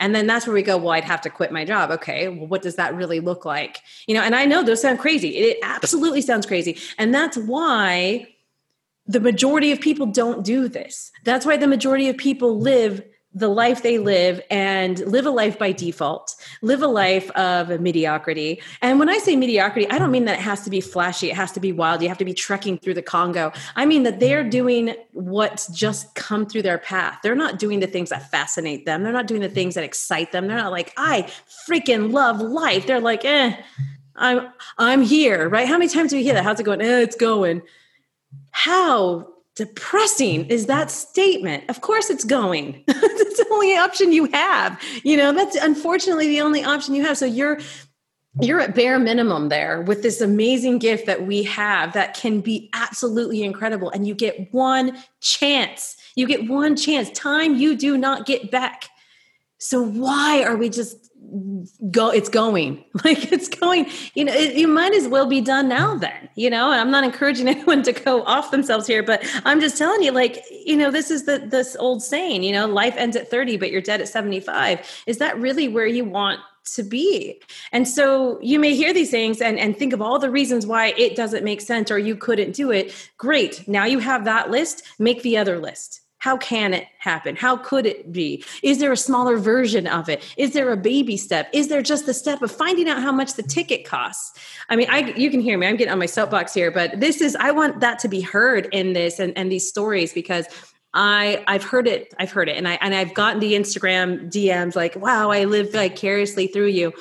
And 0.00 0.14
then 0.14 0.26
that's 0.26 0.46
where 0.46 0.54
we 0.54 0.62
go 0.62 0.76
well 0.76 0.90
i'd 0.90 1.04
have 1.04 1.20
to 1.22 1.30
quit 1.30 1.52
my 1.52 1.64
job. 1.64 1.90
Okay 1.90 2.28
well 2.28 2.46
what 2.46 2.62
does 2.62 2.76
that 2.76 2.94
really 2.94 3.20
look 3.20 3.44
like? 3.44 3.78
You 4.06 4.14
know 4.14 4.22
and 4.22 4.34
i 4.34 4.44
know 4.44 4.62
those 4.62 4.82
sound 4.82 4.98
crazy. 4.98 5.36
It 5.36 5.58
absolutely 5.62 6.20
sounds 6.20 6.46
crazy. 6.46 6.76
And 6.98 7.14
that's 7.14 7.36
why 7.36 8.28
the 9.06 9.20
majority 9.20 9.70
of 9.70 9.80
people 9.80 10.06
don't 10.06 10.44
do 10.44 10.68
this. 10.68 11.12
That's 11.24 11.46
why 11.46 11.56
the 11.56 11.66
majority 11.66 12.08
of 12.08 12.16
people 12.16 12.58
live 12.58 13.02
the 13.34 13.48
life 13.48 13.82
they 13.82 13.98
live 13.98 14.40
and 14.48 15.00
live 15.00 15.26
a 15.26 15.30
life 15.30 15.58
by 15.58 15.72
default, 15.72 16.36
live 16.62 16.82
a 16.82 16.86
life 16.86 17.30
of 17.32 17.80
mediocrity. 17.80 18.62
And 18.80 18.98
when 18.98 19.08
I 19.08 19.18
say 19.18 19.34
mediocrity, 19.34 19.90
I 19.90 19.98
don't 19.98 20.12
mean 20.12 20.24
that 20.26 20.38
it 20.38 20.42
has 20.42 20.62
to 20.62 20.70
be 20.70 20.80
flashy, 20.80 21.30
it 21.30 21.36
has 21.36 21.50
to 21.52 21.60
be 21.60 21.72
wild, 21.72 22.00
you 22.00 22.08
have 22.08 22.18
to 22.18 22.24
be 22.24 22.34
trekking 22.34 22.78
through 22.78 22.94
the 22.94 23.02
Congo. 23.02 23.52
I 23.74 23.86
mean 23.86 24.04
that 24.04 24.20
they're 24.20 24.48
doing 24.48 24.94
what's 25.12 25.66
just 25.68 26.14
come 26.14 26.46
through 26.46 26.62
their 26.62 26.78
path. 26.78 27.18
They're 27.22 27.34
not 27.34 27.58
doing 27.58 27.80
the 27.80 27.86
things 27.86 28.10
that 28.10 28.30
fascinate 28.30 28.86
them, 28.86 29.02
they're 29.02 29.12
not 29.12 29.26
doing 29.26 29.40
the 29.40 29.48
things 29.48 29.74
that 29.74 29.84
excite 29.84 30.30
them. 30.32 30.46
They're 30.46 30.56
not 30.56 30.72
like, 30.72 30.92
I 30.96 31.28
freaking 31.68 32.12
love 32.12 32.40
life. 32.40 32.86
They're 32.86 33.00
like, 33.00 33.24
eh, 33.24 33.56
I'm 34.16 34.48
I'm 34.78 35.02
here, 35.02 35.48
right? 35.48 35.66
How 35.66 35.76
many 35.78 35.88
times 35.88 36.10
do 36.10 36.16
we 36.16 36.22
hear 36.22 36.34
that? 36.34 36.44
How's 36.44 36.60
it 36.60 36.64
going? 36.64 36.80
Eh, 36.80 37.00
it's 37.00 37.16
going. 37.16 37.62
How 38.52 39.33
depressing 39.54 40.46
is 40.46 40.66
that 40.66 40.90
statement. 40.90 41.64
Of 41.68 41.80
course 41.80 42.10
it's 42.10 42.24
going. 42.24 42.84
It's 43.26 43.48
the 43.48 43.52
only 43.52 43.76
option 43.76 44.12
you 44.12 44.26
have. 44.26 44.80
You 45.02 45.16
know 45.16 45.32
that's 45.32 45.56
unfortunately 45.56 46.28
the 46.28 46.40
only 46.40 46.62
option 46.62 46.94
you 46.94 47.02
have. 47.02 47.18
So 47.18 47.26
you're 47.26 47.58
you're 48.40 48.60
at 48.60 48.74
bare 48.74 48.98
minimum 48.98 49.48
there 49.48 49.82
with 49.82 50.02
this 50.02 50.20
amazing 50.20 50.78
gift 50.78 51.06
that 51.06 51.26
we 51.26 51.42
have 51.44 51.92
that 51.94 52.14
can 52.14 52.40
be 52.40 52.70
absolutely 52.72 53.42
incredible. 53.42 53.90
And 53.90 54.06
you 54.06 54.14
get 54.14 54.52
one 54.52 54.96
chance. 55.20 55.96
You 56.14 56.26
get 56.26 56.48
one 56.48 56.76
chance. 56.76 57.10
Time 57.10 57.56
you 57.56 57.76
do 57.76 57.96
not 57.96 58.26
get 58.26 58.50
back. 58.50 58.88
So 59.58 59.82
why 59.82 60.44
are 60.44 60.56
we 60.56 60.68
just 60.68 61.10
go 61.90 62.10
it's 62.10 62.28
going. 62.28 62.84
Like 63.04 63.32
it's 63.32 63.48
going. 63.48 63.86
You 64.14 64.24
know 64.24 64.32
it, 64.32 64.54
you 64.54 64.66
might 64.66 64.94
as 64.94 65.08
well 65.08 65.26
be 65.26 65.40
done 65.40 65.68
now 65.68 65.96
then 65.96 66.28
you 66.34 66.50
know? 66.50 66.70
And 66.70 66.80
i'm 66.80 66.90
not 66.90 67.04
encouraging 67.04 67.48
anyone 67.54 67.82
to 67.82 67.92
go 67.92 68.22
off 68.24 68.50
themselves 68.50 68.86
here 68.86 69.02
but 69.02 69.22
i'm 69.44 69.60
just 69.60 69.76
telling 69.76 70.02
you 70.02 70.12
like 70.12 70.42
you 70.50 70.76
know 70.76 70.90
this 70.90 71.10
is 71.10 71.24
the 71.24 71.38
this 71.38 71.76
old 71.76 72.02
saying 72.02 72.42
you 72.42 72.52
know 72.52 72.66
life 72.66 72.94
ends 72.96 73.16
at 73.16 73.30
30 73.30 73.56
but 73.56 73.70
you're 73.70 73.80
dead 73.80 74.00
at 74.00 74.08
75 74.08 75.04
is 75.06 75.18
that 75.18 75.38
really 75.38 75.68
where 75.68 75.86
you 75.86 76.04
want 76.04 76.40
to 76.64 76.82
be? 76.82 77.42
And 77.72 77.86
so 77.86 78.38
you 78.40 78.58
may 78.58 78.74
hear 78.74 78.94
these 78.94 79.10
things 79.10 79.42
and, 79.42 79.58
and 79.58 79.76
think 79.76 79.92
of 79.92 80.00
all 80.00 80.18
the 80.18 80.30
reasons 80.30 80.66
why 80.66 80.94
it 80.96 81.14
doesn't 81.14 81.44
make 81.44 81.60
sense 81.60 81.90
or 81.90 81.98
you 81.98 82.16
couldn't 82.16 82.52
do 82.52 82.70
it. 82.70 83.10
Great. 83.18 83.68
Now 83.68 83.84
you 83.84 83.98
have 83.98 84.24
that 84.24 84.50
list. 84.50 84.82
Make 84.98 85.22
the 85.22 85.36
other 85.36 85.58
list 85.58 86.00
how 86.24 86.38
can 86.38 86.72
it 86.72 86.86
happen? 86.96 87.36
How 87.36 87.54
could 87.54 87.84
it 87.84 88.10
be? 88.10 88.42
Is 88.62 88.78
there 88.78 88.90
a 88.90 88.96
smaller 88.96 89.36
version 89.36 89.86
of 89.86 90.08
it? 90.08 90.24
Is 90.38 90.54
there 90.54 90.72
a 90.72 90.76
baby 90.76 91.18
step? 91.18 91.50
Is 91.52 91.68
there 91.68 91.82
just 91.82 92.06
the 92.06 92.14
step 92.14 92.40
of 92.40 92.50
finding 92.50 92.88
out 92.88 93.02
how 93.02 93.12
much 93.12 93.34
the 93.34 93.42
ticket 93.42 93.84
costs? 93.84 94.32
I 94.70 94.76
mean, 94.76 94.86
I 94.88 95.12
you 95.18 95.30
can 95.30 95.40
hear 95.40 95.58
me. 95.58 95.66
I'm 95.66 95.76
getting 95.76 95.92
on 95.92 95.98
my 95.98 96.06
soapbox 96.06 96.54
here, 96.54 96.70
but 96.70 96.98
this 96.98 97.20
is 97.20 97.36
I 97.38 97.50
want 97.50 97.80
that 97.80 97.98
to 97.98 98.08
be 98.08 98.22
heard 98.22 98.70
in 98.72 98.94
this 98.94 99.18
and, 99.18 99.36
and 99.36 99.52
these 99.52 99.68
stories 99.68 100.14
because 100.14 100.46
I 100.94 101.44
I've 101.46 101.62
heard 101.62 101.86
it. 101.86 102.14
I've 102.18 102.32
heard 102.32 102.48
it, 102.48 102.56
and 102.56 102.66
I 102.66 102.78
and 102.80 102.94
I've 102.94 103.12
gotten 103.12 103.40
the 103.40 103.52
Instagram 103.52 104.30
DMs 104.30 104.74
like, 104.74 104.96
"Wow, 104.96 105.30
I 105.30 105.44
live 105.44 105.72
vicariously 105.72 106.46
through 106.46 106.68
you," 106.68 106.94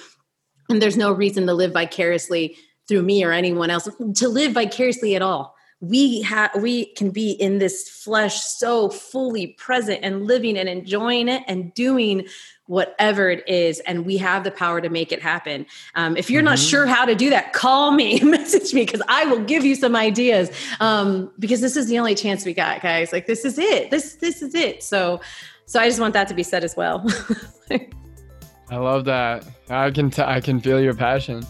and 0.67 0.81
there's 0.81 0.97
no 0.97 1.13
reason 1.13 1.47
to 1.47 1.53
live 1.53 1.71
vicariously 1.71 2.57
through 2.89 3.03
me 3.03 3.23
or 3.23 3.31
anyone 3.31 3.69
else 3.69 3.87
to 4.15 4.27
live 4.27 4.51
vicariously 4.51 5.15
at 5.15 5.21
all. 5.21 5.55
We 5.83 6.21
have 6.21 6.51
we 6.55 6.85
can 6.93 7.09
be 7.09 7.31
in 7.31 7.59
this 7.59 7.89
flesh 7.89 8.41
so 8.41 8.87
fully 8.87 9.47
present 9.47 9.99
and 10.01 10.25
living 10.25 10.57
and 10.57 10.69
enjoying 10.69 11.27
it 11.27 11.43
and 11.45 11.73
doing 11.73 12.25
whatever 12.67 13.29
it 13.29 13.43
is 13.49 13.81
and 13.81 14.05
we 14.05 14.15
have 14.15 14.45
the 14.45 14.51
power 14.51 14.79
to 14.79 14.87
make 14.87 15.11
it 15.11 15.21
happen. 15.21 15.65
Um, 15.95 16.15
if 16.15 16.29
you're 16.29 16.39
mm-hmm. 16.39 16.51
not 16.51 16.59
sure 16.59 16.85
how 16.85 17.03
to 17.03 17.15
do 17.15 17.29
that 17.31 17.51
call 17.51 17.91
me 17.91 18.17
message 18.23 18.73
me 18.73 18.85
because 18.85 19.01
i 19.09 19.25
will 19.25 19.43
give 19.43 19.65
you 19.65 19.75
some 19.75 19.93
ideas. 19.93 20.49
Um, 20.79 21.29
because 21.37 21.59
this 21.59 21.75
is 21.75 21.87
the 21.87 21.99
only 21.99 22.15
chance 22.15 22.45
we 22.45 22.53
got 22.53 22.81
guys. 22.81 23.11
Like 23.11 23.27
this 23.27 23.43
is 23.43 23.59
it. 23.59 23.91
This 23.91 24.15
this 24.15 24.41
is 24.41 24.55
it. 24.55 24.83
So 24.83 25.19
so 25.65 25.81
i 25.81 25.87
just 25.89 25.99
want 25.99 26.13
that 26.13 26.29
to 26.29 26.33
be 26.33 26.43
said 26.43 26.63
as 26.63 26.77
well. 26.77 27.05
I 28.69 28.77
love 28.77 29.03
that. 29.05 29.45
I 29.69 29.91
can 29.91 30.09
t- 30.09 30.21
I 30.21 30.39
can 30.39 30.61
feel 30.61 30.79
your 30.79 30.93
passion 30.93 31.45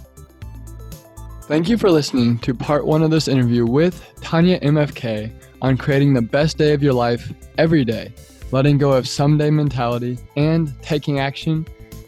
thank 1.53 1.69
you 1.69 1.77
for 1.77 1.91
listening 1.91 2.39
to 2.39 2.51
part 2.51 2.83
one 2.83 3.03
of 3.03 3.11
this 3.11 3.27
interview 3.27 3.63
with 3.63 4.11
tanya 4.21 4.59
mfk 4.61 5.31
on 5.61 5.77
creating 5.77 6.11
the 6.11 6.21
best 6.21 6.57
day 6.57 6.73
of 6.73 6.81
your 6.81 6.93
life 6.93 7.31
every 7.59 7.85
day 7.85 8.11
letting 8.53 8.77
go 8.77 8.91
of 8.91 9.07
someday 9.07 9.49
mentality, 9.49 10.15
and 10.35 10.79
taking 10.83 11.19
action 11.19 11.65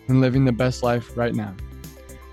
and 0.08 0.22
living 0.22 0.46
the 0.46 0.52
best 0.52 0.84
life 0.84 1.18
right 1.18 1.34
now. 1.34 1.56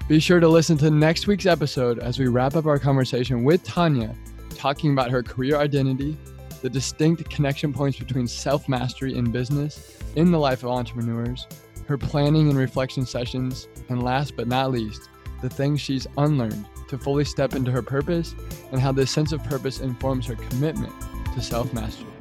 Be 0.06 0.20
sure 0.20 0.38
to 0.38 0.48
listen 0.48 0.76
to 0.78 0.90
next 0.90 1.26
week's 1.26 1.46
episode 1.46 1.98
as 1.98 2.18
we 2.18 2.26
wrap 2.26 2.54
up 2.54 2.66
our 2.66 2.78
conversation 2.78 3.42
with 3.42 3.64
Tanya, 3.64 4.14
talking 4.50 4.92
about 4.92 5.10
her 5.10 5.22
career 5.22 5.56
identity, 5.56 6.18
the 6.60 6.68
distinct 6.68 7.30
connection 7.30 7.72
points 7.72 7.98
between 7.98 8.26
self 8.26 8.68
mastery 8.68 9.16
in 9.16 9.30
business, 9.30 9.96
in 10.14 10.30
the 10.30 10.38
life 10.38 10.62
of 10.62 10.68
entrepreneurs, 10.68 11.46
her 11.88 11.96
planning 11.96 12.50
and 12.50 12.58
reflection 12.58 13.06
sessions, 13.06 13.66
and 13.88 14.02
last 14.02 14.36
but 14.36 14.46
not 14.46 14.70
least, 14.70 15.08
the 15.40 15.48
things 15.48 15.80
she's 15.80 16.06
unlearned 16.18 16.66
to 16.92 16.98
fully 16.98 17.24
step 17.24 17.54
into 17.54 17.70
her 17.70 17.80
purpose 17.80 18.34
and 18.70 18.78
how 18.78 18.92
this 18.92 19.10
sense 19.10 19.32
of 19.32 19.42
purpose 19.44 19.80
informs 19.80 20.26
her 20.26 20.36
commitment 20.36 20.92
to 21.34 21.40
self 21.40 21.72
mastery. 21.72 22.11